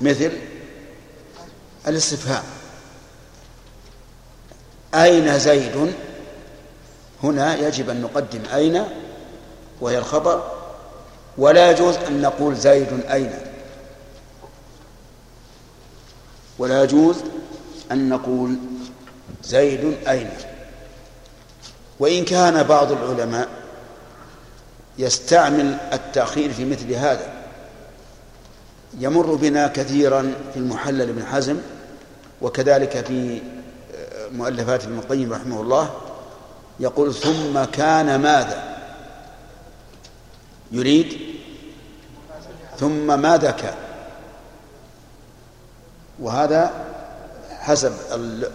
مثل 0.00 0.32
الاستفهام. 1.88 2.44
أين 4.94 5.38
زيد؟ 5.38 5.94
هنا 7.22 7.56
يجب 7.56 7.90
أن 7.90 8.00
نقدم 8.00 8.42
أين 8.54 8.84
وهي 9.80 9.98
الخبر 9.98 10.52
ولا 11.38 11.70
يجوز 11.70 11.96
أن 11.96 12.20
نقول 12.20 12.56
زيد 12.56 13.04
أين. 13.10 13.38
ولا 16.58 16.82
يجوز 16.82 17.16
أن 17.92 18.08
نقول 18.08 18.56
زيد 19.46 19.96
أين؟ 20.08 20.30
وإن 21.98 22.24
كان 22.24 22.62
بعض 22.62 22.92
العلماء 22.92 23.48
يستعمل 24.98 25.78
التأخير 25.92 26.52
في 26.52 26.64
مثل 26.64 26.92
هذا 26.92 27.32
يمر 28.98 29.34
بنا 29.34 29.66
كثيرا 29.66 30.34
في 30.52 30.58
المحلل 30.58 31.12
بن 31.12 31.24
حزم 31.24 31.56
وكذلك 32.42 33.06
في 33.06 33.40
مؤلفات 34.32 34.84
ابن 34.84 34.98
القيم 34.98 35.32
رحمه 35.32 35.60
الله 35.60 35.94
يقول 36.80 37.14
ثم 37.14 37.64
كان 37.64 38.20
ماذا؟ 38.20 38.76
يريد؟ 40.72 41.18
ثم 42.78 43.20
ماذا 43.20 43.50
كان؟ 43.50 43.74
وهذا 46.18 46.85
حسب 47.66 47.92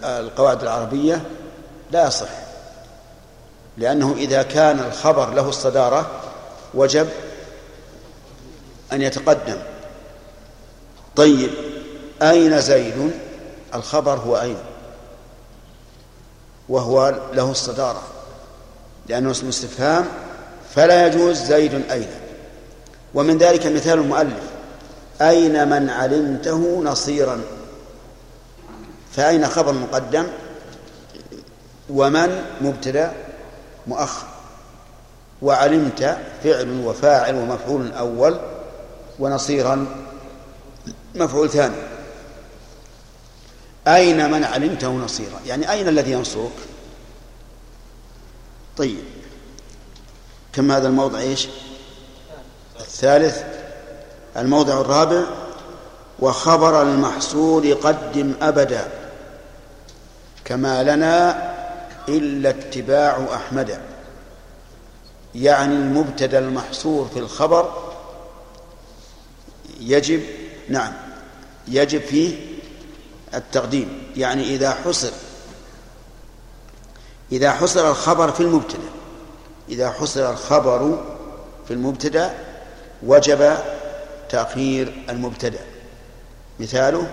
القواعد 0.04 0.62
العربية 0.62 1.22
لا 1.90 2.06
يصح 2.06 2.28
لأنه 3.76 4.14
إذا 4.18 4.42
كان 4.42 4.78
الخبر 4.78 5.34
له 5.34 5.48
الصدارة 5.48 6.10
وجب 6.74 7.08
أن 8.92 9.02
يتقدم. 9.02 9.56
طيب 11.16 11.50
أين 12.22 12.60
زيد؟ 12.60 13.10
الخبر 13.74 14.14
هو 14.14 14.40
أين؟ 14.40 14.56
وهو 16.68 17.14
له 17.32 17.50
الصدارة 17.50 18.02
لأنه 19.08 19.30
اسم 19.30 19.48
استفهام 19.48 20.04
فلا 20.74 21.06
يجوز 21.06 21.36
زيد 21.36 21.90
أين 21.90 22.10
ومن 23.14 23.38
ذلك 23.38 23.66
مثال 23.66 23.98
المؤلف 23.98 24.42
أين 25.20 25.68
من 25.68 25.90
علمته 25.90 26.82
نصيرا؟ 26.82 27.40
فأين 29.12 29.46
خبر 29.46 29.72
مقدم؟ 29.72 30.26
ومن 31.90 32.44
مبتدأ؟ 32.60 33.12
مؤخر. 33.86 34.26
وعلمت 35.42 36.18
فعل 36.44 36.80
وفاعل 36.84 37.34
ومفعول 37.34 37.92
أول 37.92 38.38
ونصيرا 39.18 39.86
مفعول 41.14 41.50
ثاني. 41.50 41.76
أين 43.88 44.30
من 44.30 44.44
علمته 44.44 44.90
نصيرا؟ 44.90 45.40
يعني 45.46 45.72
أين 45.72 45.88
الذي 45.88 46.12
ينصرك؟ 46.12 46.52
طيب. 48.76 49.04
كم 50.52 50.72
هذا 50.72 50.88
الموضع 50.88 51.18
إيش؟ 51.18 51.48
الثالث. 52.80 53.42
الموضع 54.36 54.80
الرابع. 54.80 55.22
وخبر 56.18 56.82
المحصول 56.82 57.74
قدم 57.74 58.34
أبدا. 58.42 59.01
كما 60.44 60.82
لنا 60.82 61.52
إلا 62.08 62.50
اتباع 62.50 63.26
أحمد 63.34 63.80
يعني 65.34 65.74
المبتدأ 65.74 66.38
المحصور 66.38 67.08
في 67.14 67.18
الخبر 67.18 67.92
يجب 69.80 70.22
نعم 70.68 70.92
يجب 71.68 72.00
فيه 72.00 72.36
التقديم 73.34 74.02
يعني 74.16 74.42
إذا 74.42 74.70
حصر 74.70 75.10
إذا 77.32 77.52
حصر 77.52 77.90
الخبر 77.90 78.32
في 78.32 78.40
المبتدأ 78.40 78.88
إذا 79.68 79.90
حصر 79.90 80.30
الخبر 80.30 81.04
في 81.68 81.74
المبتدأ 81.74 82.34
وجب 83.02 83.56
تأخير 84.28 85.04
المبتدأ. 85.08 85.58
مثاله 86.60 87.10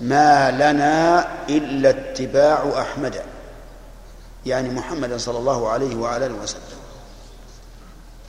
ما 0.00 0.50
لنا 0.50 1.28
إلا 1.48 1.90
اتباع 1.90 2.72
أحمد 2.80 3.22
يعني 4.46 4.70
محمد 4.70 5.16
صلى 5.16 5.38
الله 5.38 5.68
عليه 5.68 5.96
وعلى 5.96 6.26
وسلم. 6.26 6.60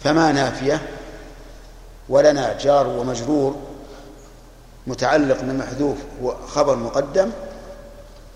فما 0.04 0.32
نافية 0.32 0.82
ولنا 2.10 2.58
جار 2.58 2.88
ومجرور 2.88 3.56
متعلق 4.88 5.42
بمحذوف 5.42 5.98
هو 6.24 6.36
خبر 6.48 6.76
مقدم 6.76 7.30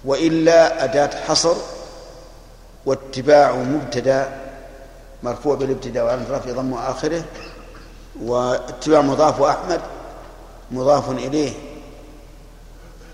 وإلا 0.05 0.83
أداة 0.83 1.17
حصر 1.27 1.55
واتباع 2.85 3.55
مبتدأ 3.55 4.37
مرفوع 5.23 5.55
بالابتداء 5.55 6.05
وعلى 6.05 6.21
رفع 6.29 6.51
ضم 6.51 6.73
آخره 6.73 7.23
واتباع 8.21 9.01
مضاف 9.01 9.41
وأحمد 9.41 9.81
مضاف 10.71 11.09
إليه. 11.09 11.70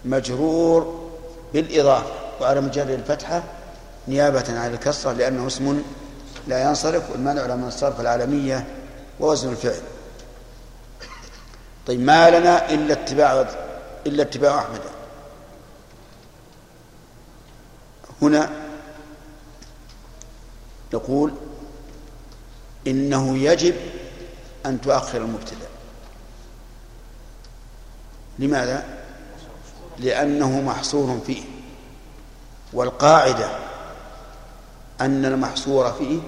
مجرور 0.07 1.09
بالإضافة 1.53 2.11
وعلى 2.41 2.61
مجرد 2.61 2.89
الفتحة 2.89 3.43
نيابة 4.07 4.59
عن 4.59 4.73
الكسرة 4.73 5.11
لأنه 5.11 5.47
اسم 5.47 5.83
لا 6.47 6.69
ينصرف 6.69 7.11
والمنع 7.11 7.55
من 7.55 7.67
الصرف 7.67 8.01
العالمية 8.01 8.67
ووزن 9.19 9.51
الفعل. 9.51 9.81
طيب 11.87 11.99
ما 11.99 12.39
لنا 12.39 12.71
إلا 12.71 12.93
اتباع 12.93 13.49
إلا 14.07 14.23
اتباع 14.23 14.59
أحمد؟ 14.59 14.81
هنا 18.21 18.49
نقول 20.93 21.33
إنه 22.87 23.37
يجب 23.37 23.75
أن 24.65 24.81
تؤخر 24.81 25.17
المبتدأ. 25.17 25.67
لماذا؟ 28.39 28.96
لأنه 29.99 30.61
محصور 30.61 31.19
فيه. 31.25 31.43
والقاعدة 32.73 33.49
أن 35.01 35.25
المحصور 35.25 35.91
فيه 35.91 36.19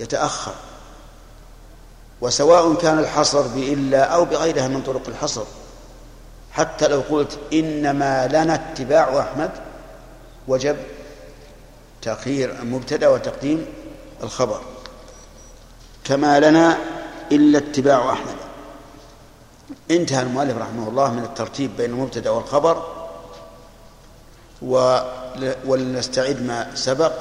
يتأخر. 0.00 0.54
وسواء 2.20 2.74
كان 2.74 2.98
الحصر 2.98 3.42
بإلا 3.42 4.04
أو 4.04 4.24
بغيرها 4.24 4.68
من 4.68 4.82
طرق 4.82 5.08
الحصر. 5.08 5.44
حتى 6.52 6.88
لو 6.88 7.00
قلت 7.10 7.38
إنما 7.52 8.28
لنا 8.28 8.54
اتباع 8.54 9.20
أحمد 9.20 9.50
وجب 10.48 10.76
تأخير 12.02 12.50
المبتدأ 12.62 13.08
وتقديم 13.08 13.66
الخبر. 14.22 14.60
كما 16.04 16.40
لنا 16.40 16.78
إلا 17.32 17.58
اتباع 17.58 18.12
أحمد. 18.12 18.37
انتهى 19.90 20.22
المؤلف 20.22 20.58
رحمه 20.58 20.88
الله 20.88 21.12
من 21.12 21.22
الترتيب 21.24 21.76
بين 21.76 21.90
المبتدأ 21.90 22.30
والخبر 22.30 22.82
ولنستعيد 25.66 26.42
ما 26.42 26.74
سبق. 26.74 27.12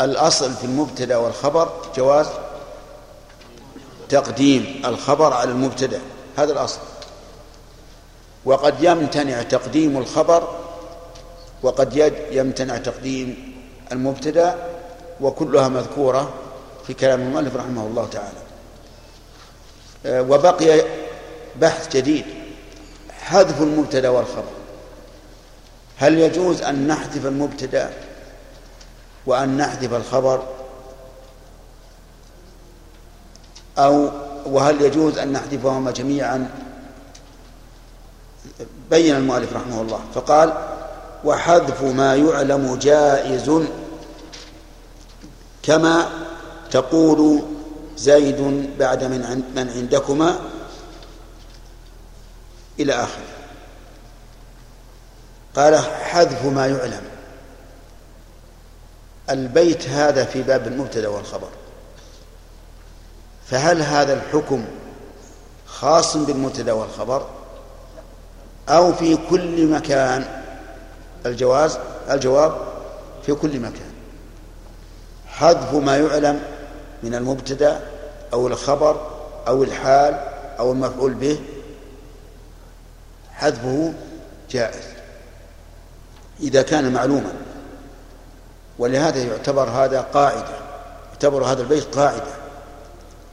الأصل 0.00 0.52
في 0.52 0.64
المبتدأ 0.64 1.16
والخبر 1.16 1.72
جواز 1.96 2.26
تقديم 4.08 4.82
الخبر 4.84 5.32
على 5.32 5.50
المبتدأ 5.50 6.00
هذا 6.36 6.52
الأصل. 6.52 6.80
وقد 8.44 8.74
يمتنع 8.80 9.42
تقديم 9.42 9.96
الخبر 9.96 10.48
وقد 11.62 12.12
يمتنع 12.30 12.76
تقديم 12.76 13.54
المبتدأ 13.92 14.54
وكلها 15.20 15.68
مذكورة 15.68 16.30
في 16.86 16.94
كلام 16.94 17.20
المؤلف 17.20 17.56
رحمه 17.56 17.86
الله 17.86 18.08
تعالى. 18.12 18.42
آه، 20.06 20.22
وبقي 20.22 21.01
بحث 21.60 21.96
جديد 21.96 22.24
حذف 23.20 23.62
المبتدا 23.62 24.08
والخبر. 24.08 24.52
هل 25.98 26.18
يجوز 26.18 26.62
أن 26.62 26.86
نحذف 26.86 27.26
المبتدا 27.26 27.90
وأن 29.26 29.56
نحذف 29.56 29.94
الخبر؟ 29.94 30.42
أو 33.78 34.10
وهل 34.46 34.82
يجوز 34.82 35.18
أن 35.18 35.32
نحذفهما 35.32 35.90
جميعا؟ 35.90 36.50
بين 38.90 39.16
المؤلف 39.16 39.52
رحمه 39.52 39.80
الله 39.80 40.00
فقال 40.14 40.52
وحذف 41.24 41.82
ما 41.82 42.14
يعلم 42.16 42.76
جائز 42.76 43.50
كما 45.62 46.08
تقول 46.70 47.42
زيد 47.96 48.70
بعد 48.78 49.04
من 49.04 49.70
عندكما 49.76 50.38
إلى 52.80 52.92
آخره. 52.92 53.32
قال 55.56 55.78
حذف 55.78 56.44
ما 56.44 56.66
يعلم. 56.66 57.02
البيت 59.30 59.88
هذا 59.88 60.24
في 60.24 60.42
باب 60.42 60.66
المبتدا 60.66 61.08
والخبر. 61.08 61.48
فهل 63.46 63.82
هذا 63.82 64.12
الحكم 64.14 64.64
خاص 65.66 66.16
بالمبتدا 66.16 66.72
والخبر 66.72 67.26
أو 68.68 68.92
في 68.92 69.18
كل 69.30 69.66
مكان؟ 69.66 70.42
الجواز 71.26 71.78
الجواب 72.10 72.56
في 73.26 73.34
كل 73.34 73.60
مكان. 73.60 73.92
حذف 75.26 75.74
ما 75.74 75.96
يعلم 75.96 76.42
من 77.02 77.14
المبتدا 77.14 77.80
أو 78.32 78.46
الخبر 78.46 79.10
أو 79.48 79.62
الحال 79.62 80.14
أو 80.58 80.72
المفعول 80.72 81.14
به 81.14 81.40
حذفه 83.42 83.92
جائز 84.50 84.84
إذا 86.40 86.62
كان 86.62 86.92
معلوما. 86.92 87.32
ولهذا 88.78 89.22
يعتبر 89.22 89.68
هذا 89.68 90.00
قاعدة 90.00 90.56
يعتبر 91.10 91.44
هذا 91.44 91.62
البيت 91.62 91.84
قاعدة. 91.84 92.32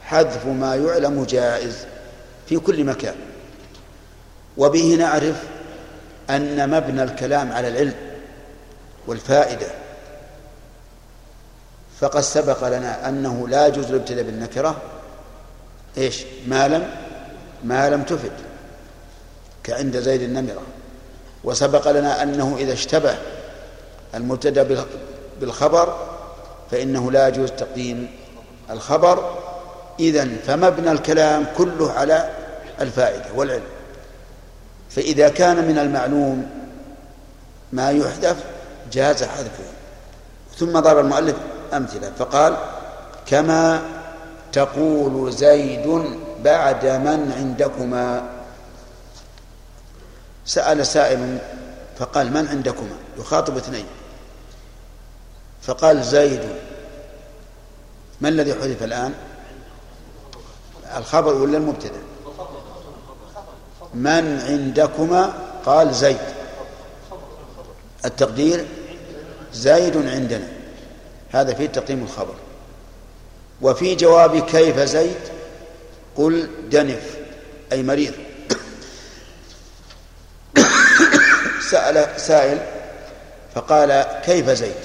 حذف 0.03 0.45
ما 0.45 0.75
يعلم 0.75 1.23
جائز 1.23 1.85
في 2.47 2.59
كل 2.59 2.83
مكان. 2.83 3.15
وبه 4.57 4.95
نعرف 4.95 5.43
أن 6.29 6.69
مبنى 6.69 7.03
الكلام 7.03 7.51
على 7.51 7.67
العلم 7.67 7.95
والفائدة. 9.07 9.67
فقد 11.99 12.21
سبق 12.21 12.67
لنا 12.67 13.09
أنه 13.09 13.47
لا 13.47 13.67
يجوز 13.67 13.85
الابتداء 13.85 14.23
بالنكرة. 14.23 14.81
إيش؟ 15.97 16.23
ما 16.47 16.67
لم 16.67 16.89
ما 17.63 17.89
لم 17.89 18.03
تفد. 18.03 18.48
كعند 19.69 19.97
زيد 19.97 20.21
النمرة. 20.21 20.61
وسبق 21.43 21.91
لنا 21.91 22.23
أنه 22.23 22.55
إذا 22.59 22.73
اشتبه 22.73 23.17
المبتدأ 24.15 24.85
بالخبر 25.41 25.97
فإنه 26.71 27.11
لا 27.11 27.27
يجوز 27.27 27.51
تقديم 27.51 28.11
الخبر. 28.71 29.37
إذا 29.99 30.27
فمبنى 30.47 30.91
الكلام 30.91 31.45
كله 31.57 31.91
على 31.91 32.29
الفائدة 32.81 33.25
والعلم. 33.35 33.69
فإذا 34.89 35.29
كان 35.29 35.67
من 35.67 35.77
المعلوم 35.77 36.49
ما 37.71 37.91
يحذف 37.91 38.37
جاز 38.91 39.23
حذفه. 39.23 39.63
ثم 40.57 40.79
ضرب 40.79 41.05
المؤلف 41.05 41.35
أمثلة 41.73 42.11
فقال 42.19 42.57
كما 43.25 43.81
تقول 44.53 45.33
زيد 45.33 46.03
بعد 46.43 46.85
من 46.85 47.33
عندكما 47.37 48.23
سأل 50.49 50.87
سائل 50.87 51.37
فقال 51.99 52.33
من 52.33 52.47
عندكما؟ 52.47 52.95
يخاطب 53.19 53.57
اثنين. 53.57 53.85
فقال 55.61 56.03
زيد. 56.03 56.41
ما 58.21 58.29
الذي 58.29 58.53
حذف 58.53 58.83
الآن؟ 58.83 59.13
الخبر 60.97 61.33
ولا 61.33 61.57
المبتدأ؟ 61.57 62.01
من 63.93 64.39
عندكما؟ 64.39 65.33
قال 65.65 65.93
زيد. 65.93 66.17
التقدير؟ 68.05 68.65
زيد 69.53 69.97
عندنا. 69.97 70.47
هذا 71.31 71.53
في 71.53 71.67
تقديم 71.67 72.03
الخبر. 72.03 72.35
وفي 73.61 73.95
جواب 73.95 74.39
كيف 74.45 74.79
زيد؟ 74.79 75.21
قل 76.15 76.49
دنف 76.71 77.17
أي 77.71 77.83
مريض. 77.83 78.13
سأل 81.71 82.21
سائل 82.21 82.59
فقال 83.55 84.21
كيف 84.23 84.49
زيد 84.49 84.75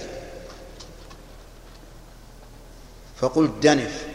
فقلت 3.16 3.50
دنف 3.62 4.06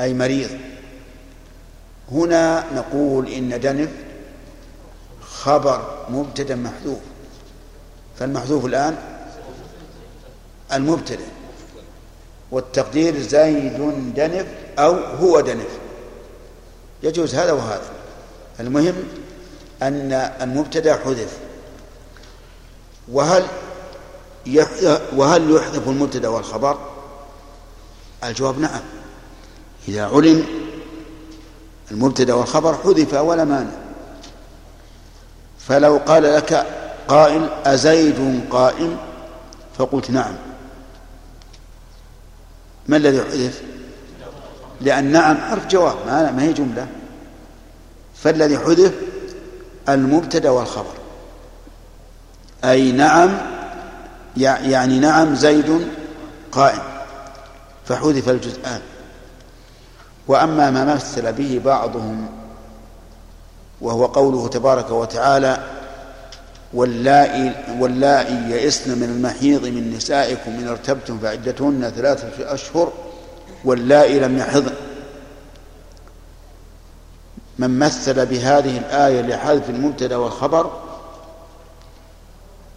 أي 0.00 0.14
مريض. 0.14 0.50
هنا 2.12 2.64
نقول 2.74 3.28
إن 3.28 3.60
دنف 3.60 3.90
خبر 5.20 6.06
مبتدأ 6.10 6.54
محذوف. 6.54 6.98
فالمحذوف 8.18 8.64
الآن 8.64 8.96
المبتدأ 10.72 11.24
والتقدير 12.50 13.20
زيد 13.20 14.12
دنف 14.14 14.46
أو 14.78 14.94
هو 14.94 15.40
دنف. 15.40 15.78
يجوز 17.02 17.34
هذا 17.34 17.52
وهذا. 17.52 17.90
المهم 18.60 18.94
أن 19.82 20.12
المبتدأ 20.12 20.96
حذف. 20.96 21.38
وهل 23.12 23.46
وهل 25.16 25.56
يحذف 25.56 25.88
المبتدأ 25.88 26.28
والخبر؟ 26.28 26.78
الجواب 28.24 28.58
نعم. 28.58 28.80
إذا 29.88 30.04
علم 30.04 30.46
المبتدأ 31.90 32.34
والخبر 32.34 32.74
حذف 32.74 33.14
ولا 33.14 33.44
مانع. 33.44 33.70
فلو 35.58 36.00
قال 36.06 36.22
لك 36.22 36.66
قائل 37.08 37.48
أزيد 37.64 38.44
قائم؟ 38.50 38.96
فقلت 39.78 40.10
نعم. 40.10 40.34
ما 42.86 42.96
الذي 42.96 43.20
حذف؟ 43.20 43.62
لأن 44.80 45.12
نعم 45.12 45.36
حرف 45.36 45.66
جواب 45.66 45.96
ما 46.06 46.42
هي 46.42 46.52
جملة. 46.52 46.86
فالذي 48.14 48.58
حذف 48.58 49.09
المبتدأ 49.88 50.50
والخبر. 50.50 50.94
أي 52.64 52.92
نعم 52.92 53.38
يعني 54.36 54.98
نعم 54.98 55.34
زيد 55.34 55.88
قائم 56.52 56.82
فحذف 57.84 58.28
الجزءان 58.28 58.80
وأما 60.28 60.70
ما 60.70 60.94
مثل 60.94 61.32
به 61.32 61.60
بعضهم 61.64 62.26
وهو 63.80 64.06
قوله 64.06 64.48
تبارك 64.48 64.90
وتعالى 64.90 65.58
واللائي 66.74 67.52
واللائي 67.78 68.50
يئسن 68.50 68.98
من 68.98 69.04
المحيض 69.04 69.66
من 69.66 69.94
نسائكم 69.96 70.50
إن 70.50 70.68
ارتبتم 70.68 71.18
فعدتهن 71.18 71.92
ثلاثة 71.96 72.54
أشهر 72.54 72.92
واللائي 73.64 74.20
لم 74.20 74.38
يحضن. 74.38 74.72
من 77.60 77.78
مثل 77.78 78.26
بهذه 78.26 78.78
الآية 78.78 79.20
لحذف 79.20 79.70
المبتدأ 79.70 80.16
والخبر 80.16 80.80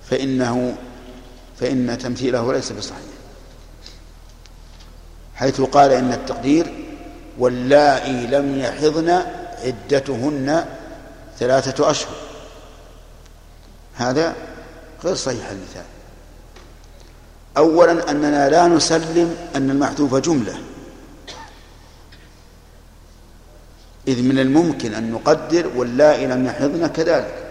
فإنه 0.09 0.75
فإن 1.59 1.97
تمثيله 1.97 2.53
ليس 2.53 2.71
بصحيح. 2.71 2.99
حيث 5.35 5.61
قال 5.61 5.91
إن 5.91 6.13
التقدير 6.13 6.85
واللائي 7.37 8.27
لم 8.27 8.59
يحضن 8.59 9.09
عدتهن 9.63 10.65
ثلاثة 11.39 11.91
أشهر. 11.91 12.15
هذا 13.95 14.35
غير 15.03 15.15
صحيح 15.15 15.49
المثال. 15.49 15.85
أولا 17.57 18.11
أننا 18.11 18.49
لا 18.49 18.67
نسلم 18.67 19.35
أن 19.55 19.69
المحذوف 19.69 20.15
جملة. 20.15 20.55
إذ 24.07 24.21
من 24.21 24.39
الممكن 24.39 24.93
أن 24.93 25.11
نقدر 25.11 25.71
واللائي 25.75 26.27
لم 26.27 26.45
يحضن 26.45 26.87
كذلك. 26.87 27.45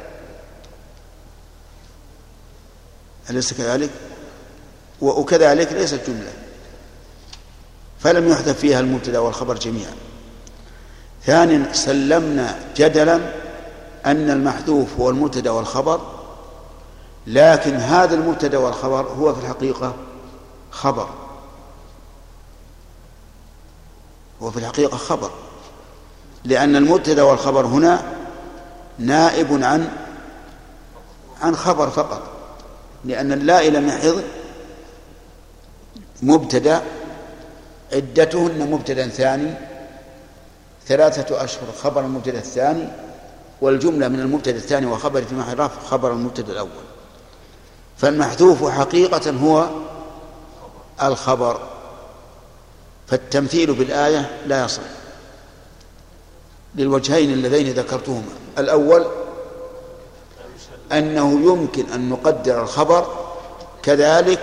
أليس 3.30 3.54
كذلك؟ 3.54 3.90
وكذلك 5.00 5.72
ليست 5.72 6.00
جملة. 6.06 6.32
فلم 8.00 8.28
يحذف 8.28 8.58
فيها 8.58 8.80
المبتدأ 8.80 9.18
والخبر 9.18 9.54
جميعا. 9.54 9.94
ثانيا 11.24 11.72
سلمنا 11.72 12.58
جدلا 12.76 13.20
أن 14.06 14.30
المحذوف 14.30 14.88
هو 15.00 15.10
المبتدأ 15.10 15.50
والخبر 15.50 16.00
لكن 17.26 17.74
هذا 17.74 18.14
المبتدأ 18.14 18.58
والخبر 18.58 19.08
هو 19.08 19.34
في 19.34 19.40
الحقيقة 19.40 19.94
خبر. 20.70 21.08
هو 24.42 24.50
في 24.50 24.58
الحقيقة 24.58 24.96
خبر. 24.96 25.30
لأن 26.44 26.76
المبتدأ 26.76 27.22
والخبر 27.22 27.66
هنا 27.66 28.02
نائب 28.98 29.62
عن 29.62 29.88
عن 31.42 31.56
خبر 31.56 31.90
فقط 31.90 32.22
لأن 33.04 33.32
اللائي 33.32 33.70
لم 33.70 33.88
يحض 33.88 34.22
مبتدأ 36.22 36.82
عدتهن 37.92 38.70
مبتدأ 38.70 39.08
ثاني 39.08 39.54
ثلاثة 40.86 41.44
أشهر 41.44 41.72
خبر 41.82 42.00
المبتدأ 42.00 42.38
الثاني 42.38 42.88
والجملة 43.60 44.08
من 44.08 44.20
المبتدأ 44.20 44.56
الثاني 44.56 44.86
وخبر 44.86 45.22
في 45.22 45.34
محل 45.34 45.58
رفع 45.58 45.80
خبر 45.82 46.12
المبتدأ 46.12 46.52
الأول. 46.52 46.68
فالمحذوف 47.98 48.70
حقيقة 48.70 49.30
هو 49.30 49.68
الخبر 51.02 51.60
فالتمثيل 53.06 53.74
بالآية 53.74 54.30
لا 54.46 54.64
يصح. 54.64 54.82
للوجهين 56.74 57.32
اللذين 57.32 57.72
ذكرتهما. 57.72 58.32
الأول 58.58 59.06
أنه 60.92 61.32
يمكن 61.32 61.84
أن 61.94 62.08
نقدر 62.08 62.62
الخبر 62.62 63.06
كذلك 63.82 64.40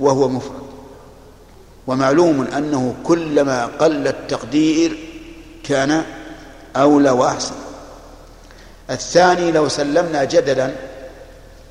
وهو 0.00 0.28
مفرد. 0.28 0.60
ومعلوم 1.86 2.42
أنه 2.42 2.94
كلما 3.04 3.66
قل 3.66 4.08
التقدير 4.08 4.98
كان 5.64 6.04
أولى 6.76 7.10
وأحسن. 7.10 7.54
الثاني 8.90 9.52
لو 9.52 9.68
سلمنا 9.68 10.24
جدلا 10.24 10.70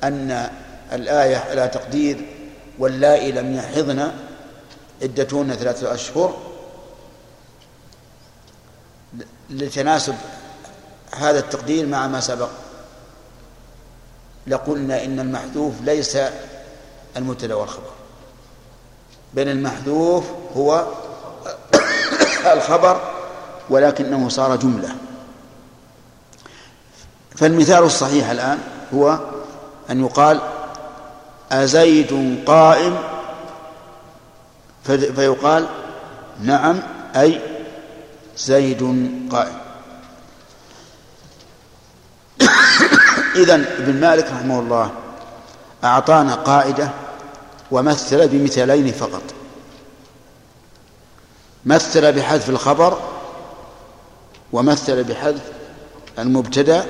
أن 0.04 0.50
الآية 0.92 1.36
على 1.36 1.68
تقدير 1.68 2.26
واللائي 2.78 3.32
لم 3.32 3.56
يحضن 3.56 4.10
عدتهن 5.02 5.54
ثلاثة 5.54 5.94
أشهر 5.94 6.49
لتناسب 9.50 10.14
هذا 11.16 11.38
التقدير 11.38 11.86
مع 11.86 12.06
ما 12.06 12.20
سبق. 12.20 12.48
لقلنا 14.46 15.04
إن 15.04 15.20
المحذوف 15.20 15.74
ليس 15.84 16.18
المبتدأ 17.16 17.54
والخبر. 17.54 17.90
بل 19.34 19.48
المحذوف 19.48 20.24
هو 20.56 20.86
الخبر 22.52 23.00
ولكنه 23.70 24.28
صار 24.28 24.56
جملة. 24.56 24.88
فالمثال 27.36 27.84
الصحيح 27.84 28.30
الآن 28.30 28.58
هو 28.94 29.18
أن 29.90 30.04
يقال 30.04 30.40
أزيد 31.52 32.42
قائم 32.46 32.98
فيقال 34.84 35.66
نعم 36.40 36.82
أي 37.16 37.49
زيد 38.36 38.82
قائم 39.30 39.60
إذا 43.36 43.54
ابن 43.54 44.00
مالك 44.00 44.24
رحمه 44.24 44.60
الله 44.60 44.90
أعطانا 45.84 46.34
قاعدة 46.34 46.90
ومثل 47.70 48.28
بمثالين 48.28 48.92
فقط. 48.92 49.22
مثل 51.66 52.12
بحذف 52.12 52.50
الخبر 52.50 52.98
ومثل 54.52 55.04
بحذف 55.04 55.42
المبتدا 56.18 56.86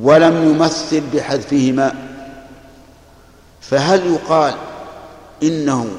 ولم 0.00 0.50
يمثل 0.50 1.00
بحذفهما. 1.00 1.94
فهل 3.60 4.06
يقال 4.06 4.54
إنه 5.42 5.90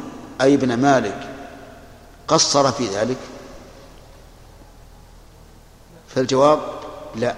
أي 0.42 0.54
ابن 0.54 0.74
مالك 0.74 1.28
قصر 2.28 2.72
في 2.72 2.88
ذلك؟ 2.88 3.18
فالجواب 6.16 6.60
لا. 7.16 7.36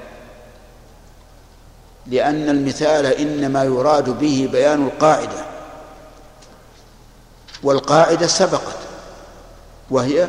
لأن 2.08 2.50
المثال 2.50 3.06
إنما 3.06 3.64
يراد 3.64 4.10
به 4.10 4.50
بيان 4.52 4.88
القاعدة. 4.88 5.46
والقاعدة 7.64 8.28
سبقت 8.28 8.78
وهي 9.90 10.28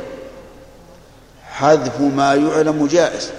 حذف 1.45 2.01
ما 2.01 2.35
يعلم 2.35 2.87
جائز. 2.87 3.31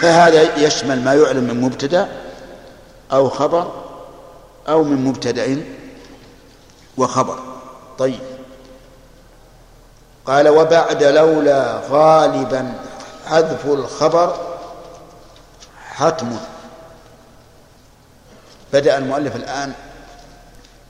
فهذا 0.00 0.56
يشمل 0.56 1.04
ما 1.04 1.14
يعلم 1.14 1.44
من 1.44 1.60
مبتدأ 1.60 2.08
أو 3.12 3.28
خبر 3.28 3.72
أو 4.68 4.84
من 4.84 5.04
مبتدأ 5.04 5.62
وخبر. 6.96 7.38
طيب. 7.98 8.37
قال 10.28 10.48
وبعد 10.48 11.02
لولا 11.02 11.80
غالبا 11.90 12.74
حذف 13.26 13.66
الخبر 13.66 14.58
حتم. 15.90 16.36
بدأ 18.72 18.98
المؤلف 18.98 19.36
الآن 19.36 19.72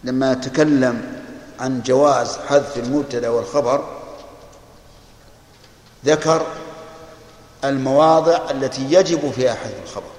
لما 0.05 0.35
تكلم 0.35 1.23
عن 1.61 1.83
جواز 1.83 2.39
حذف 2.49 2.77
المبتدأ 2.77 3.29
والخبر 3.29 3.85
ذكر 6.05 6.47
المواضع 7.65 8.51
التي 8.51 8.93
يجب 8.93 9.31
فيها 9.31 9.55
حذف 9.55 9.83
الخبر. 9.85 10.11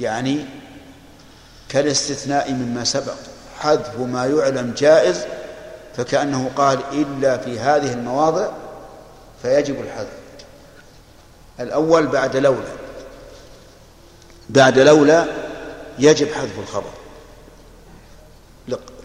يعني 0.00 0.46
كالاستثناء 1.68 2.52
مما 2.52 2.84
سبق 2.84 3.14
حذف 3.60 3.98
ما 3.98 4.26
يعلم 4.26 4.74
جائز 4.76 5.26
فكأنه 5.96 6.50
قال 6.56 6.78
إلا 6.92 7.38
في 7.38 7.58
هذه 7.58 7.92
المواضع 7.92 8.48
فيجب 9.42 9.80
الحذف. 9.80 10.18
الأول 11.60 12.06
بعد 12.06 12.36
لولا. 12.36 12.72
بعد 14.50 14.78
لولا 14.78 15.26
يجب 15.98 16.32
حذف 16.32 16.58
الخبر. 16.58 16.92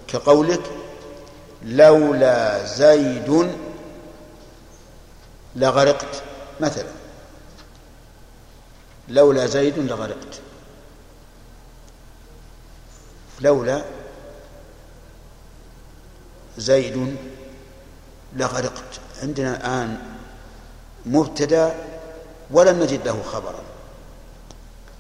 كقولك 0.08 0.62
لولا 1.64 2.66
زيد 2.66 3.52
لغرقت 5.56 6.24
مثلا. 6.60 6.90
لولا 9.10 9.46
زيد 9.46 9.80
لغرقت. 9.80 10.40
لولا 13.42 13.82
زيد 16.58 17.18
لغرقت 18.36 19.00
عندنا 19.24 19.58
الآن 19.58 19.98
مبتدأ 21.06 21.76
ولم 22.52 22.84
نجد 22.84 23.08
له 23.08 23.24
خبرا. 23.24 23.62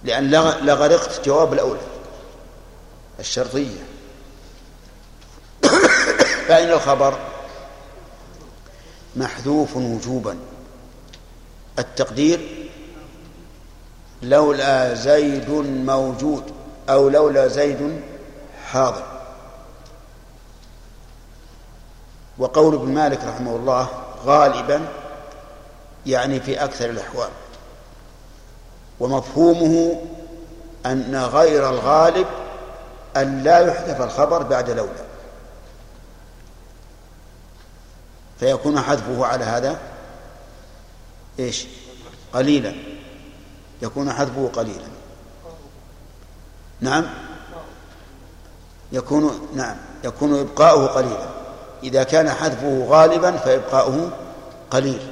لأن 0.03 0.31
لغرقت 0.65 1.25
جواب 1.25 1.53
الأولى 1.53 1.81
الشرطية. 3.19 3.83
فإن 6.47 6.71
الخبر 6.71 7.19
محذوف 9.15 9.77
وجوبا. 9.77 10.37
التقدير 11.79 12.69
لولا 14.21 14.93
زيد 14.93 15.49
موجود 15.85 16.43
أو 16.89 17.09
لولا 17.09 17.47
زيد 17.47 18.01
حاضر. 18.65 19.16
وقول 22.39 22.75
ابن 22.75 22.93
مالك 22.93 23.23
رحمه 23.23 23.55
الله 23.55 23.89
غالبا 24.25 24.87
يعني 26.05 26.39
في 26.39 26.63
أكثر 26.63 26.89
الأحوال. 26.89 27.29
ومفهومه 28.99 30.01
أن 30.85 31.15
غير 31.15 31.69
الغالب 31.69 32.27
أن 33.17 33.43
لا 33.43 33.59
يحذف 33.59 34.01
الخبر 34.01 34.43
بعد 34.43 34.69
لولا 34.69 35.07
فيكون 38.39 38.79
حذفه 38.79 39.25
على 39.25 39.45
هذا 39.45 39.79
إيش؟ 41.39 41.67
قليلا. 42.33 42.73
يكون 43.81 44.13
حذفه 44.13 44.49
قليلا. 44.53 44.87
نعم؟ 46.81 47.05
يكون 48.91 49.49
نعم 49.55 49.77
يكون 50.03 50.39
إبقاؤه 50.39 50.87
قليلا. 50.87 51.36
إذا 51.83 52.03
كان 52.03 52.29
حذفه 52.29 52.85
غالبا 52.89 53.31
فإبقاؤه 53.31 54.11
قليل. 54.71 55.11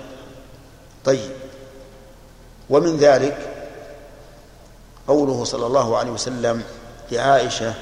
طيب. 1.05 1.31
ومن 2.69 2.97
ذلك 2.97 3.37
قوله 5.07 5.43
صلى 5.43 5.65
الله 5.65 5.97
عليه 5.97 6.11
وسلم 6.11 6.63
لعائشة 7.11 7.73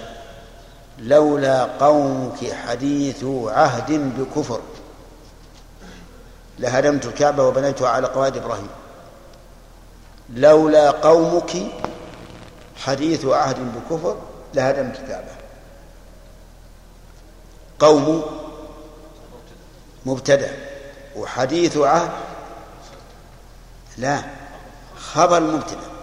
لولا 0.99 1.63
قومك 1.63 2.53
حديث 2.53 3.23
عهد 3.47 4.19
بكفر. 4.19 4.61
لهدمت 6.59 7.05
الكعبة 7.05 7.43
وبنيتها 7.43 7.89
على 7.89 8.07
قواعد 8.07 8.37
إبراهيم. 8.37 8.69
لولا 10.29 10.91
قومك 10.91 11.51
حديث 12.77 13.25
عهد 13.25 13.57
بكفر 13.75 14.17
لهدمت 14.53 14.99
الكعبة. 14.99 15.31
قوم 17.79 18.23
مبتدأ 20.05 20.51
وحديث 21.15 21.77
عهد 21.77 22.11
لا 23.97 24.23
خبر 24.97 25.39
مبتدأ 25.39 25.93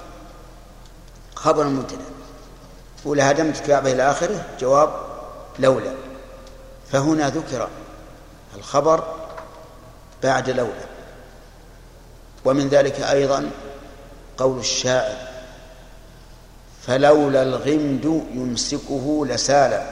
خبر 1.35 1.65
مبتدأ. 1.65 2.05
ولهدمت 3.05 3.61
الكعبة 3.61 3.93
إلى 3.93 4.11
آخره 4.11 4.45
جواب 4.61 4.91
لولا. 5.59 5.95
فهنا 6.93 7.31
ذكر 7.31 7.69
الخبر 8.57 9.17
بعد 10.23 10.51
لولا. 10.51 10.87
ومن 12.45 12.69
ذلك 12.69 13.01
أيضا 13.01 13.51
قول 14.39 14.59
الشاعر 14.59 15.17
فلولا 16.87 17.43
الغمد 17.43 18.27
يمسكه 18.35 19.27
لسال. 19.27 19.87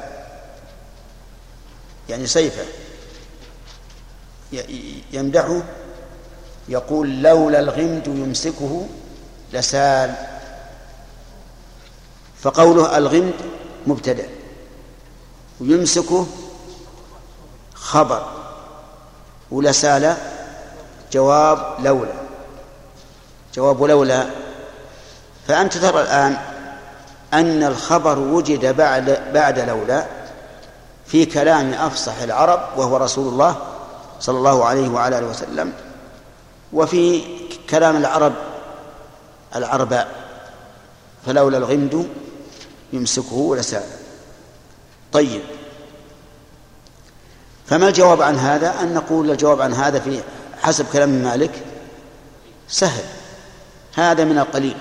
يعني 2.09 2.27
سيفه. 2.27 2.65
يمدحه 5.13 5.63
يقول 6.69 7.23
لولا 7.23 7.61
الغمد 7.61 8.07
يمسكه 8.07 8.87
لسال. 9.53 10.15
فقوله 12.43 12.99
الغمد 12.99 13.35
مبتدأ 13.87 14.29
ويمسكه 15.61 16.27
خبر 17.75 18.27
ولسال 19.51 20.17
جواب 21.13 21.77
لولا. 21.85 22.15
جواب 23.55 23.83
لولا. 23.83 24.27
فأنت 25.49 25.79
ترى 25.79 26.01
الآن 26.01 26.37
أن 27.35 27.63
الخبر 27.63 28.19
وجد 28.19 28.77
بعد 28.77 29.33
بعد 29.35 29.59
لولا 29.59 30.07
في 31.07 31.27
كلام 31.27 31.75
أفصح 31.75 32.23
العرب 32.23 32.79
وهو 32.79 32.97
رسول 32.97 33.33
الله 33.33 33.57
صلى 34.21 34.39
الله 34.39 34.65
عليه 34.65 34.89
وعلى 34.89 35.19
آله 35.19 35.27
وسلم 35.27 35.73
وفي 36.73 37.23
كلام 37.71 37.97
العرب 37.97 38.33
العرباء 39.57 40.09
فلولا 41.27 41.59
الغمد 41.59 42.09
يمسكه 42.93 43.57
لسان 43.57 43.83
طيب. 45.13 45.41
فما 47.67 47.89
الجواب 47.89 48.23
عن 48.23 48.37
هذا؟ 48.37 48.81
أن 48.81 48.95
نقول 48.95 49.31
الجواب 49.31 49.61
عن 49.61 49.75
هذا 49.75 50.01
في 50.01 50.21
حسب 50.63 50.87
كلام 50.93 51.09
مالك 51.09 51.63
سهل. 52.69 53.05
هذا 53.95 54.25
من 54.25 54.39
القليل 54.39 54.77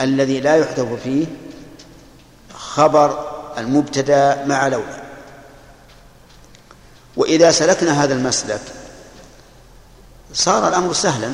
الذي 0.00 0.40
لا 0.40 0.56
يحذف 0.56 1.02
فيه 1.02 1.26
خبر 2.54 3.28
المبتدأ 3.58 4.44
مع 4.46 4.68
لولا. 4.68 5.09
وإذا 7.16 7.50
سلكنا 7.50 8.04
هذا 8.04 8.14
المسلك 8.14 8.60
صار 10.34 10.68
الأمر 10.68 10.92
سهلا. 10.92 11.32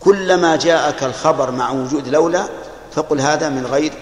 كلما 0.00 0.56
جاءك 0.56 1.02
الخبر 1.02 1.50
مع 1.50 1.70
وجود 1.70 2.08
لولا 2.08 2.48
فقل 2.92 3.20
هذا 3.20 3.48
من 3.48 3.66
غير 3.66 3.92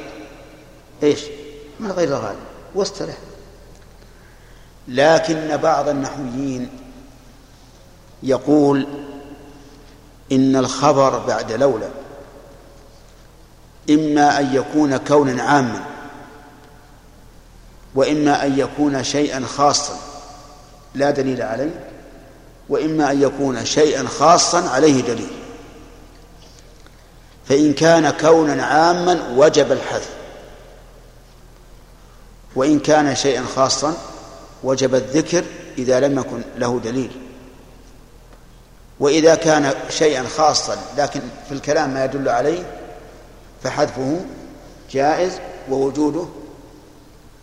إيش؟ 1.03 1.21
من 1.81 1.93
غير 1.93 2.09
الغالب 2.09 2.39
واسترح 2.75 3.15
لكن 4.89 5.57
بعض 5.57 5.89
النحويين 5.89 6.71
يقول 8.23 8.87
إن 10.33 10.57
الخبر 10.57 11.19
بعد 11.19 11.53
لولا. 11.53 11.89
إما 13.91 14.41
أن 14.41 14.55
يكون 14.55 14.97
كونا 14.97 15.43
عاما 15.43 15.85
وإما 17.95 18.47
أن 18.47 18.59
يكون 18.59 19.05
شيئا 19.05 19.45
خاصا. 19.57 20.10
لا 20.95 21.11
دليل 21.11 21.43
عليه 21.43 21.91
وإما 22.69 23.11
أن 23.11 23.23
يكون 23.23 23.65
شيئا 23.65 24.09
خاصا 24.09 24.69
عليه 24.69 25.03
دليل. 25.03 25.31
فإن 27.49 27.73
كان 27.73 28.11
كونا 28.11 28.65
عاما 28.65 29.35
وجب 29.37 29.73
الحذف. 29.73 30.11
وإن 32.57 32.79
كان 32.79 33.17
شيئا 33.17 33.45
خاصا 33.57 33.97
وجب 34.63 34.95
الذكر 34.95 35.45
إذا 35.79 36.01
لم 36.01 36.19
يكن 36.19 36.43
له 36.59 36.81
دليل. 36.85 37.11
وإذا 39.01 39.35
كان 39.35 39.75
شيئا 39.89 40.23
خاصا 40.23 40.77
لكن 40.99 41.21
في 41.49 41.55
الكلام 41.55 41.95
ما 41.95 42.05
يدل 42.05 42.29
عليه 42.29 42.63
فحذفه 43.63 44.21
جائز 44.91 45.33
ووجوده 45.71 46.27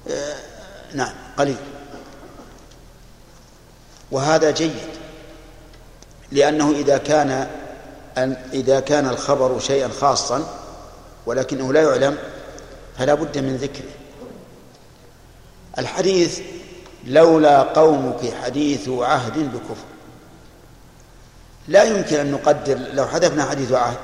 آه، 0.10 0.36
نعم 0.94 1.14
قليل. 1.38 1.57
وهذا 4.11 4.51
جيد. 4.51 4.71
لأنه 6.31 6.71
إذا 6.71 6.97
كان 6.97 7.47
إذا 8.53 8.79
كان 8.79 9.07
الخبر 9.07 9.59
شيئا 9.59 9.88
خاصا 9.88 10.47
ولكنه 11.25 11.73
لا 11.73 11.81
يعلم 11.81 12.17
فلا 12.97 13.13
بد 13.13 13.38
من 13.38 13.57
ذكره. 13.57 13.91
الحديث 15.77 16.39
لولا 17.05 17.61
قومك 17.61 18.34
حديث 18.43 18.89
عهد 18.89 19.38
بكفر. 19.38 19.85
لا 21.67 21.84
يمكن 21.84 22.19
أن 22.19 22.31
نقدر 22.31 22.77
لو 22.93 23.07
حذفنا 23.07 23.45
حديث 23.45 23.71
عهد 23.71 23.97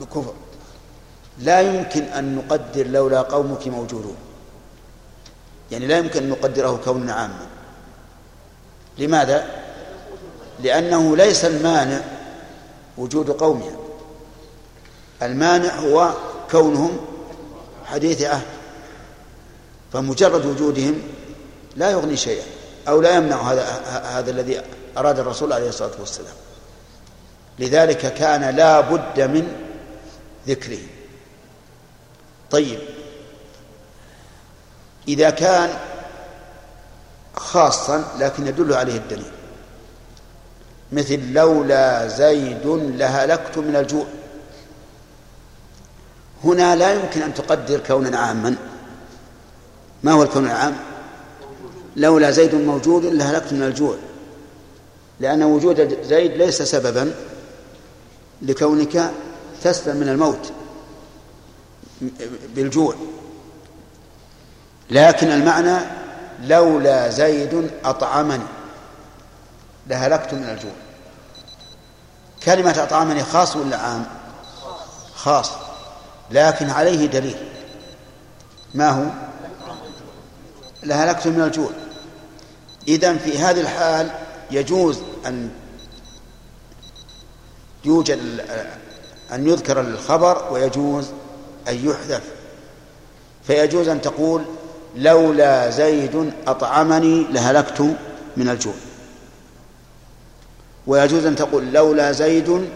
بكفر 0.00 0.34
لا 1.38 1.60
يمكن 1.60 2.02
أن 2.02 2.36
نقدر 2.36 2.86
لولا 2.86 3.22
قومك 3.22 3.68
موجودون. 3.68 4.16
يعني 5.70 5.86
لا 5.86 5.98
يمكن 5.98 6.22
أن 6.22 6.28
نقدره 6.28 6.80
كونا 6.84 7.12
عاما. 7.12 7.46
لماذا؟ 8.98 9.46
لأنه 10.62 11.16
ليس 11.16 11.44
المانع 11.44 12.00
وجود 12.98 13.30
قومها. 13.30 13.76
المانع 15.22 15.74
هو 15.74 16.12
كونهم 16.50 16.98
حديث 17.84 18.22
عهد 18.22 18.46
فمجرد 19.92 20.46
وجودهم 20.46 21.02
لا 21.76 21.90
يغني 21.90 22.16
شيئا 22.16 22.44
أو 22.88 23.00
لا 23.00 23.16
يمنع 23.16 23.52
هذا 23.52 23.64
هذا 24.18 24.30
الذي 24.30 24.62
أراد 24.96 25.18
الرسول 25.18 25.52
عليه 25.52 25.68
الصلاة 25.68 26.00
والسلام. 26.00 26.34
لذلك 27.58 28.14
كان 28.14 28.56
لا 28.56 28.80
بد 28.80 29.20
من 29.20 29.52
ذكره. 30.48 30.78
طيب 32.50 32.78
إذا 35.08 35.30
كان 35.30 35.70
خاصا 37.36 38.04
لكن 38.18 38.46
يدل 38.46 38.72
عليه 38.72 38.96
الدليل. 38.96 39.32
مثل 40.92 41.32
لولا 41.32 42.08
زيد 42.08 42.66
لهلكت 42.96 43.58
من 43.58 43.76
الجوع. 43.76 44.06
هنا 46.44 46.76
لا 46.76 46.92
يمكن 46.92 47.22
أن 47.22 47.34
تقدر 47.34 47.80
كونا 47.80 48.18
عاما. 48.18 48.56
ما 50.02 50.12
هو 50.12 50.22
الكون 50.22 50.46
العام؟ 50.46 50.76
لولا 51.96 52.30
زيد 52.30 52.54
موجود 52.54 53.04
لهلكت 53.04 53.52
من 53.52 53.62
الجوع. 53.62 53.96
لأن 55.20 55.42
وجود 55.42 56.02
زيد 56.02 56.32
ليس 56.32 56.62
سببا 56.62 57.14
لكونك 58.42 59.10
تسلم 59.62 59.96
من 59.96 60.08
الموت 60.08 60.52
بالجوع. 62.54 62.94
لكن 64.90 65.26
المعنى 65.26 66.03
لولا 66.42 67.08
زيد 67.08 67.70
أطعمني. 67.84 68.44
لهلكت 69.86 70.34
من 70.34 70.48
الجوع. 70.48 70.72
كلمة 72.44 72.82
أطعمني 72.82 73.24
خاص 73.24 73.56
ولا 73.56 73.76
عام؟ 73.76 74.06
خاص. 75.14 75.50
لكن 76.30 76.70
عليه 76.70 77.06
دليل. 77.06 77.48
ما 78.74 78.90
هو؟ 78.90 79.04
لهلكت 80.82 81.26
من 81.26 81.40
الجوع. 81.40 81.70
إذن 82.88 83.18
في 83.18 83.38
هذه 83.38 83.60
الحال 83.60 84.10
يجوز 84.50 84.98
أن 85.26 85.50
يوجد 87.84 88.18
أن 89.32 89.48
يذكر 89.48 89.80
الخبر 89.80 90.52
ويجوز 90.52 91.06
أن 91.68 91.88
يحذف. 91.88 92.22
فيجوز 93.46 93.88
أن 93.88 94.00
تقول 94.00 94.44
لولا 94.96 95.70
زيد 95.70 96.32
أطعمني 96.46 97.24
لهلكت 97.24 97.96
من 98.36 98.48
الجوع. 98.48 98.74
ويجوز 100.86 101.26
أن 101.26 101.36
تقول 101.36 101.72
لولا 101.72 102.12
زيد 102.12 102.68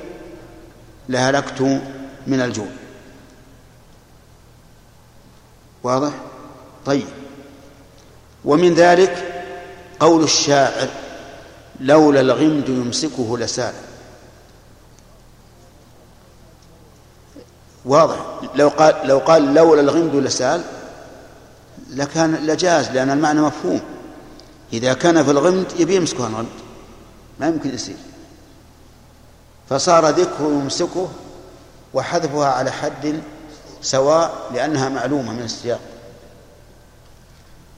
لهلكت 1.08 1.80
من 2.26 2.40
الجوع. 2.40 2.68
واضح؟ 5.82 6.12
طيب. 6.86 7.06
ومن 8.44 8.74
ذلك 8.74 9.44
قول 10.00 10.24
الشاعر 10.24 10.88
لولا 11.80 12.20
الغمد 12.20 12.68
يمسكه 12.68 13.38
لسال 13.38 13.74
واضح؟ 17.84 18.16
لو 18.54 18.68
قال 18.68 18.94
لو 19.04 19.18
قال 19.18 19.54
لولا 19.54 19.80
الغمد 19.80 20.14
لسال 20.14 20.62
لكان 21.98 22.34
لجاز 22.34 22.88
لأن 22.90 23.10
المعنى 23.10 23.40
مفهوم. 23.40 23.80
إذا 24.72 24.92
كان 24.92 25.24
في 25.24 25.30
الغمد 25.30 25.72
يبي 25.78 25.94
يمسكه 25.94 26.26
الغمد 26.26 26.46
ما 27.40 27.46
يمكن 27.48 27.74
يصير. 27.74 27.96
فصار 29.70 30.08
ذكره 30.08 30.60
يمسكه 30.62 31.08
وحذفها 31.94 32.48
على 32.48 32.70
حد 32.70 33.22
سواء 33.82 34.50
لأنها 34.54 34.88
معلومة 34.88 35.32
من 35.32 35.42
السياق. 35.42 35.80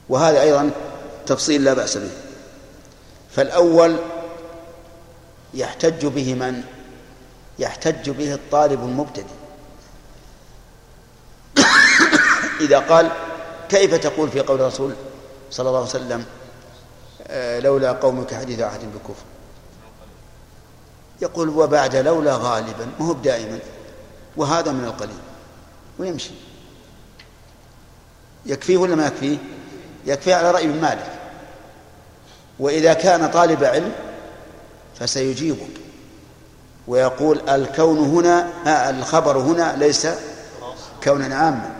وهذا 0.09 0.41
أيضا 0.41 0.71
تفصيل 1.25 1.63
لا 1.63 1.73
بأس 1.73 1.97
به. 1.97 2.11
فالأول 3.35 3.97
يحتج 5.53 6.05
به 6.05 6.33
من؟ 6.33 6.63
يحتج 7.59 8.09
به 8.09 8.33
الطالب 8.33 8.83
المبتدئ. 8.83 9.25
إذا 12.65 12.79
قال 12.79 13.11
كيف 13.71 13.95
تقول 13.95 14.29
في 14.29 14.39
قول 14.39 14.61
الرسول 14.61 14.93
صلى 15.51 15.67
الله 15.67 15.79
عليه 15.79 15.89
وسلم 15.89 16.25
آه، 17.27 17.59
لولا 17.59 17.91
قومك 17.91 18.33
حديث 18.33 18.59
عهد 18.59 18.79
بكفر؟ 18.79 19.23
يقول 21.21 21.49
وبعد 21.49 21.95
لولا 21.95 22.35
غالبا 22.35 22.87
ما 22.99 23.05
هو 23.05 23.13
دائما 23.13 23.59
وهذا 24.37 24.71
من 24.71 24.83
القليل 24.83 25.19
ويمشي. 25.99 26.31
يكفيه 28.45 28.77
ولا 28.77 28.95
ما 28.95 29.07
يكفيه؟ 29.07 29.37
يكفي 30.05 30.33
على 30.33 30.51
رأي 30.51 30.67
مالك. 30.67 31.19
وإذا 32.59 32.93
كان 32.93 33.31
طالب 33.31 33.63
علم 33.63 33.91
فسيجيبك 34.99 35.81
ويقول 36.87 37.49
الكون 37.49 37.97
هنا 37.99 38.49
آه، 38.67 38.89
الخبر 38.89 39.37
هنا 39.37 39.75
ليس 39.77 40.07
كونا 41.03 41.35
عاما. 41.35 41.70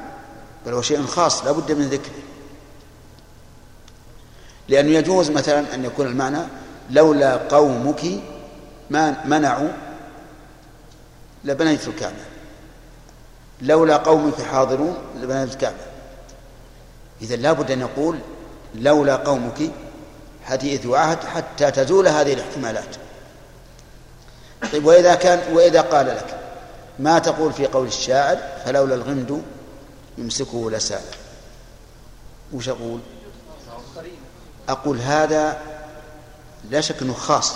بل 0.65 0.73
هو 0.73 0.81
شيء 0.81 1.05
خاص 1.05 1.45
لا 1.45 1.51
بد 1.51 1.71
من 1.71 1.89
ذكره. 1.89 2.21
لأنه 4.67 4.91
يجوز 4.91 5.31
مثلا 5.31 5.75
أن 5.75 5.85
يكون 5.85 6.07
المعنى 6.07 6.41
لولا 6.89 7.35
قومك 7.35 8.01
ما 8.89 9.25
منعوا 9.25 9.69
لبنيت 11.43 11.87
الكعبة. 11.87 12.23
لولا 13.61 13.97
قومك 13.97 14.41
حاضرون 14.41 14.97
لبنيت 15.21 15.53
الكعبة. 15.53 15.85
إذا 17.21 17.35
لابد 17.35 17.71
أن 17.71 17.81
يقول 17.81 18.19
لولا 18.75 19.15
قومك 19.15 19.71
حديث 20.43 20.87
عهد 20.87 21.23
حتى 21.23 21.71
تزول 21.71 22.07
هذه 22.07 22.33
الاحتمالات. 22.33 22.95
طيب 24.71 24.85
وإذا 24.85 25.15
كان 25.15 25.53
وإذا 25.53 25.81
قال 25.81 26.07
لك 26.07 26.37
ما 26.99 27.19
تقول 27.19 27.53
في 27.53 27.67
قول 27.67 27.87
الشاعر 27.87 28.37
فلولا 28.65 28.95
الغمد 28.95 29.41
يمسكه 30.21 30.71
لسال 30.71 31.01
وش 32.53 32.69
أقول؟ 32.69 32.99
أقول 34.69 34.99
هذا 34.99 35.61
لا 36.69 36.81
شك 36.81 37.01
أنه 37.01 37.13
خاص. 37.13 37.53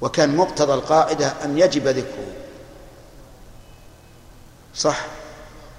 وكان 0.00 0.36
مقتضى 0.36 0.74
القاعدة 0.74 1.26
أن 1.44 1.58
يجب 1.58 1.88
ذكره. 1.88 2.32
صح 4.74 5.06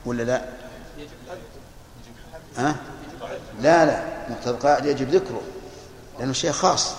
ولا 0.06 0.24
لا؟ 0.24 0.46
ها؟ 2.58 2.76
لا 3.62 3.86
لا 3.86 4.04
مقتضى 4.30 4.50
القاعدة 4.50 4.90
يجب 4.90 5.10
ذكره. 5.10 5.42
لأنه 6.20 6.34
شيء 6.34 6.52
خاص. 6.52 6.94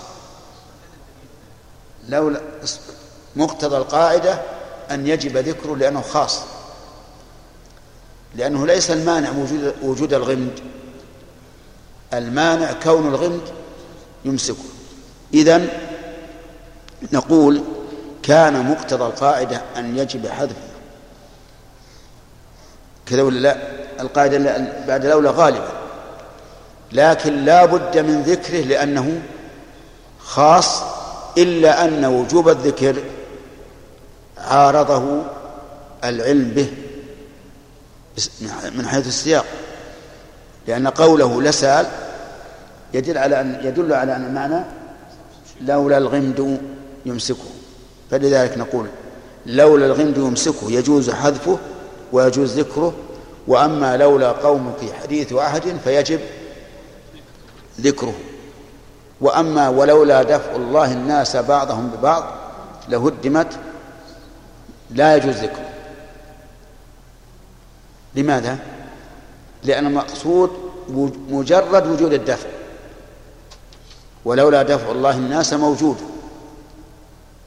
لولا 2.09 2.41
مقتضى 3.35 3.77
القاعدة 3.77 4.41
أن 4.91 5.07
يجب 5.07 5.37
ذكره 5.37 5.75
لأنه 5.75 6.01
خاص. 6.01 6.41
لأنه 8.35 8.67
ليس 8.67 8.91
المانع 8.91 9.29
وجود 9.29 9.73
وجود 9.81 10.13
الغمد. 10.13 10.59
المانع 12.13 12.71
كون 12.83 13.07
الغمد 13.07 13.41
يمسكه. 14.25 14.63
إذن 15.33 15.67
نقول 17.13 17.61
كان 18.23 18.71
مقتضى 18.71 19.05
القاعدة 19.05 19.61
أن 19.77 19.97
يجب 19.97 20.27
حذفه. 20.27 20.55
كذا 23.05 23.21
ولا 23.21 23.39
لا؟ 23.39 23.57
القاعدة 24.01 24.37
بعد 24.87 25.05
لولا 25.05 25.31
غالبا. 25.31 25.71
لكن 26.91 27.45
لا 27.45 27.65
بد 27.65 27.97
من 27.97 28.21
ذكره 28.21 28.61
لأنه 28.61 29.21
خاص 30.19 30.83
إلا 31.37 31.85
أن 31.85 32.05
وجوب 32.05 32.49
الذكر 32.49 32.95
عارضه 34.37 35.21
العلم 36.03 36.49
به. 36.49 36.73
من 38.75 38.87
حيث 38.87 39.07
السياق. 39.07 39.45
لأن 40.67 40.87
قوله 40.87 41.41
لسأل 41.41 41.85
يدل 42.93 43.17
على 43.17 43.41
أن 43.41 43.59
يدل 43.63 43.93
على 43.93 44.15
أن 44.15 44.25
المعنى 44.25 44.63
لولا 45.61 45.97
الغمد 45.97 46.61
يمسكه. 47.05 47.49
فلذلك 48.11 48.57
نقول 48.57 48.87
لولا 49.45 49.85
الغمد 49.85 50.17
يمسكه 50.17 50.71
يجوز 50.71 51.09
حذفه 51.09 51.57
ويجوز 52.11 52.59
ذكره 52.59 52.93
وأما 53.47 53.97
لولا 53.97 54.31
قومك 54.31 54.93
حديث 55.03 55.33
عهد 55.33 55.77
فيجب 55.83 56.19
ذكره. 57.81 58.13
وأما 59.21 59.69
ولولا 59.69 60.23
دفع 60.23 60.55
الله 60.55 60.91
الناس 60.91 61.35
بعضهم 61.35 61.87
ببعض 61.89 62.23
لهدمت 62.89 63.47
لا 64.91 65.15
يجوز 65.15 65.35
ذكره. 65.35 65.69
لماذا؟ 68.15 68.59
لأن 69.63 69.85
المقصود 69.85 70.49
مجرد 71.29 71.87
وجود 71.87 72.13
الدفع. 72.13 72.49
ولولا 74.25 74.63
دفع 74.63 74.91
الله 74.91 75.17
الناس 75.17 75.53
موجود. 75.53 75.97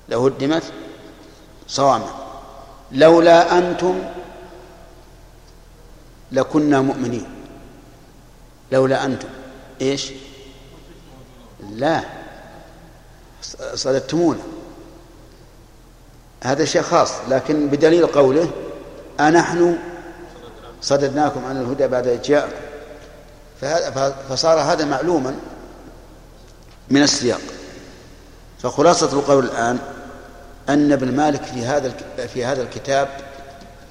لهدمت 0.08 0.62
صوامع. 1.68 2.06
لولا 2.92 3.58
أنتم 3.58 3.98
لكنا 6.32 6.80
مؤمنين. 6.80 7.26
لولا 8.72 9.04
أنتم. 9.04 9.28
إيش؟ 9.80 10.12
لا. 11.70 12.02
صددتمونا. 13.74 14.42
هذا 16.44 16.64
شيء 16.64 16.82
خاص. 16.82 17.12
لكن 17.28 17.68
بدليل 17.68 18.06
قوله 18.06 18.50
أنحن 19.20 19.78
صددناكم 20.84 21.44
عن 21.44 21.60
الهدى 21.60 21.86
بعد 21.86 22.06
إذ 22.06 22.22
جاءكم 22.22 22.52
فصار 24.28 24.60
هذا 24.60 24.84
معلوما 24.84 25.36
من 26.90 27.02
السياق. 27.02 27.40
فخلاصة 28.62 29.12
القول 29.12 29.44
الآن 29.44 29.78
أن 30.68 30.92
ابن 30.92 31.16
مالك 31.16 31.42
في 31.42 31.64
هذا 31.64 31.92
في 32.34 32.44
هذا 32.44 32.62
الكتاب 32.62 33.08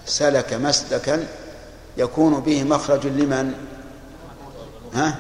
سلك 0.05 0.53
مسلكا 0.53 1.27
يكون 1.97 2.39
به 2.39 2.63
مخرج 2.63 3.07
لمن؟ 3.07 3.53
ها؟ 4.93 5.15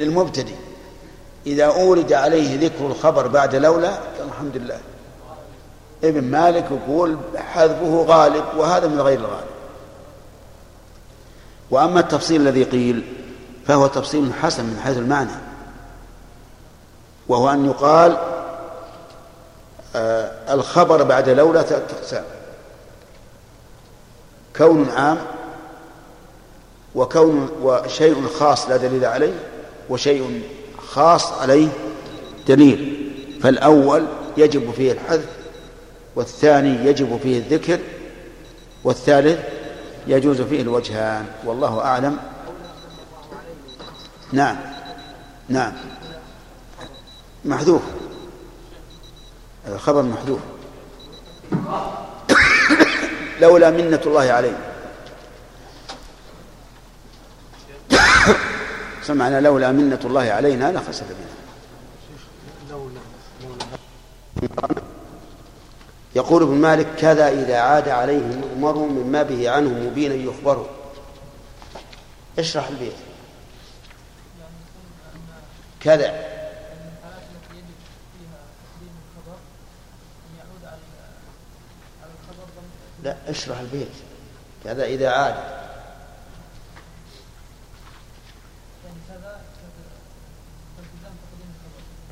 للمبتدئ. 0.00 0.54
إذا 1.46 1.64
أورد 1.64 2.12
عليه 2.12 2.66
ذكر 2.66 2.86
الخبر 2.86 3.26
بعد 3.26 3.54
لولا 3.54 3.98
الحمد 4.28 4.56
لله. 4.56 4.78
ابن 6.04 6.24
مالك 6.24 6.64
يقول 6.70 7.16
حذفه 7.36 8.04
غالب 8.08 8.44
وهذا 8.56 8.86
من 8.86 9.00
غير 9.00 9.18
الغالب. 9.18 9.55
وأما 11.70 12.00
التفصيل 12.00 12.40
الذي 12.40 12.64
قيل 12.64 13.02
فهو 13.66 13.86
تفصيل 13.86 14.32
حسن 14.42 14.64
من 14.64 14.80
حيث 14.84 14.98
المعنى. 14.98 15.30
وهو 17.28 17.50
أن 17.50 17.66
يقال 17.66 18.16
آه 19.96 20.54
الخبر 20.54 21.02
بعد 21.02 21.28
لولا 21.28 21.62
تقسام. 21.62 22.24
كون 24.56 24.88
عام 24.90 25.18
وكون 26.94 27.50
وشيء 27.62 28.26
خاص 28.26 28.68
لا 28.68 28.76
دليل 28.76 29.04
عليه 29.04 29.34
وشيء 29.88 30.42
خاص 30.88 31.32
عليه 31.32 31.68
دليل. 32.48 33.12
فالأول 33.42 34.06
يجب 34.36 34.70
فيه 34.70 34.92
الحذف 34.92 35.28
والثاني 36.16 36.86
يجب 36.88 37.20
فيه 37.22 37.38
الذكر 37.38 37.78
والثالث 38.84 39.55
يجوز 40.06 40.40
فيه 40.40 40.62
الوجهان 40.62 41.26
والله 41.44 41.80
أعلم. 41.80 42.18
نعم 44.32 44.56
نعم. 45.48 45.72
محذوف. 47.44 47.82
الخبر 49.68 50.02
محذوف. 50.02 50.40
لولا 53.40 53.70
منة 53.70 54.00
الله 54.06 54.32
علينا 54.32 54.58
سمعنا 59.06 59.40
لولا 59.40 59.72
منة 59.72 60.00
الله 60.04 60.30
علينا 60.30 60.72
لخسف 60.72 61.04
بنا. 61.08 61.36
يقول 66.16 66.42
ابن 66.42 66.54
مالك 66.54 66.86
كذا 66.98 67.28
إذا 67.28 67.58
عاد 67.58 67.88
عليه 67.88 68.24
مؤمر 68.24 68.76
مما 68.76 69.22
به 69.22 69.50
عنه 69.50 69.68
مبينا 69.68 70.14
يخبره. 70.14 70.68
اشرح 72.38 72.68
البيت. 72.68 72.96
كذا. 75.80 76.36
لا 83.02 83.16
اشرح 83.28 83.58
البيت. 83.58 83.88
كذا 84.64 84.84
إذا 84.84 85.10
عاد. 85.10 85.56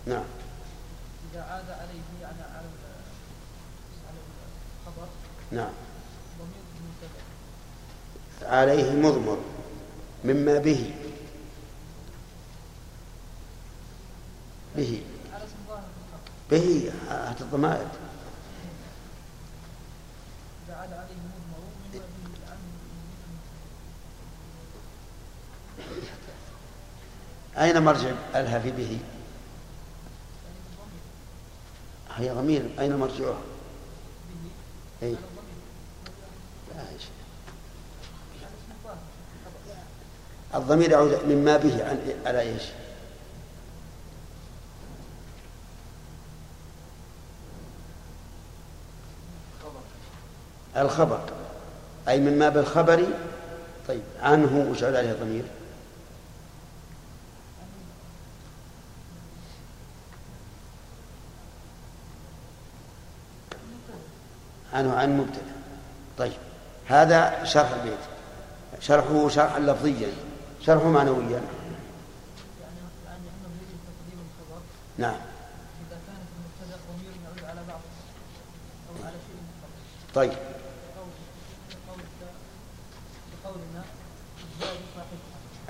نعم 0.07 0.25
إذا 1.33 1.43
عاد 1.43 1.71
عليه 1.71 2.03
يعني 2.23 2.43
على 2.43 2.69
على 4.09 4.19
الخبر 4.87 5.09
نعم. 5.55 5.73
عليه 8.43 8.93
مضمر 8.93 9.39
مما 10.25 10.59
به. 10.59 10.95
به. 14.77 15.03
به. 16.51 16.93
هات 17.11 17.41
الضمائر 17.41 17.87
أين 27.59 27.83
مرجع 27.83 28.13
ألها 28.35 28.59
في 28.59 28.71
به؟ 28.71 28.99
هي 32.17 32.31
ضمير. 32.31 32.71
أين 32.79 32.97
مرجعها 32.97 33.41
أي 35.03 35.17
لا 36.75 36.93
يا 36.93 36.99
شيخ. 36.99 37.09
الضمير 40.55 40.91
يعود 40.91 41.19
مما 41.29 41.57
به 41.57 41.85
عن 41.85 41.99
على 42.27 42.41
إيش؟ 42.41 42.63
الخبر. 50.77 51.21
أي 52.09 52.21
مما 52.21 52.49
بالخبر. 52.49 53.05
طيب 53.89 54.03
عنه 54.23 54.71
وش 54.71 54.85
عليه 54.85 55.11
الضمير؟ 55.13 55.45
عنه 64.73 64.95
عن 64.95 65.19
مبتدأ. 65.19 65.55
طيب 66.19 66.33
هذا 66.87 67.45
شرح 67.45 67.71
البيت. 67.71 67.99
شرحه 68.81 69.29
شرحا 69.29 69.59
لفظيا. 69.59 70.09
شرحه 70.67 70.89
معنويا. 70.89 71.41
نعم. 74.99 75.17
طيب. 80.15 80.33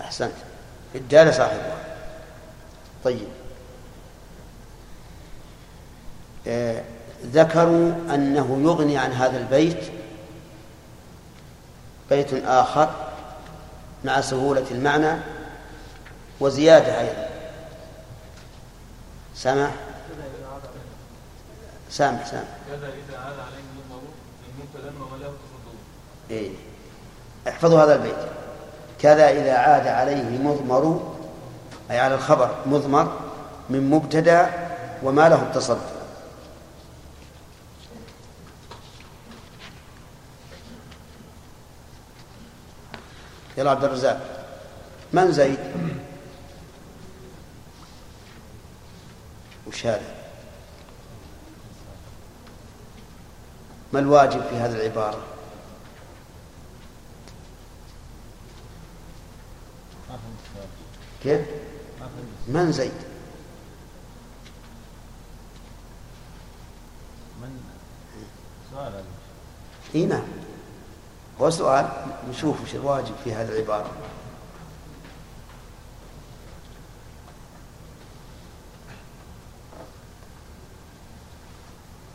أحسنت. 0.00 0.32
الدال 0.94 1.34
صاحبها. 1.34 1.76
طيب. 3.04 3.28
آه 6.46 6.84
ذكروا 7.24 7.92
أنه 8.14 8.60
يغني 8.62 8.98
عن 8.98 9.12
هذا 9.12 9.38
البيت 9.38 9.92
بيت 12.10 12.34
آخر. 12.34 13.03
مع 14.04 14.20
سهولة 14.20 14.64
المعنى 14.70 15.20
وزيادة 16.40 17.00
أيضا. 17.00 17.28
سامح؟ 19.34 19.70
سامح 21.90 22.26
سامح. 22.26 22.44
كذا 22.70 22.88
إذا 22.88 23.18
عاد 23.18 23.34
عليه 23.38 23.64
المضمر 24.60 25.14
وله 25.14 25.32
إيه. 26.30 26.50
احفظوا 27.48 27.82
هذا 27.84 27.94
البيت. 27.94 28.16
كذا 29.00 29.30
إذا 29.30 29.52
عاد 29.52 29.86
عليه 29.86 30.38
مضمر 30.38 31.14
أي 31.90 31.98
على 31.98 32.14
الخبر 32.14 32.54
مضمر 32.66 33.12
من 33.70 33.90
مبتدأ 33.90 34.50
وما 35.02 35.28
له 35.28 35.42
التصدر 35.42 35.93
يلا 43.56 43.70
عبد 43.70 43.84
الرزاق. 43.84 44.46
من 45.12 45.32
زيد؟ 45.32 45.58
وش 49.66 49.86
هذا 49.86 50.14
ما 53.92 54.00
الواجب 54.00 54.42
في 54.50 54.56
هذه 54.56 54.72
العبارة؟ 54.72 55.24
كيف؟ 61.22 61.40
من 62.48 62.72
زيد. 62.72 62.92
من؟ 67.40 67.60
سؤال. 68.70 68.92
هذا 68.92 69.04
إي 69.94 70.06
نعم. 70.06 70.43
هو 71.40 71.50
سؤال 71.50 71.88
نشوف 72.30 72.62
وش 72.62 72.74
الواجب 72.74 73.14
في 73.24 73.34
هذه 73.34 73.48
العبارة. 73.48 73.90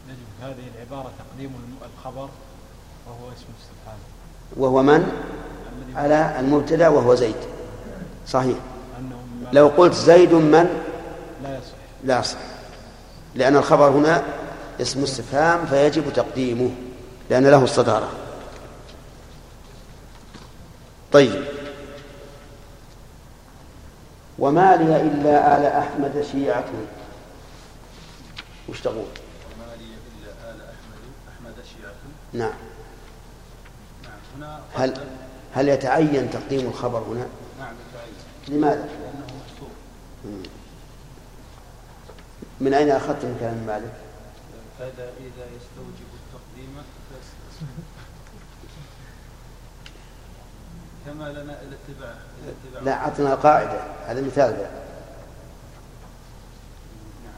نجد 0.07 0.17
هذه 0.41 0.63
العبارة 0.75 1.11
تقديم 1.19 1.51
الخبر 1.97 2.29
وهو 3.07 3.27
اسم 3.37 3.45
استفهام. 3.61 3.97
وهو 4.57 4.83
من؟ 4.83 5.11
على 5.95 6.39
المبتدأ 6.39 6.87
وهو 6.87 7.15
زيد. 7.15 7.35
صحيح. 8.27 8.57
لو 9.53 9.67
قلت 9.67 9.93
زيد 9.93 10.33
من؟ 10.33 10.83
لا 11.43 11.57
يصح. 11.57 11.73
لا 12.03 12.19
يصح 12.19 12.37
لأن 13.35 13.55
الخبر 13.55 13.89
هنا 13.89 14.23
اسم 14.81 15.03
استفهام 15.03 15.65
فيجب 15.65 16.13
تقديمه 16.13 16.71
لأن 17.29 17.47
له 17.47 17.63
الصدارة. 17.63 18.09
طيب. 21.11 21.45
وما 24.39 24.75
لي 24.75 25.01
إلا 25.01 25.57
آل 25.57 25.65
أحمد 25.65 26.25
شيعة 26.31 26.65
وش 28.69 28.81
تقول؟ 28.81 28.95
وما 28.97 29.75
لي 29.79 29.85
إلا 29.85 30.51
آل 30.51 30.61
احمد 30.61 31.01
أحمد 31.33 31.53
شيعه 31.65 31.93
نعم. 32.33 32.53
نعم 34.03 34.19
هنا 34.37 34.61
هل 34.75 35.07
هل 35.53 35.69
يتعين 35.69 36.29
تقديم 36.31 36.67
الخبر 36.67 36.99
هنا؟ 36.99 37.27
نعم 37.59 37.73
يتعين. 37.89 38.57
لماذا؟ 38.59 38.75
لأنه 38.85 39.25
محصور 39.41 39.69
من 42.59 42.73
أين 42.73 42.89
أخذت 42.91 43.25
من 43.25 43.37
كلام 43.39 43.63
مالك؟ 43.67 43.93
فاذا 44.79 45.03
إذا 45.19 45.45
يستوجب 45.45 46.09
التقديم 46.13 46.75
كما 51.09 51.29
لنا 51.29 51.57
الاتباع 51.61 52.13
لا 52.81 52.93
أعطنا 52.93 53.35
قاعدة. 53.35 53.81
هذا 54.05 54.21
مثال. 54.21 54.51
بقى. 54.53 54.69
نعم 57.25 57.33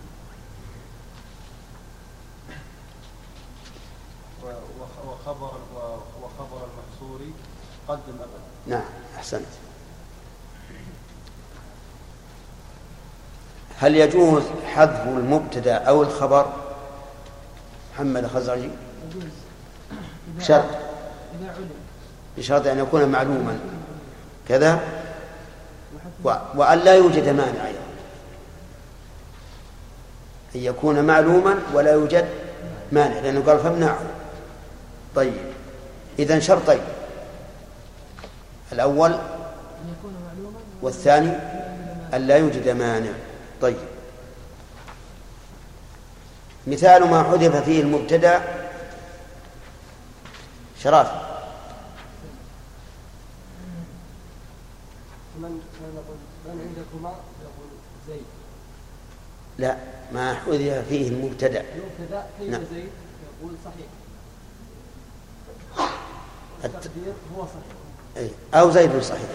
وخبر 5.07 5.52
و- 5.76 6.23
وخبر 6.23 6.57
المحصور 6.68 7.22
قدم 7.88 8.02
أبدا. 8.15 8.41
نعم 8.68 8.84
أحسنت. 9.15 9.45
هل 13.80 13.95
يجوز 13.95 14.43
حذف 14.65 15.02
المبتدأ 15.07 15.76
أو 15.76 16.03
الخبر؟ 16.03 16.53
محمد 17.93 18.23
الخزرجي. 18.23 18.69
يجوز. 19.10 19.23
إذا 20.38 20.43
شرط. 20.43 20.65
إذا 21.39 21.52
علم. 21.57 21.69
بشرط 22.37 22.67
أن 22.67 22.79
يكون 22.79 23.05
معلوما. 23.05 23.59
كذا؟ 24.49 24.79
وأن 26.55 26.79
لا 26.79 26.95
يوجد 26.95 27.29
مانع 27.29 27.67
أيضا. 27.67 27.79
أن 30.55 30.59
يكون 30.59 31.03
معلوما 31.03 31.59
ولا 31.73 31.91
يوجد 31.91 32.27
مانع 32.91 33.19
لأنه 33.19 33.43
قال 33.47 33.59
فامنعه. 33.59 33.99
طيب. 35.15 35.33
إذا 36.19 36.39
شرطين. 36.39 36.81
الأول 38.71 39.17
والثاني 40.81 41.31
أن 42.13 42.27
لا 42.27 42.37
يوجد 42.37 42.69
مانع. 42.69 43.11
طيب. 43.61 43.77
مثال 46.67 47.07
ما 47.07 47.23
حذف 47.23 47.55
فيه 47.55 47.81
المبتدأ 47.81 48.41
شراف 50.83 51.30
من 55.41 55.61
نقول 55.95 56.18
من 56.45 56.61
عندكما؟ 56.61 57.09
يقول 57.41 57.69
زيد. 58.07 58.23
لا 59.57 59.77
ما 60.13 60.34
حذف 60.34 60.88
فيه 60.89 61.07
المبتدأ. 61.09 61.65
المبتدأ 61.76 62.26
كيف 62.39 62.49
نعم. 62.49 62.61
زيد؟ 62.73 62.89
يقول 63.41 63.53
صحيح. 63.65 63.88
الت- 66.65 66.76
التقدير 66.76 67.13
هو 67.38 67.41
صحيح. 67.45 67.76
أي، 68.18 68.30
أو 68.53 68.72
زيد 68.72 68.99
صحيح. 69.01 69.30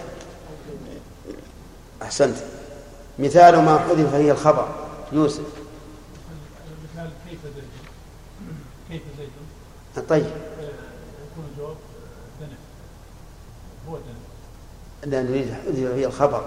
أحسنت. 2.02 2.36
مثال 3.18 3.56
ما 3.64 3.78
حذف 3.78 4.14
فيه 4.14 4.32
الخبر. 4.32 4.88
يوسف. 5.12 5.44
مثال 6.94 7.10
كيف 7.30 7.38
زيد؟ 7.44 7.64
كيف 8.90 9.02
زيد؟ 9.18 9.28
طيب 10.08 10.26
يكون 10.26 11.44
الجواب 11.52 11.76
دنف 12.40 12.58
هو 13.88 13.96
دنف 13.96 14.26
لا 15.04 15.22
نريد 15.22 15.52
حذف 15.52 15.94
فيه 15.94 16.06
الخبر. 16.06 16.44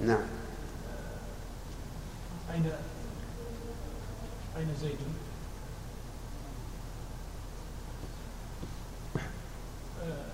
نعم. 0.00 0.18
أين 2.54 2.72
أين 4.56 4.68
زيد؟ 4.80 4.96
آه، 10.02 10.24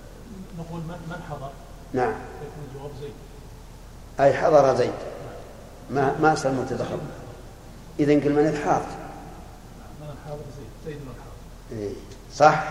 نقول 0.59 0.81
من 0.81 1.21
حضر؟ 1.29 1.51
نعم. 1.93 2.11
يكون 2.11 2.67
الجواب 2.73 2.91
زيد. 3.01 3.13
أي 4.19 4.33
حضر 4.33 4.75
زيد. 4.75 4.93
ما 5.89 6.15
ما 6.19 6.35
مبتدأ 6.45 6.85
خبر 6.85 6.99
إذا 7.99 8.13
قل 8.13 8.31
من 8.31 8.47
الحاضر. 8.47 8.85
من 10.01 10.07
الحاضر؟ 10.09 10.43
زيد. 10.57 10.93
زيد 10.93 11.01
من 11.01 11.13
الحاضر. 11.15 11.81
إيه، 11.81 11.93
صح. 12.33 12.63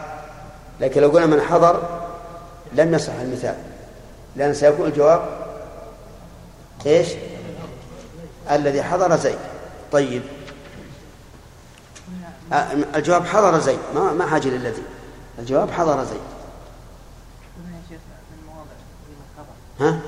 لكن 0.80 1.00
لو 1.00 1.08
قلنا 1.08 1.26
من 1.26 1.40
حضر 1.40 2.02
لم 2.72 2.94
يصح 2.94 3.12
المثال. 3.12 3.71
لأن 4.36 4.54
سيكون 4.54 4.86
الجواب 4.86 5.28
إيش؟ 6.86 7.08
الذي 8.50 8.82
حضر 8.82 9.16
زيد. 9.16 9.38
طيب. 9.92 10.22
الجواب 12.94 13.26
حضر 13.26 13.58
زيد 13.58 13.78
ما 13.94 14.12
ما 14.12 14.26
حاجة 14.26 14.48
للذي 14.48 14.82
الجواب 15.38 15.70
حضر 15.70 16.04
زيد. 16.04 16.20
ها؟ 19.80 20.00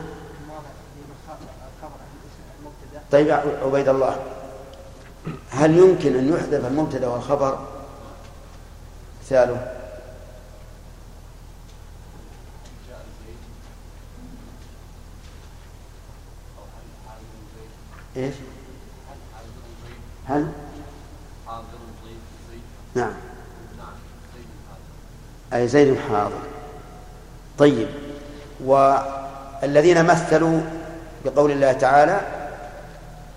المبتدا 2.60 3.02
طيب 3.12 3.30
عبيد 3.64 3.88
الله 3.88 4.16
هل 5.50 5.78
يمكن 5.78 6.16
أن 6.16 6.28
يحذف 6.28 6.66
المبتدأ 6.66 7.08
والخبر؟ 7.08 7.58
مثاله 9.22 9.83
إيش؟ 18.16 18.34
هل؟ 20.26 20.48
نعم 22.94 23.12
أي 25.52 25.68
زيد 25.68 25.98
حاضر 25.98 26.42
طيب 27.58 27.88
والذين 28.60 30.04
مثلوا 30.04 30.60
بقول 31.24 31.50
الله 31.50 31.72
تعالى 31.72 32.20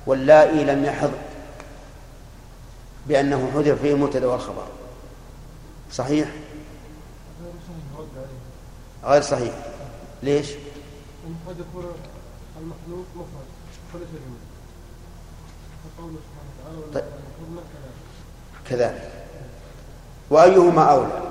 واللائي 0.06 0.64
لم 0.64 0.86
يحض 0.86 1.12
بأنه 3.08 3.52
حذف 3.54 3.82
فيه 3.82 3.94
المبتدأ 3.94 4.28
والخبر 4.28 4.68
صحيح؟ 5.92 6.30
غير 9.04 9.22
صحيح 9.22 9.54
ليش؟ 10.24 10.48
المخلوق 12.58 13.06
مفرد 13.16 13.48
فليس 13.94 14.08
جمله 14.10 14.48
فقوله 15.84 15.86
سبحانه 15.86 15.86
وتعالى 15.86 15.87
طيب. 16.94 17.04
كذلك 18.70 19.10
وأيهما 20.30 20.84
أولى؟ 20.84 21.22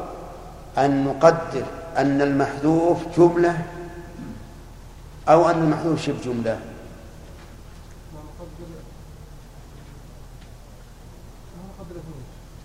أن 0.78 1.04
نقدر 1.04 1.64
أن 1.96 2.22
المحذوف 2.22 2.98
جملة 3.18 3.58
أو 5.28 5.50
أن 5.50 5.62
المحذوف 5.62 6.02
شبه 6.02 6.16
جملة؟ 6.24 6.58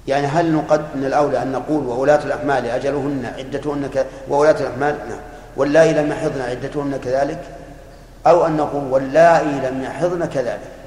يعني 0.07 0.27
هل 0.27 0.51
نقد 0.53 0.85
من 0.95 1.05
الأولى 1.05 1.41
أن 1.41 1.51
نقول 1.51 1.85
وولاة 1.87 2.25
الأحمال 2.25 2.65
أجلهن 2.65 3.33
عدتهن 3.37 3.87
ك... 3.87 4.05
وولاة 4.29 4.59
الأحمال؟ 4.61 4.97
نعم. 5.09 5.19
واللائي 5.57 5.93
لم 5.93 6.11
يحضن 6.11 6.41
عدتهن 6.41 6.97
كذلك؟ 7.03 7.43
أو 8.27 8.45
أن 8.45 8.57
نقول 8.57 8.83
واللائي 8.83 9.69
لم 9.69 9.81
يحضن 9.83 10.25
كذلك؟ 10.25 10.80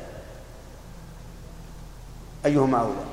أيهما 2.46 2.80
أولى 2.80 3.04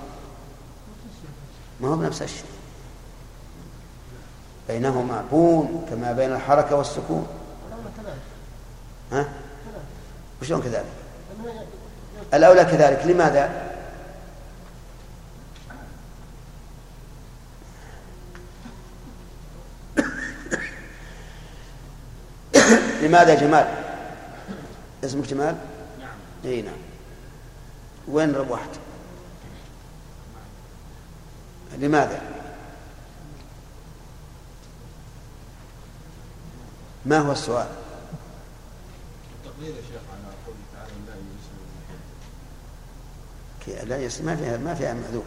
ما 1.79 1.87
هو 1.87 1.95
بنفس 1.95 2.21
الشيء. 2.21 2.45
بينهما 4.67 5.23
بون 5.31 5.85
كما 5.89 6.11
بين 6.11 6.33
الحركة 6.33 6.75
والسكون. 6.75 7.27
ها؟ 9.11 9.23
كذلك 9.23 9.31
وشلون 10.41 10.61
كذلك؟ 10.61 10.85
الأولى 12.33 12.65
كذلك 12.65 13.05
لماذا؟ 13.05 13.71
لماذا 23.01 23.35
جمال؟ 23.35 23.67
اسمك 25.03 25.27
جمال؟ 25.27 25.55
نعم. 25.99 26.09
إي 26.45 26.61
نعم. 26.61 26.73
وين 28.07 28.35
رب 28.35 28.51
واحد 28.51 28.69
لماذا؟ 31.77 32.21
ما 37.05 37.17
هو 37.19 37.31
السؤال؟ 37.31 37.67
التقدير 39.45 39.69
يا 39.75 39.81
شيخ 39.81 40.01
على 40.11 40.33
قوله 40.45 40.57
تعالى 40.73 40.91
لا 41.07 41.13
يسلم 41.15 41.67
كي- 43.65 43.85
لا 43.85 43.97
يس 43.97 44.21
ما 44.21 44.35
فيها 44.35 44.57
ما 44.57 44.73
فيها 44.75 44.93
معذور 44.93 45.23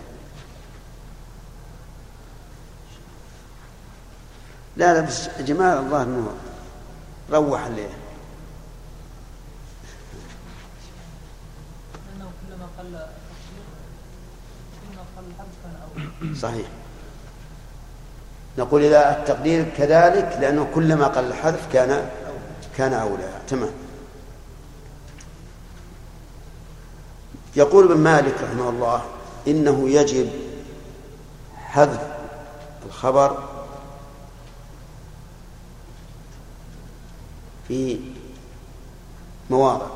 لا 4.76 4.94
لا 4.94 5.00
بس 5.00 5.28
جمال 5.40 5.78
الله 5.78 6.02
إنه 6.02 6.34
روح 7.30 7.60
الليل 7.64 7.88
لأنه 12.06 12.30
كلما 12.48 12.66
قل 12.78 12.86
التقدير 12.86 13.64
كلما 14.90 15.04
قل 15.16 15.24
الحرف 15.30 15.48
كان 15.62 15.74
أولى 15.74 15.82
صحيح. 16.36 16.66
نقول 18.58 18.84
إذا 18.84 19.18
التقدير 19.18 19.64
كذلك 19.76 20.38
لأنه 20.40 20.68
كلما 20.74 21.06
قل 21.06 21.24
الحذف 21.24 21.72
كان 21.72 22.10
كان 22.76 22.92
أولى. 22.92 23.40
تمام. 23.48 23.70
يقول 27.56 27.92
ابن 27.92 28.00
مالك 28.00 28.34
رحمه 28.42 28.68
الله 28.68 29.02
إنه 29.48 29.88
يجب 29.88 30.30
حذف 31.56 32.02
الخبر 32.86 33.48
في 37.68 38.00
مواضع 39.50 39.86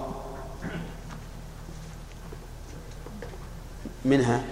منها 4.05 4.45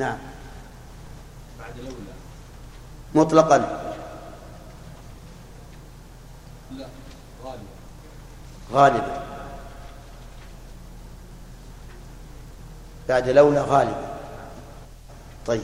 نعم. 0.00 0.18
بعد 1.58 1.78
لولا 1.78 2.12
مطلقا. 3.14 3.58
لا 6.70 6.86
غالبا. 7.44 7.64
غالبا. 8.72 9.24
بعد 13.08 13.28
لولا 13.28 13.62
غالبا. 13.62 14.18
طيب. 15.46 15.62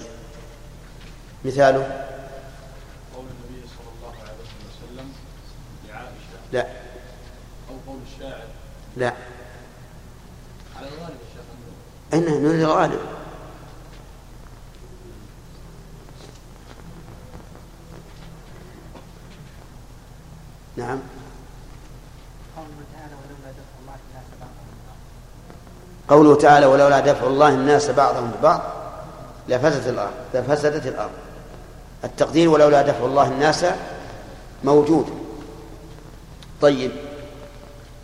مثاله؟ 1.44 2.06
قول 3.14 3.24
النبي 3.24 3.66
صلى 3.68 3.90
الله 3.96 4.14
عليه 4.20 4.32
وسلم 4.68 5.12
لعائشة. 5.88 6.38
لا. 6.52 6.66
أو 7.70 7.74
قول 7.86 7.98
الشاعر. 8.14 8.48
لا. 8.96 9.12
على 10.76 10.88
الغالب 10.88 11.16
يا 11.20 11.26
شيخ. 11.34 11.44
أنه 12.14 12.36
انه 12.36 12.72
نعم. 20.76 20.98
قوله 26.08 26.34
تعالى 26.34 26.66
ولولا 26.66 27.00
دفع 27.00 27.26
الله 27.26 27.48
الناس 27.48 27.90
بعضهم 27.90 28.30
ببعض. 28.30 28.60
لفسدت 29.48 29.86
الأرض 29.86 30.12
لفسدت 30.34 30.86
الأرض. 30.86 31.10
التقدير 32.04 32.48
ولولا 32.48 32.82
دفع 32.82 33.04
الله 33.04 33.28
الناس 33.28 33.66
موجود. 34.64 35.26
طيب. 36.60 36.90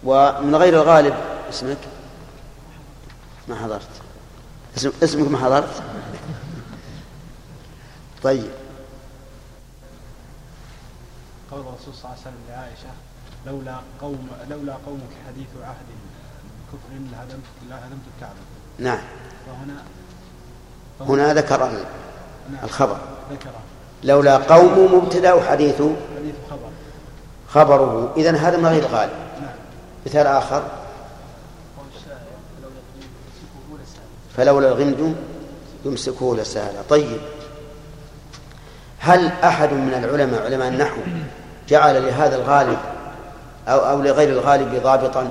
ومن 0.05 0.57
غير 0.57 0.75
الغالب 0.83 1.15
اسمك؟ 1.51 1.79
ما 3.49 3.57
حضرت. 3.57 3.89
اسم 4.77 4.93
اسمك 5.03 5.31
ما 5.31 5.39
حضرت؟ 5.39 5.83
طيب. 8.23 8.51
قول 11.53 11.61
الرسول 11.61 11.95
صلى 11.95 12.05
الله 12.05 12.11
عليه 12.11 12.21
وسلم 12.21 12.43
لعائشة 12.49 12.93
لولا 13.47 13.77
قوم 14.01 14.29
لولا 14.51 14.73
قومك 14.87 15.13
حديث 15.29 15.47
عهد 15.63 15.87
كفر 16.73 16.95
لهدمت 17.13 17.45
لهدمت 17.71 18.05
الكعبة. 18.17 18.41
نعم. 18.79 18.99
فهنا 19.47 19.83
هنا 21.01 21.35
ذكر 21.35 21.65
نعم. 22.53 22.65
الخبر. 22.65 22.97
ذكر. 23.33 23.51
لولا 24.05 24.37
قوم 24.37 24.95
مبتدا 24.95 25.33
وحديث 25.33 25.75
حديث 25.75 26.35
خبر. 26.51 26.69
خبره. 27.49 28.13
اذا 28.17 28.37
هذا 28.37 28.57
من 28.57 28.67
غير 28.67 28.87
غالب. 28.87 29.13
نعم. 29.41 29.55
مثال 30.07 30.27
آخر. 30.27 30.63
فلولا 34.37 34.69
الغمد 34.69 35.17
يمسكه 35.85 36.37
لسهل 36.37 36.75
طيب. 36.89 37.21
هل 38.99 39.27
أحد 39.27 39.73
من 39.73 39.95
العلماء 39.95 40.45
علماء 40.45 40.69
النحو 40.69 41.01
جعل 41.69 42.07
لهذا 42.07 42.37
الغالب 42.37 42.79
أو 43.69 43.79
أو 43.79 44.03
لغير 44.03 44.29
الغالب 44.29 44.83
ضابطا. 44.83 45.31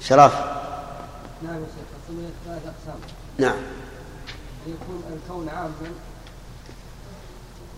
شرف. 0.00 0.34
نعم 1.42 1.54
يا 1.54 1.66
شيخ 1.66 1.88
السمية 2.02 2.28
ثلاث 2.46 2.62
أقسام. 2.66 3.00
نعم. 3.38 3.56
أن 4.66 4.72
يكون 4.72 5.02
الكون 5.12 5.48
عاما 5.48 5.72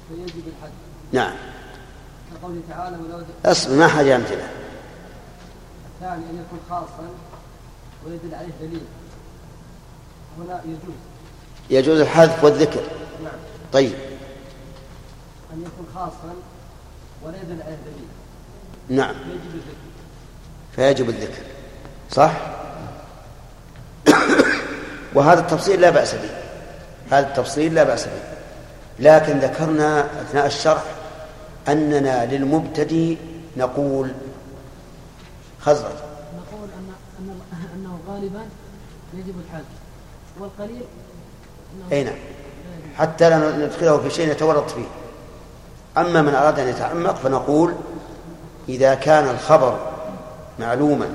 فيجب 0.09 0.45
الحد. 0.47 0.71
نعم. 1.13 1.35
كقوله 2.35 2.61
تعالى 2.69 2.97
ولو 2.97 3.25
أصبر 3.45 3.75
ما 3.75 3.89
حاجة 3.89 4.17
أمثلة. 4.17 4.49
الثاني 5.95 6.25
أن 6.31 6.45
يكون 6.47 6.61
خاصا 6.71 7.09
ويدل 8.07 8.35
عليه 8.35 8.53
دليل. 8.61 8.85
هنا 10.39 10.61
يجوز. 10.65 10.97
يجوز 11.71 12.01
الحذف 12.01 12.45
والذكر. 12.45 12.81
نعم. 13.25 13.33
طيب. 13.73 14.16
أن 15.53 15.63
يكون 15.63 15.87
خاصا 15.95 16.35
ولا 17.25 17.37
يدل 17.37 17.63
عليه 17.63 17.77
دليل 17.77 18.09
نعم. 18.89 19.15
يجب 19.15 19.55
الذكر. 19.55 19.77
فيجب 20.77 21.09
الذكر. 21.09 21.43
صح؟ 22.11 22.33
وهذا 25.15 25.41
التفصيل 25.41 25.81
لا 25.81 25.91
بأس 25.91 26.15
به. 26.15 26.31
هذا 27.11 27.29
التفصيل 27.29 27.75
لا 27.75 27.85
بأس 27.85 28.05
به. 28.05 28.37
لكن 28.99 29.39
ذكرنا 29.39 30.01
أثناء 30.23 30.47
الشرح 30.47 30.85
أننا 31.69 32.27
للمبتدئ 32.27 33.17
نقول 33.57 34.11
خزرج. 35.61 35.97
نقول 36.37 36.69
أن 36.79 36.93
أن 37.19 37.41
أنه 37.75 37.99
غالبا 38.09 38.47
يجب 39.15 39.35
الحذف. 39.47 39.65
والقليل 40.41 40.83
أنه 41.75 41.93
أي 41.93 42.05
نعم. 42.05 42.15
حتى 42.97 43.31
لا 43.31 43.57
ندخله 43.67 43.99
في 43.99 44.11
شيء 44.11 44.31
يتورط 44.31 44.71
فيه. 44.71 44.87
أما 45.99 46.23
من 46.23 46.35
أراد 46.35 46.59
أن 46.59 46.69
يتعمق 46.69 47.15
فنقول 47.15 47.75
إذا 48.69 48.95
كان 48.95 49.29
الخبر 49.29 49.79
معلوما 50.59 51.09